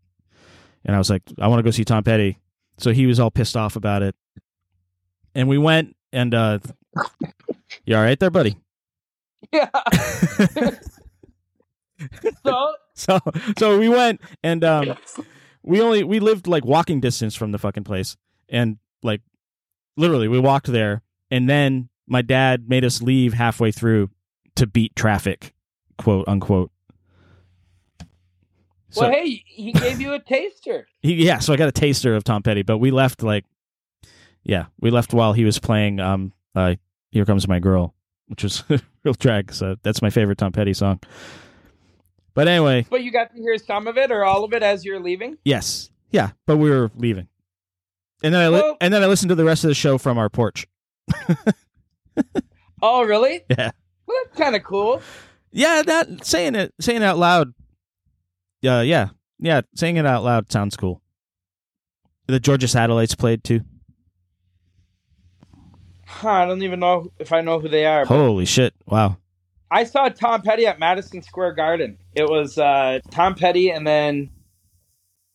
And 0.85 0.93
I 0.95 0.99
was 0.99 1.09
like, 1.09 1.23
I 1.39 1.47
want 1.47 1.59
to 1.59 1.63
go 1.63 1.71
see 1.71 1.85
Tom 1.85 2.03
Petty. 2.03 2.38
So 2.77 2.91
he 2.91 3.05
was 3.07 3.19
all 3.19 3.31
pissed 3.31 3.57
off 3.57 3.75
about 3.75 4.03
it. 4.03 4.15
And 5.33 5.47
we 5.47 5.57
went 5.57 5.95
and 6.12 6.33
uh 6.35 6.59
You 7.85 7.95
all 7.95 8.03
right 8.03 8.19
there, 8.19 8.29
buddy? 8.29 8.57
Yeah. 9.51 9.69
so 12.45 12.73
So 12.93 13.19
so 13.57 13.79
we 13.79 13.89
went 13.89 14.21
and 14.43 14.63
um 14.63 14.95
we 15.63 15.81
only 15.81 16.03
we 16.03 16.19
lived 16.19 16.47
like 16.47 16.65
walking 16.65 16.99
distance 16.99 17.35
from 17.35 17.51
the 17.51 17.57
fucking 17.57 17.85
place. 17.85 18.17
And 18.49 18.77
like 19.03 19.21
literally 19.95 20.27
we 20.27 20.39
walked 20.39 20.67
there 20.67 21.01
and 21.31 21.49
then 21.49 21.89
my 22.07 22.21
dad 22.21 22.67
made 22.67 22.83
us 22.83 23.01
leave 23.01 23.33
halfway 23.33 23.71
through 23.71 24.09
to 24.55 24.67
beat 24.67 24.95
traffic, 24.95 25.53
quote 25.97 26.27
unquote. 26.27 26.71
So 28.91 29.02
well, 29.02 29.12
hey, 29.12 29.43
he 29.45 29.71
gave 29.71 30.02
you 30.02 30.13
a 30.13 30.19
taster. 30.19 30.88
he, 31.02 31.25
yeah, 31.25 31.39
so 31.39 31.54
I 31.54 31.58
got 31.58 31.67
a 31.69 31.71
taster 31.71 32.15
of 32.15 32.23
Tom 32.23 32.41
Petty, 32.43 32.63
but 32.63 32.78
we 32.80 32.91
left 32.91 33.21
like 33.23 33.45
yeah, 34.43 34.65
we 34.80 34.89
left 34.89 35.13
while 35.13 35.34
he 35.34 35.45
was 35.45 35.60
playing 35.60 35.99
um 35.99 36.34
uh 36.56 36.75
Here 37.12 37.25
Comes 37.25 37.47
My 37.47 37.60
Girl, 37.60 37.93
which 38.28 38.43
was 38.43 38.63
real 39.04 39.13
drag, 39.13 39.54
so 39.54 39.75
that's 39.84 40.02
my 40.02 40.10
favorite 40.10 40.38
Tom 40.39 40.52
Petty 40.52 40.73
song. 40.73 40.99
But 42.34 42.47
anyway, 42.47 42.86
But 42.89 43.04
you 43.04 43.12
got 43.12 43.36
to 43.36 43.41
hear 43.41 43.58
some 43.58 43.86
of 43.88 43.97
it 43.97 44.12
or 44.12 44.23
all 44.23 44.43
of 44.43 44.54
it 44.54 44.63
as 44.63 44.86
you're 44.86 44.99
leaving. 44.99 45.38
yes. 45.43 45.89
Yeah, 46.12 46.32
but 46.47 46.58
we 46.58 46.71
were 46.71 46.89
leaving. 46.95 47.28
And 48.23 48.34
then 48.34 48.41
I 48.41 48.47
li- 48.47 48.54
Well- 48.62 48.78
and 48.82 48.91
then 48.91 49.04
I 49.04 49.06
listened 49.06 49.30
to 49.30 49.36
the 49.36 49.43
rest 49.45 49.63
of 49.63 49.67
the 49.67 49.75
show 49.75 49.97
from 49.99 50.17
our 50.17 50.30
porch. 50.30 50.67
Oh, 52.82 53.04
really? 53.04 53.41
Yeah. 53.49 53.71
Well, 54.06 54.17
that's 54.25 54.38
kind 54.38 54.56
of 54.56 54.63
cool. 54.63 55.02
Yeah, 55.52 55.82
that 55.86 56.25
saying 56.25 56.56
it 56.56 56.73
saying 56.79 57.02
it 57.02 57.06
out 57.06 57.17
loud. 57.17 57.54
Uh, 58.65 58.81
yeah. 58.81 59.10
Yeah, 59.39 59.62
saying 59.75 59.95
it 59.95 60.05
out 60.05 60.23
loud 60.23 60.51
sounds 60.51 60.75
cool. 60.75 61.01
The 62.27 62.39
Georgia 62.39 62.67
Satellites 62.67 63.15
played 63.15 63.43
too. 63.43 63.62
Huh, 66.05 66.29
I 66.29 66.45
don't 66.45 66.63
even 66.63 66.79
know 66.79 67.12
if 67.19 67.31
I 67.31 67.41
know 67.41 67.60
who 67.60 67.69
they 67.69 67.85
are. 67.85 68.05
Holy 68.05 68.45
shit. 68.45 68.73
Wow. 68.85 69.17
I 69.71 69.83
saw 69.83 70.10
Tom 70.10 70.41
Petty 70.41 70.65
at 70.67 70.79
Madison 70.79 71.21
Square 71.21 71.53
Garden. 71.53 71.97
It 72.15 72.27
was 72.27 72.57
uh, 72.57 72.99
Tom 73.12 73.35
Petty 73.35 73.69
and 73.69 73.85
then 73.87 74.31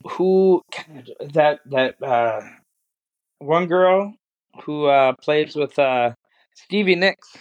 who 0.05 0.62
that 1.33 1.61
that 1.66 2.03
uh, 2.03 2.43
one 3.39 3.66
girl 3.66 4.12
who 4.64 4.87
uh, 4.87 5.14
plays 5.14 5.55
with 5.55 5.79
uh, 5.79 6.12
Stevie 6.55 6.97
Nicks, 6.97 7.37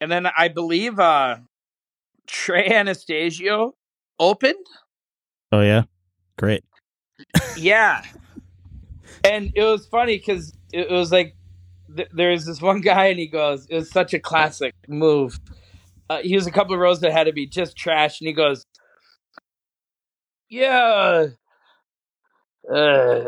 and 0.00 0.12
then 0.12 0.26
I 0.26 0.48
believe 0.48 1.00
uh, 1.00 1.38
Trey 2.26 2.68
Anastasio 2.68 3.74
opened. 4.18 4.66
Oh 5.52 5.60
yeah. 5.60 5.84
Great. 6.36 6.64
yeah, 7.56 8.02
and 9.24 9.50
it 9.54 9.64
was 9.64 9.86
funny 9.86 10.18
because 10.18 10.52
it 10.72 10.88
was 10.90 11.10
like 11.10 11.34
th- 11.96 12.08
there's 12.12 12.44
this 12.44 12.60
one 12.62 12.80
guy 12.80 13.06
and 13.06 13.18
he 13.18 13.26
goes, 13.26 13.66
"It 13.68 13.74
was 13.74 13.90
such 13.90 14.14
a 14.14 14.20
classic 14.20 14.74
move." 14.86 15.38
Uh, 16.08 16.18
he 16.18 16.34
was 16.36 16.46
a 16.46 16.50
couple 16.52 16.74
of 16.74 16.80
rows 16.80 17.00
that 17.00 17.12
had 17.12 17.24
to 17.24 17.32
be 17.32 17.46
just 17.46 17.76
trash, 17.76 18.20
and 18.20 18.28
he 18.28 18.32
goes, 18.32 18.64
"Yeah, 20.48 21.26
uh, 22.72 23.24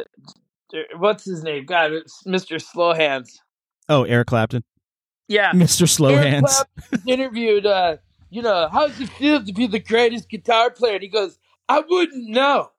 what's 0.97 1.25
his 1.25 1.43
name? 1.43 1.65
God, 1.65 1.93
it's 1.93 2.23
Mr. 2.27 2.63
Slowhands. 2.63 3.31
Oh, 3.89 4.05
Eric 4.05 4.29
Clapton, 4.29 4.63
Yeah, 5.27 5.53
Mr. 5.53 5.89
Slow 5.89 6.17
Hands. 6.17 6.65
Interviewed. 7.07 7.67
Uh, 7.67 7.97
you 8.31 8.43
know, 8.43 8.69
how 8.71 8.87
does 8.87 9.01
it 9.01 9.09
feel 9.11 9.45
to 9.45 9.53
be 9.53 9.67
the 9.67 9.81
greatest 9.81 10.29
guitar 10.29 10.71
player? 10.71 10.95
And 10.95 11.03
he 11.03 11.09
goes, 11.09 11.39
I 11.69 11.81
wouldn't 11.81 12.29
know. 12.29 12.71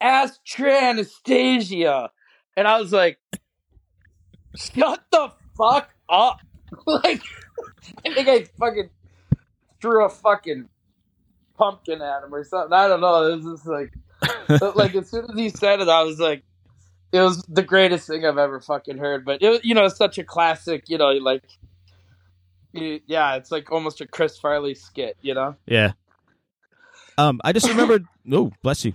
Ask 0.00 0.44
Trey 0.44 0.90
Anastasio. 0.90 2.08
And 2.56 2.66
I 2.66 2.80
was 2.80 2.92
like, 2.92 3.18
shut 4.56 5.04
the 5.10 5.32
fuck 5.56 5.90
up. 6.08 6.40
like, 6.86 7.22
I 8.04 8.12
think 8.12 8.28
I 8.28 8.44
fucking 8.58 8.90
threw 9.80 10.04
a 10.04 10.08
fucking 10.08 10.68
pumpkin 11.56 12.02
at 12.02 12.24
him 12.24 12.34
or 12.34 12.44
something. 12.44 12.72
I 12.72 12.88
don't 12.88 13.00
know. 13.00 13.26
It 13.26 13.36
was 13.36 13.58
just 13.58 13.66
like, 13.66 13.92
like 14.74 14.94
as 14.94 15.08
soon 15.08 15.26
as 15.30 15.36
he 15.36 15.48
said 15.48 15.80
it, 15.80 15.88
I 15.88 16.02
was 16.02 16.18
like, 16.18 16.42
it 17.12 17.20
was 17.20 17.42
the 17.42 17.62
greatest 17.62 18.06
thing 18.06 18.24
I've 18.24 18.38
ever 18.38 18.60
fucking 18.60 18.98
heard. 18.98 19.24
But 19.24 19.42
it, 19.42 19.64
you 19.64 19.74
know, 19.74 19.84
it's 19.84 19.96
such 19.96 20.18
a 20.18 20.24
classic. 20.24 20.88
You 20.88 20.98
know, 20.98 21.10
like, 21.10 21.44
yeah, 22.72 23.34
it's 23.36 23.50
like 23.50 23.70
almost 23.70 24.00
a 24.00 24.06
Chris 24.06 24.38
Farley 24.38 24.74
skit. 24.74 25.16
You 25.22 25.34
know? 25.34 25.56
Yeah. 25.66 25.92
Um, 27.18 27.40
I 27.44 27.52
just 27.52 27.68
remembered. 27.68 28.06
oh, 28.32 28.52
bless 28.62 28.84
you. 28.84 28.94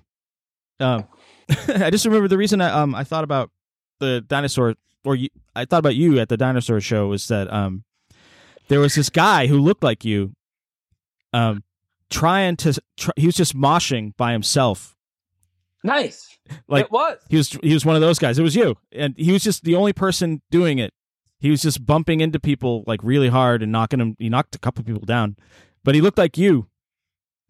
Um, 0.80 1.05
I 1.67 1.89
just 1.89 2.05
remember 2.05 2.28
the 2.28 2.38
reason 2.38 2.61
I 2.61 2.69
um 2.69 2.95
I 2.95 3.03
thought 3.03 3.23
about 3.23 3.51
the 3.99 4.21
dinosaur, 4.21 4.75
or 5.03 5.15
you, 5.15 5.30
I 5.55 5.65
thought 5.65 5.80
about 5.80 5.95
you 5.95 6.19
at 6.19 6.30
the 6.30 6.38
dinosaur 6.38 6.82
show 6.82 7.07
was 7.07 7.28
that 7.28 7.51
um 7.51 7.84
there 8.67 8.80
was 8.80 8.95
this 8.95 9.09
guy 9.09 9.47
who 9.47 9.59
looked 9.59 9.84
like 9.84 10.03
you, 10.03 10.34
um, 11.34 11.63
trying 12.09 12.57
to 12.57 12.80
try, 12.97 13.13
he 13.15 13.25
was 13.25 13.36
just 13.36 13.55
moshing 13.55 14.15
by 14.17 14.32
himself. 14.34 14.95
Nice. 15.84 16.38
Like 16.67 16.86
it 16.86 16.91
was. 16.91 17.19
he 17.30 17.38
was 17.38 17.51
he 17.63 17.73
was 17.73 17.86
one 17.86 17.95
of 17.95 18.01
those 18.01 18.19
guys. 18.19 18.39
It 18.39 18.43
was 18.43 18.55
you, 18.55 18.75
and 18.91 19.15
he 19.17 19.32
was 19.32 19.43
just 19.43 19.63
the 19.63 19.75
only 19.75 19.93
person 19.93 20.41
doing 20.49 20.80
it. 20.80 20.93
He 21.40 21.52
was 21.52 21.62
just 21.62 21.86
bumping 21.86 22.22
into 22.22 22.40
people 22.40 22.84
like 22.88 23.00
really 23.04 23.30
hard 23.30 23.62
and 23.62 23.72
knocking 23.72 24.00
him. 24.00 24.16
He 24.18 24.30
knocked 24.30 24.56
a 24.56 24.60
couple 24.60 24.84
people 24.84 25.06
down, 25.06 25.36
but 25.84 25.94
he 25.96 26.02
looked 26.02 26.18
like 26.18 26.38
you. 26.38 26.68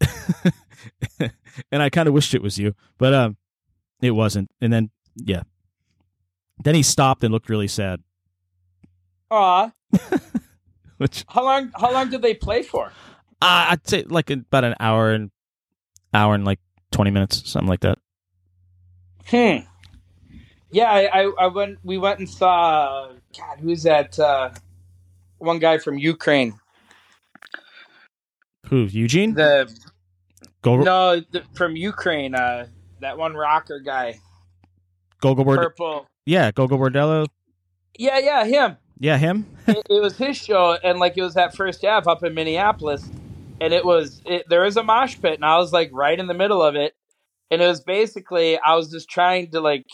and 1.72 1.82
I 1.82 1.90
kind 1.90 2.06
of 2.06 2.14
wished 2.14 2.34
it 2.34 2.42
was 2.42 2.58
you, 2.58 2.74
but 2.98 3.14
um, 3.14 3.36
it 4.00 4.12
wasn't. 4.12 4.50
And 4.60 4.72
then 4.72 4.90
yeah, 5.16 5.42
then 6.62 6.74
he 6.74 6.82
stopped 6.82 7.24
and 7.24 7.32
looked 7.32 7.48
really 7.48 7.68
sad. 7.68 8.02
Ah. 9.30 9.72
Which 10.98 11.24
How 11.28 11.44
long? 11.44 11.70
How 11.78 11.92
long 11.92 12.10
did 12.10 12.22
they 12.22 12.34
play 12.34 12.62
for? 12.62 12.86
uh, 13.40 13.66
I'd 13.70 13.86
say 13.88 14.02
like 14.04 14.30
about 14.30 14.64
an 14.64 14.74
hour 14.80 15.12
and 15.12 15.30
hour 16.12 16.34
and 16.34 16.44
like 16.44 16.58
twenty 16.90 17.10
minutes, 17.10 17.48
something 17.50 17.68
like 17.68 17.80
that. 17.80 17.98
Hmm. 19.26 19.58
Yeah, 20.70 20.90
I, 20.90 21.22
I, 21.22 21.32
I 21.40 21.46
went. 21.46 21.78
We 21.82 21.98
went 21.98 22.18
and 22.18 22.28
saw. 22.28 23.10
God, 23.36 23.58
who's 23.60 23.82
that? 23.82 24.18
Uh, 24.18 24.50
one 25.38 25.58
guy 25.58 25.78
from 25.78 25.98
Ukraine. 25.98 26.54
Who 28.66 28.84
Eugene? 28.84 29.34
The 29.34 29.72
Go 30.62 30.78
no, 30.78 31.20
the, 31.20 31.42
from 31.54 31.76
Ukraine. 31.76 32.34
Uh, 32.34 32.66
that 33.00 33.16
one 33.16 33.34
rocker 33.34 33.80
guy, 33.80 34.18
Gogo 35.20 35.44
Bord- 35.44 35.58
purple. 35.58 36.06
Yeah, 36.26 36.50
Gogol 36.50 36.78
Bordello. 36.78 37.26
Yeah, 37.96 38.18
yeah, 38.18 38.44
him. 38.44 38.76
Yeah, 38.98 39.16
him. 39.16 39.46
it, 39.66 39.86
it 39.88 40.02
was 40.02 40.16
his 40.16 40.36
show, 40.36 40.76
and 40.82 40.98
like 40.98 41.16
it 41.16 41.22
was 41.22 41.34
that 41.34 41.54
First 41.54 41.84
Ave 41.84 42.10
up 42.10 42.24
in 42.24 42.34
Minneapolis, 42.34 43.08
and 43.60 43.72
it 43.72 43.84
was 43.84 44.20
it, 44.26 44.44
there 44.48 44.62
was 44.62 44.76
a 44.76 44.82
mosh 44.82 45.16
pit, 45.20 45.34
and 45.34 45.44
I 45.44 45.58
was 45.58 45.72
like 45.72 45.90
right 45.92 46.18
in 46.18 46.26
the 46.26 46.34
middle 46.34 46.62
of 46.62 46.74
it, 46.74 46.94
and 47.50 47.62
it 47.62 47.66
was 47.66 47.80
basically 47.80 48.58
I 48.58 48.74
was 48.74 48.90
just 48.90 49.08
trying 49.08 49.52
to 49.52 49.60
like 49.60 49.86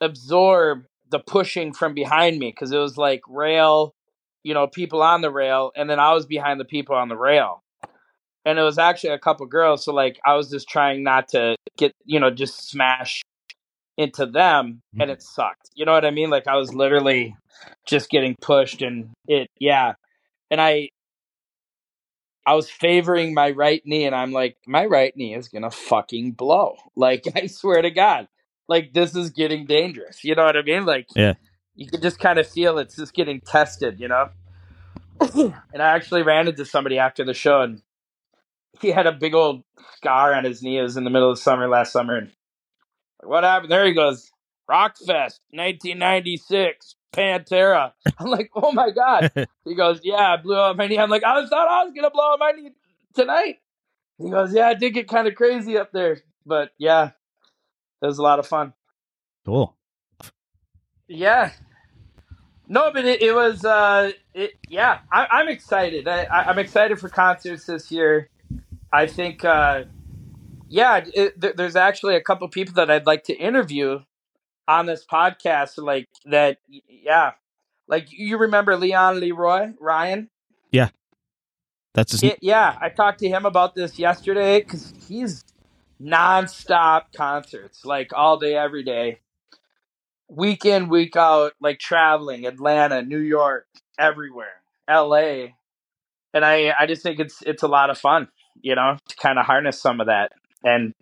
absorb 0.00 0.84
the 1.14 1.20
pushing 1.20 1.72
from 1.72 1.94
behind 1.94 2.40
me 2.40 2.50
because 2.50 2.72
it 2.72 2.78
was 2.78 2.96
like 2.96 3.22
rail, 3.28 3.94
you 4.42 4.52
know, 4.52 4.66
people 4.66 5.00
on 5.00 5.20
the 5.20 5.30
rail, 5.30 5.70
and 5.76 5.88
then 5.88 6.00
I 6.00 6.12
was 6.12 6.26
behind 6.26 6.58
the 6.58 6.64
people 6.64 6.96
on 6.96 7.08
the 7.08 7.16
rail, 7.16 7.62
and 8.44 8.58
it 8.58 8.62
was 8.62 8.78
actually 8.78 9.10
a 9.14 9.18
couple 9.18 9.46
girls, 9.46 9.84
so 9.84 9.94
like 9.94 10.18
I 10.26 10.34
was 10.34 10.50
just 10.50 10.68
trying 10.68 11.04
not 11.04 11.28
to 11.28 11.54
get 11.78 11.92
you 12.04 12.18
know 12.18 12.30
just 12.30 12.68
smash 12.68 13.22
into 13.96 14.26
them, 14.26 14.82
and 14.94 15.02
mm-hmm. 15.02 15.10
it 15.10 15.22
sucked. 15.22 15.70
You 15.76 15.84
know 15.84 15.92
what 15.92 16.04
I 16.04 16.10
mean? 16.10 16.30
Like 16.30 16.48
I 16.48 16.56
was 16.56 16.74
literally 16.74 17.36
just 17.86 18.10
getting 18.10 18.36
pushed 18.40 18.82
and 18.82 19.10
it 19.26 19.48
yeah 19.58 19.94
and 20.50 20.60
i 20.60 20.88
i 22.46 22.54
was 22.54 22.68
favoring 22.68 23.34
my 23.34 23.50
right 23.50 23.82
knee 23.84 24.04
and 24.04 24.14
i'm 24.14 24.32
like 24.32 24.56
my 24.66 24.84
right 24.84 25.16
knee 25.16 25.34
is 25.34 25.48
gonna 25.48 25.70
fucking 25.70 26.32
blow 26.32 26.76
like 26.96 27.24
i 27.34 27.46
swear 27.46 27.82
to 27.82 27.90
god 27.90 28.28
like 28.68 28.92
this 28.92 29.14
is 29.14 29.30
getting 29.30 29.66
dangerous 29.66 30.24
you 30.24 30.34
know 30.34 30.44
what 30.44 30.56
i 30.56 30.62
mean 30.62 30.84
like 30.84 31.06
Yeah. 31.14 31.34
you 31.74 31.86
can 31.88 32.00
just 32.00 32.18
kind 32.18 32.38
of 32.38 32.46
feel 32.46 32.78
it's 32.78 32.96
just 32.96 33.14
getting 33.14 33.40
tested 33.40 34.00
you 34.00 34.08
know 34.08 34.28
and 35.20 35.82
i 35.82 35.94
actually 35.94 36.22
ran 36.22 36.48
into 36.48 36.64
somebody 36.64 36.98
after 36.98 37.24
the 37.24 37.34
show 37.34 37.60
and 37.62 37.82
he 38.80 38.90
had 38.90 39.06
a 39.06 39.12
big 39.12 39.34
old 39.34 39.62
scar 39.96 40.34
on 40.34 40.44
his 40.44 40.62
knee 40.62 40.78
it 40.78 40.82
was 40.82 40.96
in 40.96 41.04
the 41.04 41.10
middle 41.10 41.30
of 41.30 41.38
summer 41.38 41.68
last 41.68 41.92
summer 41.92 42.16
and 42.16 42.30
what 43.22 43.44
happened 43.44 43.70
there 43.70 43.86
he 43.86 43.92
goes 43.94 44.30
rockfest 44.70 45.38
1996 45.50 46.96
Pantera. 47.14 47.92
I'm 48.18 48.26
like, 48.26 48.50
oh 48.54 48.72
my 48.72 48.90
god. 48.90 49.30
He 49.64 49.74
goes, 49.74 50.00
yeah, 50.02 50.34
I 50.34 50.36
blew 50.36 50.56
out 50.58 50.76
my 50.76 50.86
knee. 50.86 50.98
I'm 50.98 51.08
like, 51.08 51.24
I 51.24 51.46
thought 51.46 51.68
I 51.68 51.84
was 51.84 51.92
gonna 51.94 52.10
blow 52.10 52.32
out 52.32 52.38
my 52.38 52.52
knee 52.52 52.70
tonight. 53.14 53.56
He 54.18 54.28
goes, 54.28 54.52
yeah, 54.52 54.66
I 54.66 54.74
did 54.74 54.92
get 54.92 55.08
kind 55.08 55.26
of 55.26 55.34
crazy 55.34 55.78
up 55.78 55.90
there, 55.90 56.18
but 56.44 56.72
yeah, 56.76 57.12
it 58.04 58.08
was 58.08 58.18
a 58.18 58.22
lot 58.22 58.38
of 58.38 58.46
fun. 58.46 58.72
Cool. 59.44 59.74
Yeah. 61.08 61.50
No, 62.66 62.90
but 62.92 63.04
it, 63.04 63.20
it 63.20 63.34
was, 63.34 63.64
uh, 63.64 64.12
it, 64.32 64.52
yeah, 64.68 65.00
I, 65.12 65.26
I'm 65.30 65.48
excited. 65.48 66.08
I, 66.08 66.24
I, 66.24 66.44
I'm 66.44 66.58
excited 66.58 66.98
for 66.98 67.08
concerts 67.08 67.66
this 67.66 67.90
year. 67.90 68.30
I 68.92 69.06
think, 69.06 69.44
uh, 69.44 69.84
yeah, 70.68 71.04
it, 71.12 71.38
there, 71.38 71.52
there's 71.54 71.76
actually 71.76 72.16
a 72.16 72.22
couple 72.22 72.48
people 72.48 72.74
that 72.74 72.90
I'd 72.90 73.06
like 73.06 73.24
to 73.24 73.34
interview 73.34 74.00
on 74.66 74.86
this 74.86 75.04
podcast. 75.04 75.76
Like 75.76 76.08
that, 76.24 76.58
yeah. 76.88 77.32
Like 77.86 78.06
you 78.10 78.38
remember 78.38 78.76
Leon 78.76 79.20
Leroy 79.20 79.72
Ryan? 79.78 80.30
Yeah. 80.72 80.88
That's 81.92 82.12
his. 82.12 82.22
It, 82.22 82.38
yeah, 82.40 82.76
I 82.80 82.88
talked 82.88 83.20
to 83.20 83.28
him 83.28 83.44
about 83.44 83.74
this 83.74 83.98
yesterday 83.98 84.60
because 84.60 84.92
he's 85.06 85.43
nonstop 86.04 87.04
concerts, 87.16 87.84
like 87.84 88.10
all 88.14 88.38
day, 88.38 88.56
every 88.56 88.82
day, 88.82 89.20
week 90.28 90.64
in, 90.64 90.88
week 90.88 91.16
out, 91.16 91.52
like 91.60 91.78
traveling 91.78 92.46
Atlanta, 92.46 93.02
New 93.02 93.18
York, 93.18 93.66
everywhere, 93.98 94.62
L.A. 94.88 95.54
And 96.32 96.44
I, 96.44 96.74
I 96.78 96.86
just 96.86 97.02
think 97.02 97.20
it's 97.20 97.42
it's 97.42 97.62
a 97.62 97.68
lot 97.68 97.90
of 97.90 97.98
fun, 97.98 98.28
you 98.60 98.74
know, 98.74 98.98
to 99.08 99.16
kind 99.16 99.38
of 99.38 99.46
harness 99.46 99.80
some 99.80 100.00
of 100.00 100.08
that 100.08 100.32
and 100.64 100.94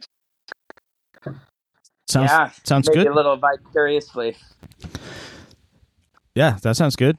sounds 2.09 2.30
yeah, 2.30 2.50
sounds 2.64 2.88
good. 2.88 3.07
a 3.07 3.14
little 3.14 3.36
vicariously. 3.36 4.36
Yeah, 6.34 6.59
that 6.62 6.76
sounds 6.76 6.96
good. 6.96 7.16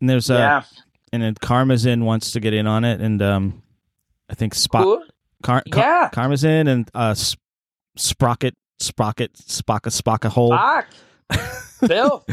And 0.00 0.08
there's 0.08 0.30
uh, 0.30 0.34
yeah, 0.34 0.62
and 1.12 1.22
then 1.22 1.34
Karma's 1.34 1.86
in 1.86 2.04
wants 2.04 2.32
to 2.32 2.40
get 2.40 2.54
in 2.54 2.66
on 2.66 2.84
it, 2.84 3.00
and 3.00 3.20
um, 3.20 3.62
I 4.30 4.34
think 4.34 4.54
Spot. 4.54 5.02
Car- 5.42 5.62
Car- 5.70 6.10
Yeah, 6.22 6.50
in, 6.60 6.68
and 6.68 6.90
uh, 6.94 7.14
Sp- 7.14 7.38
Sprocket 7.96 8.54
Sprocket 8.80 9.32
Spocka 9.34 9.90
Spocka 9.90 10.28
Hole. 10.30 10.56
Fuck. 10.56 10.86
Bill, 11.86 12.24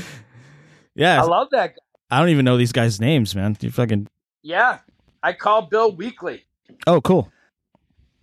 yeah, 0.95 1.22
I 1.22 1.26
love 1.26 1.47
that. 1.51 1.70
guy. 1.76 1.82
I 2.12 2.20
don't 2.20 2.30
even 2.30 2.45
know 2.45 2.57
these 2.57 2.72
guys' 2.72 2.99
names, 2.99 3.36
man. 3.36 3.57
You 3.60 3.72
fucking 3.72 4.07
Yeah, 4.43 4.80
I 5.24 5.34
call 5.34 5.64
Bill 5.64 5.91
weekly. 5.95 6.43
oh, 6.88 7.01
cool. 7.01 7.32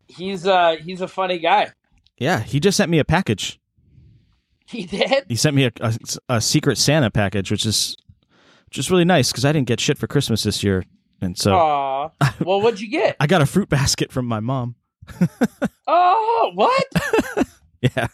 He's 0.09 0.47
uh 0.47 0.77
he's 0.81 1.01
a 1.01 1.09
funny 1.09 1.39
guy. 1.39 1.73
Yeah, 2.19 2.41
he 2.41 2.61
just 2.61 2.77
sent 2.77 2.91
me 2.91 2.99
a 2.99 3.05
package. 3.05 3.59
He 4.69 4.85
did. 4.85 5.25
He 5.29 5.37
sent 5.37 5.55
me 5.57 5.65
a, 5.65 5.73
a, 5.81 5.95
a 6.29 6.41
secret 6.41 6.79
Santa 6.79 7.11
package, 7.11 7.51
which 7.51 7.67
is 7.67 7.97
just 8.71 8.91
really 8.91 9.05
nice 9.05 9.31
because 9.31 9.45
I 9.45 9.53
didn't 9.53 9.69
get 9.69 9.81
shit 9.81 9.99
for 9.99 10.07
Christmas 10.07 10.43
this 10.45 10.63
year, 10.65 10.85
and 11.21 11.37
so 11.39 11.55
Aw. 11.55 12.11
Well, 12.45 12.61
what'd 12.61 12.81
you 12.81 12.91
get? 12.91 13.17
I 13.21 13.27
got 13.27 13.43
a 13.43 13.47
fruit 13.47 13.69
basket 13.69 14.13
from 14.13 14.27
my 14.27 14.41
mom. 14.41 14.77
Oh, 15.89 16.51
what? 16.55 16.85
Yeah, 17.83 18.09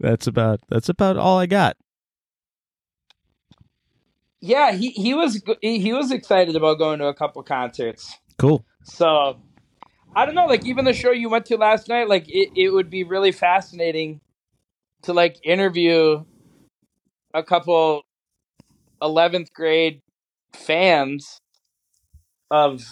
that's 0.00 0.26
about 0.26 0.60
that's 0.70 0.88
about 0.88 1.16
all 1.18 1.36
I 1.38 1.46
got. 1.46 1.76
Yeah, 4.40 4.72
he 4.72 4.90
he 4.90 5.14
was 5.14 5.42
he 5.60 5.80
he 5.80 5.92
was 5.92 6.12
excited 6.12 6.56
about 6.56 6.78
going 6.78 7.00
to 7.00 7.06
a 7.06 7.14
couple 7.14 7.42
concerts. 7.42 8.16
Cool. 8.38 8.64
So 8.84 9.40
I 10.14 10.24
don't 10.24 10.36
know, 10.36 10.46
like 10.46 10.64
even 10.64 10.84
the 10.84 10.92
show 10.94 11.10
you 11.10 11.28
went 11.28 11.46
to 11.46 11.56
last 11.56 11.88
night, 11.88 12.08
like 12.08 12.28
it, 12.28 12.50
it 12.56 12.70
would 12.70 12.88
be 12.88 13.04
really 13.04 13.32
fascinating 13.32 14.20
to 15.02 15.12
like 15.12 15.36
interview 15.44 16.24
a 17.34 17.42
couple 17.42 18.02
eleventh 19.02 19.52
grade 19.52 20.00
fans 20.54 21.40
of 22.50 22.82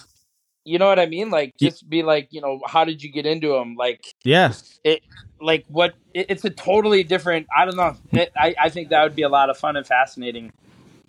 you 0.64 0.78
know 0.80 0.86
what 0.88 0.98
I 0.98 1.06
mean? 1.06 1.30
Like 1.30 1.54
just 1.60 1.88
be 1.88 2.02
like, 2.02 2.28
you 2.32 2.40
know, 2.40 2.60
how 2.66 2.84
did 2.84 3.02
you 3.02 3.10
get 3.12 3.24
into 3.24 3.52
them? 3.52 3.76
Like 3.76 4.04
Yeah, 4.24 4.52
it 4.82 5.02
like 5.40 5.64
what 5.68 5.94
it, 6.12 6.26
it's 6.28 6.44
a 6.44 6.50
totally 6.50 7.04
different. 7.04 7.46
I 7.56 7.64
don't 7.64 7.76
know. 7.76 7.96
It, 8.12 8.32
I 8.36 8.54
I 8.60 8.68
think 8.68 8.90
that 8.90 9.02
would 9.04 9.14
be 9.14 9.22
a 9.22 9.28
lot 9.28 9.48
of 9.48 9.56
fun 9.56 9.76
and 9.76 9.86
fascinating, 9.86 10.50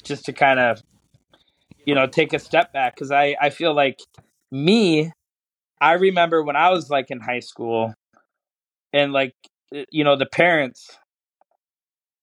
just 0.04 0.26
to 0.26 0.34
kind 0.34 0.60
of, 0.60 0.82
you 1.86 1.95
know, 1.95 2.06
take 2.06 2.34
a 2.34 2.39
step 2.39 2.72
back 2.72 2.95
because 2.95 3.12
I 3.12 3.36
I 3.41 3.50
feel 3.50 3.74
like 3.74 4.00
me, 4.52 5.12
I 5.82 5.93
remember 5.93 6.43
when 6.43 6.56
I 6.56 6.70
was 6.70 6.89
like 6.91 7.10
in 7.10 7.20
high 7.20 7.39
school, 7.39 7.95
and 8.93 9.12
like 9.12 9.34
you 9.89 10.04
know 10.04 10.16
the 10.16 10.28
parents 10.28 10.98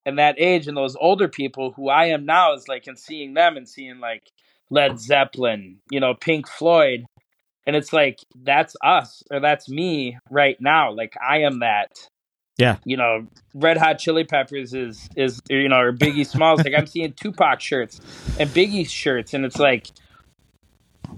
and 0.06 0.18
that 0.18 0.36
age 0.38 0.68
and 0.68 0.76
those 0.76 0.96
older 0.96 1.28
people 1.28 1.72
who 1.72 1.88
I 1.88 2.06
am 2.06 2.26
now 2.26 2.54
is 2.54 2.68
like 2.68 2.86
and 2.86 2.98
seeing 2.98 3.34
them 3.34 3.56
and 3.56 3.68
seeing 3.68 4.00
like 4.00 4.30
Led 4.74 4.98
Zeppelin, 4.98 5.78
you 5.90 6.00
know, 6.00 6.14
Pink 6.14 6.48
Floyd. 6.48 7.06
And 7.66 7.76
it's 7.76 7.92
like 7.92 8.18
that's 8.42 8.76
us 8.84 9.22
or 9.30 9.40
that's 9.40 9.68
me 9.68 10.18
right 10.30 10.56
now. 10.60 10.92
Like 10.92 11.14
I 11.26 11.38
am 11.42 11.60
that. 11.60 11.92
Yeah. 12.58 12.76
You 12.84 12.96
know, 12.96 13.26
Red 13.54 13.78
Hot 13.78 13.98
Chili 13.98 14.24
Peppers 14.24 14.74
is 14.74 15.08
is 15.16 15.40
you 15.48 15.68
know, 15.68 15.78
or 15.80 15.92
Biggie 15.92 16.26
Smalls. 16.26 16.62
like 16.64 16.74
I'm 16.76 16.86
seeing 16.86 17.12
Tupac 17.12 17.60
shirts 17.60 18.00
and 18.38 18.50
Biggie 18.50 18.88
shirts 18.88 19.32
and 19.32 19.44
it's 19.44 19.58
like 19.58 19.86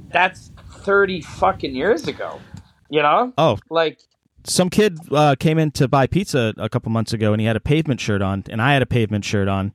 that's 0.09 0.53
30 0.71 1.23
fucking 1.23 1.75
years 1.75 2.07
ago. 2.07 2.39
You 2.91 3.03
know? 3.03 3.33
Oh, 3.39 3.59
Like 3.71 3.99
some 4.45 4.71
kid 4.71 4.99
uh, 5.11 5.35
came 5.39 5.59
in 5.59 5.73
to 5.73 5.89
buy 5.89 6.07
pizza 6.07 6.55
a 6.57 6.69
couple 6.69 6.93
months 6.93 7.13
ago, 7.13 7.33
and 7.33 7.41
he 7.41 7.47
had 7.49 7.57
a 7.57 7.61
pavement 7.61 7.99
shirt 7.99 8.23
on, 8.23 8.45
and 8.49 8.63
I 8.63 8.75
had 8.75 8.83
a 8.83 8.87
pavement 8.87 9.25
shirt 9.25 9.49
on, 9.49 9.73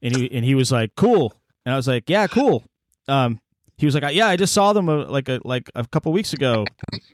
and 0.00 0.14
he 0.14 0.30
and 0.30 0.44
he 0.44 0.54
was 0.54 0.70
like, 0.70 0.94
"Cool," 0.94 1.32
and 1.66 1.72
I 1.72 1.76
was 1.76 1.88
like, 1.88 2.08
"Yeah, 2.08 2.28
cool." 2.28 2.62
Um, 3.08 3.40
he 3.76 3.86
was 3.86 3.94
like, 3.94 4.14
"Yeah, 4.14 4.28
I 4.28 4.36
just 4.36 4.52
saw 4.54 4.72
them 4.72 4.88
uh, 4.88 5.06
like 5.06 5.28
a 5.28 5.40
like 5.44 5.70
a 5.74 5.86
couple 5.86 6.12
weeks 6.12 6.32
ago," 6.32 6.64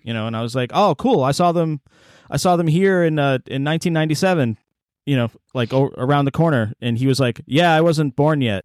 you 0.03 0.13
know, 0.15 0.27
and 0.27 0.37
I 0.37 0.43
was 0.43 0.55
like, 0.55 0.71
"Oh, 0.75 0.95
cool! 0.95 1.23
I 1.23 1.33
saw 1.33 1.53
them, 1.53 1.81
I 2.31 2.37
saw 2.37 2.57
them 2.57 2.67
here 2.67 3.03
in 3.03 3.19
uh, 3.19 3.39
in 3.47 3.65
1997, 3.65 4.59
you 5.07 5.17
know, 5.17 5.31
like 5.55 5.73
o- 5.73 5.93
around 5.97 6.27
the 6.27 6.31
corner." 6.33 6.73
And 6.81 6.99
he 6.99 7.07
was 7.07 7.19
like, 7.19 7.41
"Yeah, 7.47 7.75
I 7.75 7.81
wasn't 7.81 8.15
born 8.17 8.41
yet." 8.43 8.65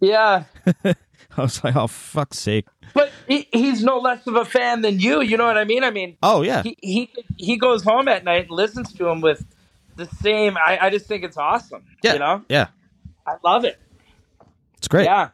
yeah. 0.00 0.44
I 0.84 1.42
was 1.42 1.62
like, 1.62 1.76
"Oh, 1.76 1.86
fuck's 1.86 2.38
sake!" 2.38 2.66
But 2.94 3.10
he, 3.28 3.46
he's 3.52 3.82
no 3.84 3.98
less 3.98 4.26
of 4.26 4.36
a 4.36 4.44
fan 4.44 4.80
than 4.80 4.98
you. 4.98 5.20
You 5.20 5.36
know 5.36 5.44
what 5.46 5.58
I 5.58 5.64
mean? 5.64 5.84
I 5.84 5.90
mean, 5.90 6.16
Oh 6.22 6.42
yeah, 6.42 6.62
he 6.62 6.76
he 6.80 7.10
he 7.36 7.56
goes 7.58 7.82
home 7.84 8.08
at 8.08 8.24
night 8.24 8.42
and 8.48 8.50
listens 8.50 8.92
to 8.94 9.06
him 9.08 9.20
with 9.20 9.44
the 9.96 10.06
same. 10.22 10.56
I, 10.56 10.78
I 10.80 10.90
just 10.90 11.06
think 11.06 11.22
it's 11.24 11.36
awesome. 11.36 11.84
Yeah. 12.02 12.14
You 12.14 12.18
know, 12.18 12.44
yeah, 12.48 12.68
I 13.26 13.34
love 13.44 13.64
it. 13.66 13.78
it's 14.78 14.88
great. 14.88 15.04
Yeah. 15.04 15.30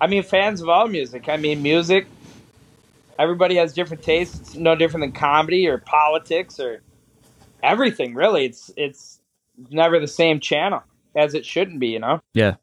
I 0.00 0.06
mean, 0.06 0.22
fans 0.22 0.60
of 0.60 0.68
all 0.68 0.88
music. 0.88 1.28
I 1.28 1.36
mean, 1.36 1.62
music. 1.62 2.06
Everybody 3.18 3.54
has 3.56 3.72
different 3.72 4.02
tastes. 4.02 4.40
It's 4.40 4.54
no 4.54 4.74
different 4.74 5.04
than 5.04 5.12
comedy 5.12 5.68
or 5.68 5.78
politics 5.78 6.58
or 6.58 6.82
everything. 7.62 8.14
Really, 8.14 8.46
it's 8.46 8.70
it's 8.76 9.20
never 9.70 10.00
the 10.00 10.08
same 10.08 10.40
channel 10.40 10.82
as 11.16 11.34
it 11.34 11.46
shouldn't 11.46 11.80
be. 11.80 11.88
You 11.88 12.00
know. 12.00 12.20
Yeah. 12.32 12.56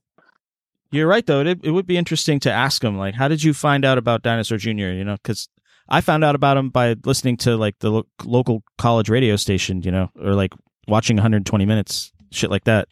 You're 0.92 1.08
right, 1.08 1.26
though. 1.26 1.40
It, 1.40 1.62
it 1.64 1.72
would 1.72 1.88
be 1.88 1.98
interesting 1.98 2.40
to 2.42 2.52
ask 2.52 2.84
him, 2.84 2.98
like, 2.98 3.16
how 3.16 3.30
did 3.30 3.44
you 3.44 3.54
find 3.54 3.86
out 3.86 3.98
about 3.98 4.24
Dinosaur 4.24 4.58
Jr.? 4.58 4.72
You 4.72 5.06
know, 5.06 5.16
because 5.16 5.48
I 5.88 6.02
found 6.02 6.26
out 6.26 6.36
about 6.36 6.58
him 6.58 6.70
by 6.70 6.98
listening 7.06 7.38
to, 7.38 7.56
like, 7.56 7.80
the 7.80 7.92
lo- 7.92 8.08
local 8.26 8.62
college 8.78 9.10
radio 9.10 9.38
station, 9.38 9.82
you 9.84 9.92
know, 9.92 10.10
or, 10.22 10.34
like, 10.34 10.54
watching 10.90 11.16
120 11.16 11.66
minutes, 11.66 12.12
shit 12.32 12.50
like 12.50 12.66
that. 12.66 12.90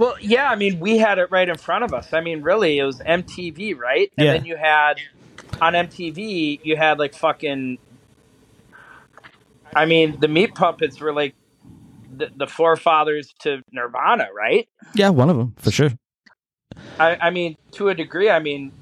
Well, 0.00 0.16
yeah, 0.22 0.50
I 0.50 0.56
mean, 0.56 0.80
we 0.80 0.96
had 0.96 1.18
it 1.18 1.30
right 1.30 1.46
in 1.46 1.58
front 1.58 1.84
of 1.84 1.92
us. 1.92 2.14
I 2.14 2.22
mean, 2.22 2.40
really, 2.40 2.78
it 2.78 2.84
was 2.84 3.00
MTV, 3.00 3.76
right? 3.76 4.10
And 4.16 4.24
Yeah. 4.28 4.32
then 4.32 4.46
you 4.46 4.56
had 4.56 4.94
on 5.60 5.74
MTV, 5.74 6.58
you 6.64 6.74
had 6.74 6.98
like 6.98 7.12
fucking. 7.14 7.76
I 9.76 9.84
mean, 9.84 10.18
the 10.18 10.26
Meat 10.26 10.54
Puppets 10.54 11.02
were 11.02 11.12
like 11.12 11.34
the, 12.16 12.30
the 12.34 12.46
forefathers 12.46 13.34
to 13.40 13.62
Nirvana, 13.72 14.28
right? 14.34 14.66
Yeah, 14.94 15.10
one 15.10 15.28
of 15.28 15.36
them, 15.36 15.54
for 15.58 15.70
sure. 15.70 15.90
I, 16.98 17.18
I 17.20 17.30
mean, 17.30 17.56
to 17.72 17.90
a 17.90 17.94
degree, 17.94 18.30
I 18.30 18.38
mean, 18.38 18.72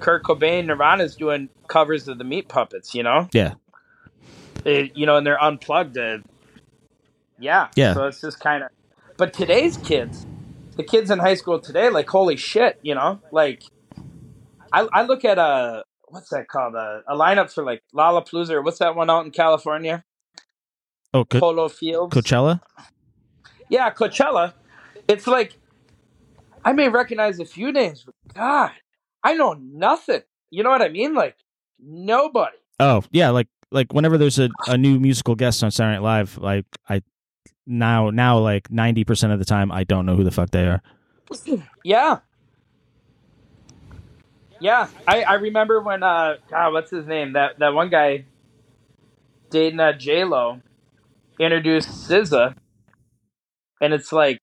Kurt 0.00 0.24
Cobain, 0.24 0.64
Nirvana's 0.64 1.14
doing 1.14 1.50
covers 1.68 2.08
of 2.08 2.16
the 2.16 2.24
Meat 2.24 2.48
Puppets, 2.48 2.94
you 2.94 3.02
know? 3.02 3.28
Yeah. 3.34 3.56
It, 4.64 4.96
you 4.96 5.04
know, 5.04 5.18
and 5.18 5.26
they're 5.26 5.42
unplugged. 5.42 5.94
To, 5.96 6.22
yeah. 7.38 7.68
Yeah. 7.76 7.92
So 7.92 8.06
it's 8.06 8.22
just 8.22 8.40
kind 8.40 8.64
of. 8.64 8.70
But 9.18 9.34
today's 9.34 9.76
kids, 9.76 10.26
the 10.78 10.84
kids 10.84 11.10
in 11.10 11.18
high 11.18 11.34
school 11.34 11.60
today, 11.60 11.90
like, 11.90 12.08
holy 12.08 12.36
shit, 12.36 12.78
you 12.82 12.94
know? 12.94 13.20
Like, 13.30 13.62
I, 14.72 14.88
I 14.92 15.02
look 15.02 15.26
at 15.26 15.36
a. 15.36 15.84
What's 16.10 16.30
that 16.30 16.48
called? 16.48 16.74
A, 16.74 17.02
a 17.06 17.14
lineup 17.14 17.52
for 17.52 17.62
like 17.62 17.82
Lollapalooza 17.94 18.50
or 18.52 18.62
what's 18.62 18.78
that 18.78 18.96
one 18.96 19.10
out 19.10 19.26
in 19.26 19.30
California? 19.30 20.04
Oh, 21.12 21.26
Co- 21.26 21.40
Polo 21.40 21.68
Fields. 21.68 22.16
Coachella? 22.16 22.62
Yeah, 23.68 23.90
Coachella. 23.90 24.54
It's 25.06 25.26
like 25.26 25.58
I 26.64 26.72
may 26.72 26.88
recognize 26.88 27.38
a 27.40 27.44
few 27.44 27.72
names, 27.72 28.04
but 28.04 28.14
God, 28.34 28.70
I 29.22 29.34
know 29.34 29.52
nothing. 29.52 30.22
You 30.50 30.62
know 30.62 30.70
what 30.70 30.80
I 30.80 30.88
mean? 30.88 31.14
Like 31.14 31.36
nobody. 31.78 32.56
Oh, 32.80 33.02
yeah, 33.10 33.28
like, 33.30 33.48
like 33.70 33.92
whenever 33.92 34.16
there's 34.16 34.38
a, 34.38 34.48
a 34.66 34.78
new 34.78 34.98
musical 34.98 35.34
guest 35.34 35.62
on 35.62 35.70
Saturday 35.70 35.96
Night 35.96 36.02
Live, 36.02 36.38
like, 36.38 36.64
I 36.88 37.02
now, 37.68 38.10
now, 38.10 38.38
like, 38.38 38.68
90% 38.70 39.32
of 39.32 39.38
the 39.38 39.44
time, 39.44 39.70
I 39.70 39.84
don't 39.84 40.06
know 40.06 40.16
who 40.16 40.24
the 40.24 40.30
fuck 40.30 40.50
they 40.50 40.66
are. 40.66 40.82
Yeah. 41.84 42.18
Yeah, 44.60 44.88
I, 45.06 45.22
I 45.22 45.34
remember 45.34 45.80
when 45.80 46.02
uh 46.02 46.34
God, 46.50 46.72
what's 46.72 46.90
his 46.90 47.06
name? 47.06 47.34
That 47.34 47.58
that 47.60 47.74
one 47.74 47.90
guy 47.90 48.24
dating 49.50 49.78
uh, 49.78 49.92
J 49.92 50.24
Lo 50.24 50.60
introduced 51.38 51.88
SZA, 51.88 52.56
and 53.80 53.94
it's 53.94 54.12
like, 54.12 54.40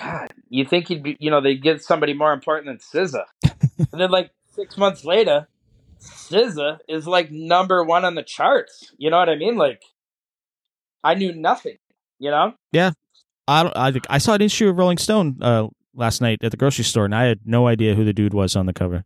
God, 0.00 0.32
you 0.48 0.64
think 0.64 0.88
he'd 0.88 1.02
be, 1.02 1.16
you 1.20 1.30
know, 1.30 1.42
they'd 1.42 1.62
get 1.62 1.82
somebody 1.82 2.14
more 2.14 2.32
important 2.32 2.66
than 2.66 2.78
SZA, 2.78 3.24
and 3.92 4.00
then 4.00 4.10
like 4.10 4.30
six 4.54 4.78
months 4.78 5.04
later, 5.04 5.46
SZA 6.00 6.78
is 6.88 7.06
like 7.06 7.30
number 7.30 7.84
one 7.84 8.04
on 8.06 8.14
the 8.14 8.22
charts. 8.22 8.92
You 8.96 9.10
know 9.10 9.18
what 9.18 9.28
I 9.28 9.36
mean? 9.36 9.56
Like, 9.56 9.82
I 11.02 11.14
knew 11.14 11.34
nothing. 11.34 11.76
You 12.24 12.30
know? 12.30 12.54
Yeah. 12.72 12.92
I 13.46 13.62
don't. 13.62 13.76
I 13.76 13.92
think 13.92 14.06
I 14.08 14.16
saw 14.16 14.32
an 14.32 14.40
issue 14.40 14.66
of 14.70 14.78
Rolling 14.78 14.96
Stone 14.96 15.36
uh, 15.42 15.68
last 15.94 16.22
night 16.22 16.38
at 16.42 16.52
the 16.52 16.56
grocery 16.56 16.84
store, 16.84 17.04
and 17.04 17.14
I 17.14 17.24
had 17.24 17.40
no 17.44 17.66
idea 17.66 17.94
who 17.94 18.02
the 18.02 18.14
dude 18.14 18.32
was 18.32 18.56
on 18.56 18.64
the 18.64 18.72
cover. 18.72 19.04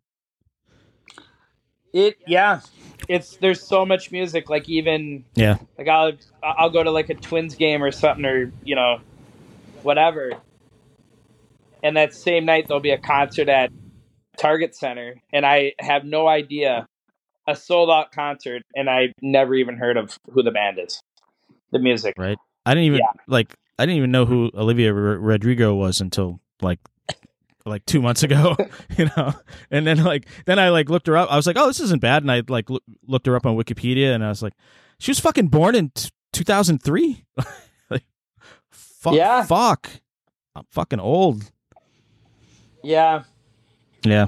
It 1.93 2.19
yeah. 2.29 2.61
It's 3.09 3.37
there's 3.39 3.61
so 3.61 3.85
much 3.85 4.13
music. 4.13 4.49
Like 4.49 4.69
even 4.69 5.25
Yeah, 5.35 5.57
Like 5.77 5.89
I'll 5.89 6.13
I'll 6.45 6.71
go 6.71 6.85
to 6.85 6.93
like 6.93 7.11
a 7.11 7.15
Twins 7.15 7.57
game 7.57 7.83
or 7.83 7.91
something 7.91 8.25
or 8.25 8.53
you 8.63 8.77
know 8.77 9.01
whatever. 9.83 10.35
And 11.83 11.97
that 11.97 12.15
same 12.15 12.45
night 12.45 12.69
there'll 12.69 12.81
be 12.81 12.91
a 12.91 12.99
concert 12.99 13.49
at 13.49 13.73
Target 14.37 14.77
Center 14.77 15.17
and 15.33 15.45
I 15.45 15.73
have 15.81 16.05
no 16.05 16.29
idea 16.29 16.87
a 17.49 17.57
sold 17.57 17.91
out 17.91 18.13
concert 18.13 18.63
and 18.77 18.89
I 18.89 19.13
never 19.21 19.57
even 19.57 19.77
heard 19.77 19.97
of 19.97 20.17
who 20.31 20.45
the 20.45 20.53
band 20.53 20.79
is. 20.79 21.01
The 21.73 21.81
music. 21.81 22.15
right. 22.17 22.39
I 22.69 22.75
didn't 22.75 22.85
even 22.87 22.99
Yeah. 23.01 23.13
like. 23.27 23.55
I 23.81 23.87
didn't 23.87 23.99
even 23.99 24.11
know 24.11 24.25
who 24.27 24.51
Olivia 24.55 24.93
R- 24.93 25.19
Rodrigo 25.19 25.75
was 25.75 26.01
until 26.01 26.41
like 26.61 26.81
like 27.65 27.85
two 27.87 28.01
months 28.03 28.23
ago, 28.25 28.57
you 28.99 29.09
know. 29.17 29.33
And 29.71 29.87
then 29.87 30.03
like 30.03 30.27
then 30.47 30.59
I 30.59 30.71
like 30.71 30.89
looked 30.91 31.07
her 31.07 31.17
up. 31.17 31.31
I 31.31 31.37
was 31.37 31.47
like, 31.47 31.57
oh, 31.59 31.67
this 31.69 31.79
isn't 31.81 32.01
bad. 32.01 32.23
And 32.25 32.31
I 32.33 32.43
like 32.49 32.69
loo- 32.71 32.81
looked 33.07 33.27
her 33.27 33.37
up 33.37 33.47
on 33.47 33.57
Wikipedia, 33.57 34.15
and 34.15 34.25
I 34.25 34.29
was 34.31 34.43
like, 34.43 34.55
she 34.99 35.11
was 35.13 35.21
fucking 35.21 35.47
born 35.49 35.75
in 35.77 35.91
t- 35.91 36.11
2003. 36.33 37.25
like, 37.91 38.05
fuck, 38.71 39.15
Yeah. 39.15 39.45
fuck, 39.45 39.89
I'm 40.57 40.65
fucking 40.71 40.99
old. 41.01 41.51
Yeah. 42.83 43.23
Yeah, 44.05 44.27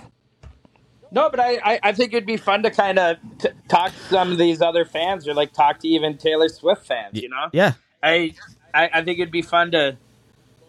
No, 1.12 1.30
but 1.30 1.38
I, 1.38 1.59
I, 1.64 1.80
I 1.84 1.93
think 1.93 2.12
it'd 2.12 2.26
be 2.26 2.36
fun 2.36 2.64
to 2.64 2.70
kind 2.72 2.99
of 2.99 3.16
t- 3.38 3.49
talk 3.68 3.93
to 3.93 3.99
some 4.11 4.32
of 4.32 4.38
these 4.38 4.61
other 4.61 4.84
fans 4.84 5.28
or 5.28 5.34
like 5.34 5.53
talk 5.53 5.78
to 5.80 5.88
even 5.88 6.18
Taylor 6.18 6.49
Swift 6.49 6.84
fans, 6.86 7.20
you 7.22 7.28
know? 7.28 7.49
yeah, 7.53 7.74
I, 8.03 8.34
I 8.74 8.90
I 8.94 9.05
think 9.05 9.18
it'd 9.18 9.32
be 9.32 9.42
fun 9.42 9.70
to 9.72 9.96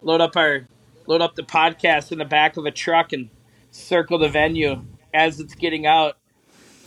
load 0.02 0.20
up 0.20 0.36
our 0.36 0.66
load 1.06 1.20
up 1.20 1.34
the 1.34 1.42
podcast 1.42 2.12
in 2.12 2.18
the 2.18 2.24
back 2.24 2.56
of 2.56 2.64
a 2.66 2.70
truck 2.70 3.12
and 3.12 3.28
circle 3.70 4.18
the 4.18 4.28
venue 4.28 4.82
as 5.14 5.40
it's 5.40 5.54
getting 5.54 5.86
out, 5.86 6.16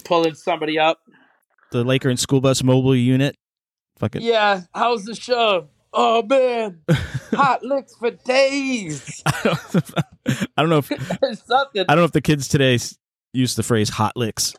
pulling 0.03 0.35
somebody 0.35 0.77
up. 0.79 0.99
the 1.71 1.83
Laker 1.83 2.09
and 2.09 2.19
school 2.19 2.41
bus 2.41 2.63
mobile 2.63 2.95
unit. 2.95 3.35
Fucking 3.99 4.21
Yeah, 4.21 4.61
how's 4.73 5.05
the 5.05 5.15
show? 5.15 5.69
Oh 5.93 6.21
man, 6.23 6.81
hot 7.33 7.63
licks 7.63 7.95
for 7.95 8.11
days 8.11 9.23
I 9.25 9.55
don't 10.57 10.69
know 10.69 10.79
if 10.79 10.87
something. 10.87 11.85
I 11.87 11.95
don't 11.95 11.99
know 11.99 12.03
if 12.03 12.11
the 12.11 12.21
kids 12.21 12.47
today 12.49 12.77
use 13.33 13.55
the 13.55 13.63
phrase 13.63 13.89
"hot 13.89 14.17
licks." 14.17 14.53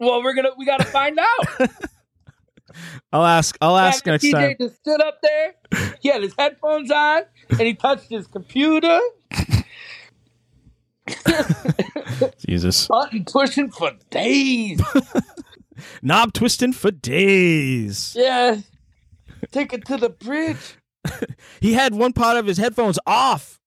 Well, 0.00 0.22
we're 0.22 0.34
gonna 0.34 0.50
we 0.56 0.64
gotta 0.64 0.84
find 0.84 1.18
out. 1.18 1.70
I'll 3.12 3.24
ask. 3.24 3.56
I'll 3.60 3.76
ask 3.76 4.04
Man, 4.06 4.14
next 4.14 4.24
TJ 4.24 4.32
time. 4.32 4.56
just 4.60 4.76
stood 4.76 5.00
up 5.00 5.18
there. 5.22 5.54
He 6.00 6.08
had 6.08 6.22
his 6.22 6.34
headphones 6.38 6.90
on 6.90 7.22
and 7.50 7.60
he 7.60 7.74
touched 7.74 8.10
his 8.10 8.26
computer, 8.26 9.00
Jesus, 12.46 12.86
button 12.86 13.24
pushing 13.24 13.70
for 13.70 13.92
days. 14.10 14.80
knob 16.02 16.32
twisting 16.32 16.72
for 16.72 16.90
days. 16.90 18.14
Yeah. 18.16 18.58
Take 19.50 19.72
it 19.72 19.84
to 19.86 19.96
the 19.96 20.10
bridge. 20.10 20.76
He 21.60 21.74
had 21.74 21.94
one 21.94 22.12
part 22.14 22.36
of 22.38 22.46
his 22.46 22.56
headphones 22.58 22.98
off. 23.06 23.58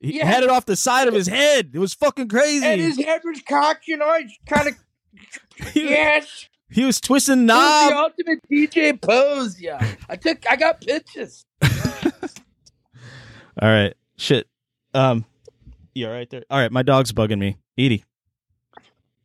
He 0.00 0.18
Yeah. 0.18 0.26
had 0.26 0.42
it 0.42 0.48
off 0.50 0.64
the 0.66 0.76
side 0.76 1.06
of 1.08 1.12
his 1.14 1.26
head. 1.26 1.70
It 1.74 1.78
was 1.78 1.92
fucking 1.94 2.28
crazy. 2.28 2.64
And 2.66 2.80
his 2.80 2.98
head 3.02 3.20
was 3.24 3.40
cocked, 3.46 3.86
you 3.88 3.96
know, 3.98 4.14
he's 4.18 4.38
kind 4.46 4.68
of 4.68 4.74
he, 5.72 5.88
yes. 5.90 6.48
He 6.70 6.84
was 6.84 7.00
twisting 7.00 7.48
It 7.48 7.52
was 7.52 7.56
knob. 7.58 7.90
the 7.90 7.96
ultimate 7.96 8.40
DJ 8.50 9.00
pose, 9.00 9.60
yeah. 9.60 9.94
I 10.08 10.16
took 10.16 10.44
I 10.50 10.56
got 10.56 10.80
pictures. 10.80 11.44
All 11.62 11.70
right. 13.68 13.94
Shit. 14.16 14.46
Um 14.94 15.24
you 15.94 16.06
all 16.06 16.12
right 16.12 16.28
there? 16.28 16.42
All 16.50 16.58
right, 16.58 16.70
my 16.70 16.82
dog's 16.82 17.12
bugging 17.12 17.38
me. 17.38 17.56
Edie. 17.78 18.04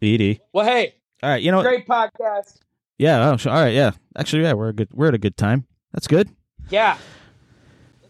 Edie. 0.01 0.39
Well 0.53 0.65
hey, 0.65 0.95
All 1.21 1.29
right, 1.29 1.41
you 1.41 1.51
know 1.51 1.61
great 1.61 1.85
podcast. 1.87 2.57
Yeah, 2.97 3.31
oh, 3.31 3.37
sure. 3.37 3.51
all 3.51 3.61
right, 3.61 3.73
yeah. 3.73 3.91
Actually, 4.15 4.43
yeah, 4.43 4.53
we're 4.53 4.69
a 4.69 4.73
good 4.73 4.89
we're 4.93 5.07
at 5.09 5.13
a 5.15 5.19
good 5.19 5.35
time. 5.37 5.65
That's 5.91 6.07
good. 6.07 6.29
Yeah. 6.69 6.97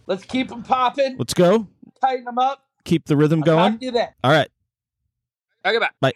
Let's 0.07 0.25
keep 0.25 0.49
them 0.49 0.63
popping, 0.63 1.15
Let's 1.17 1.33
go. 1.33 1.67
tighten 2.01 2.25
them 2.25 2.37
up. 2.37 2.63
Keep 2.83 3.05
the 3.05 3.15
rhythm 3.15 3.39
I'll 3.39 3.45
going. 3.45 3.71
talk 3.73 3.81
you 3.81 3.91
then. 3.91 4.09
All 4.23 4.31
right. 4.31 4.49
Okay, 5.65 5.77
bye. 5.79 5.89
Bye. 6.01 6.11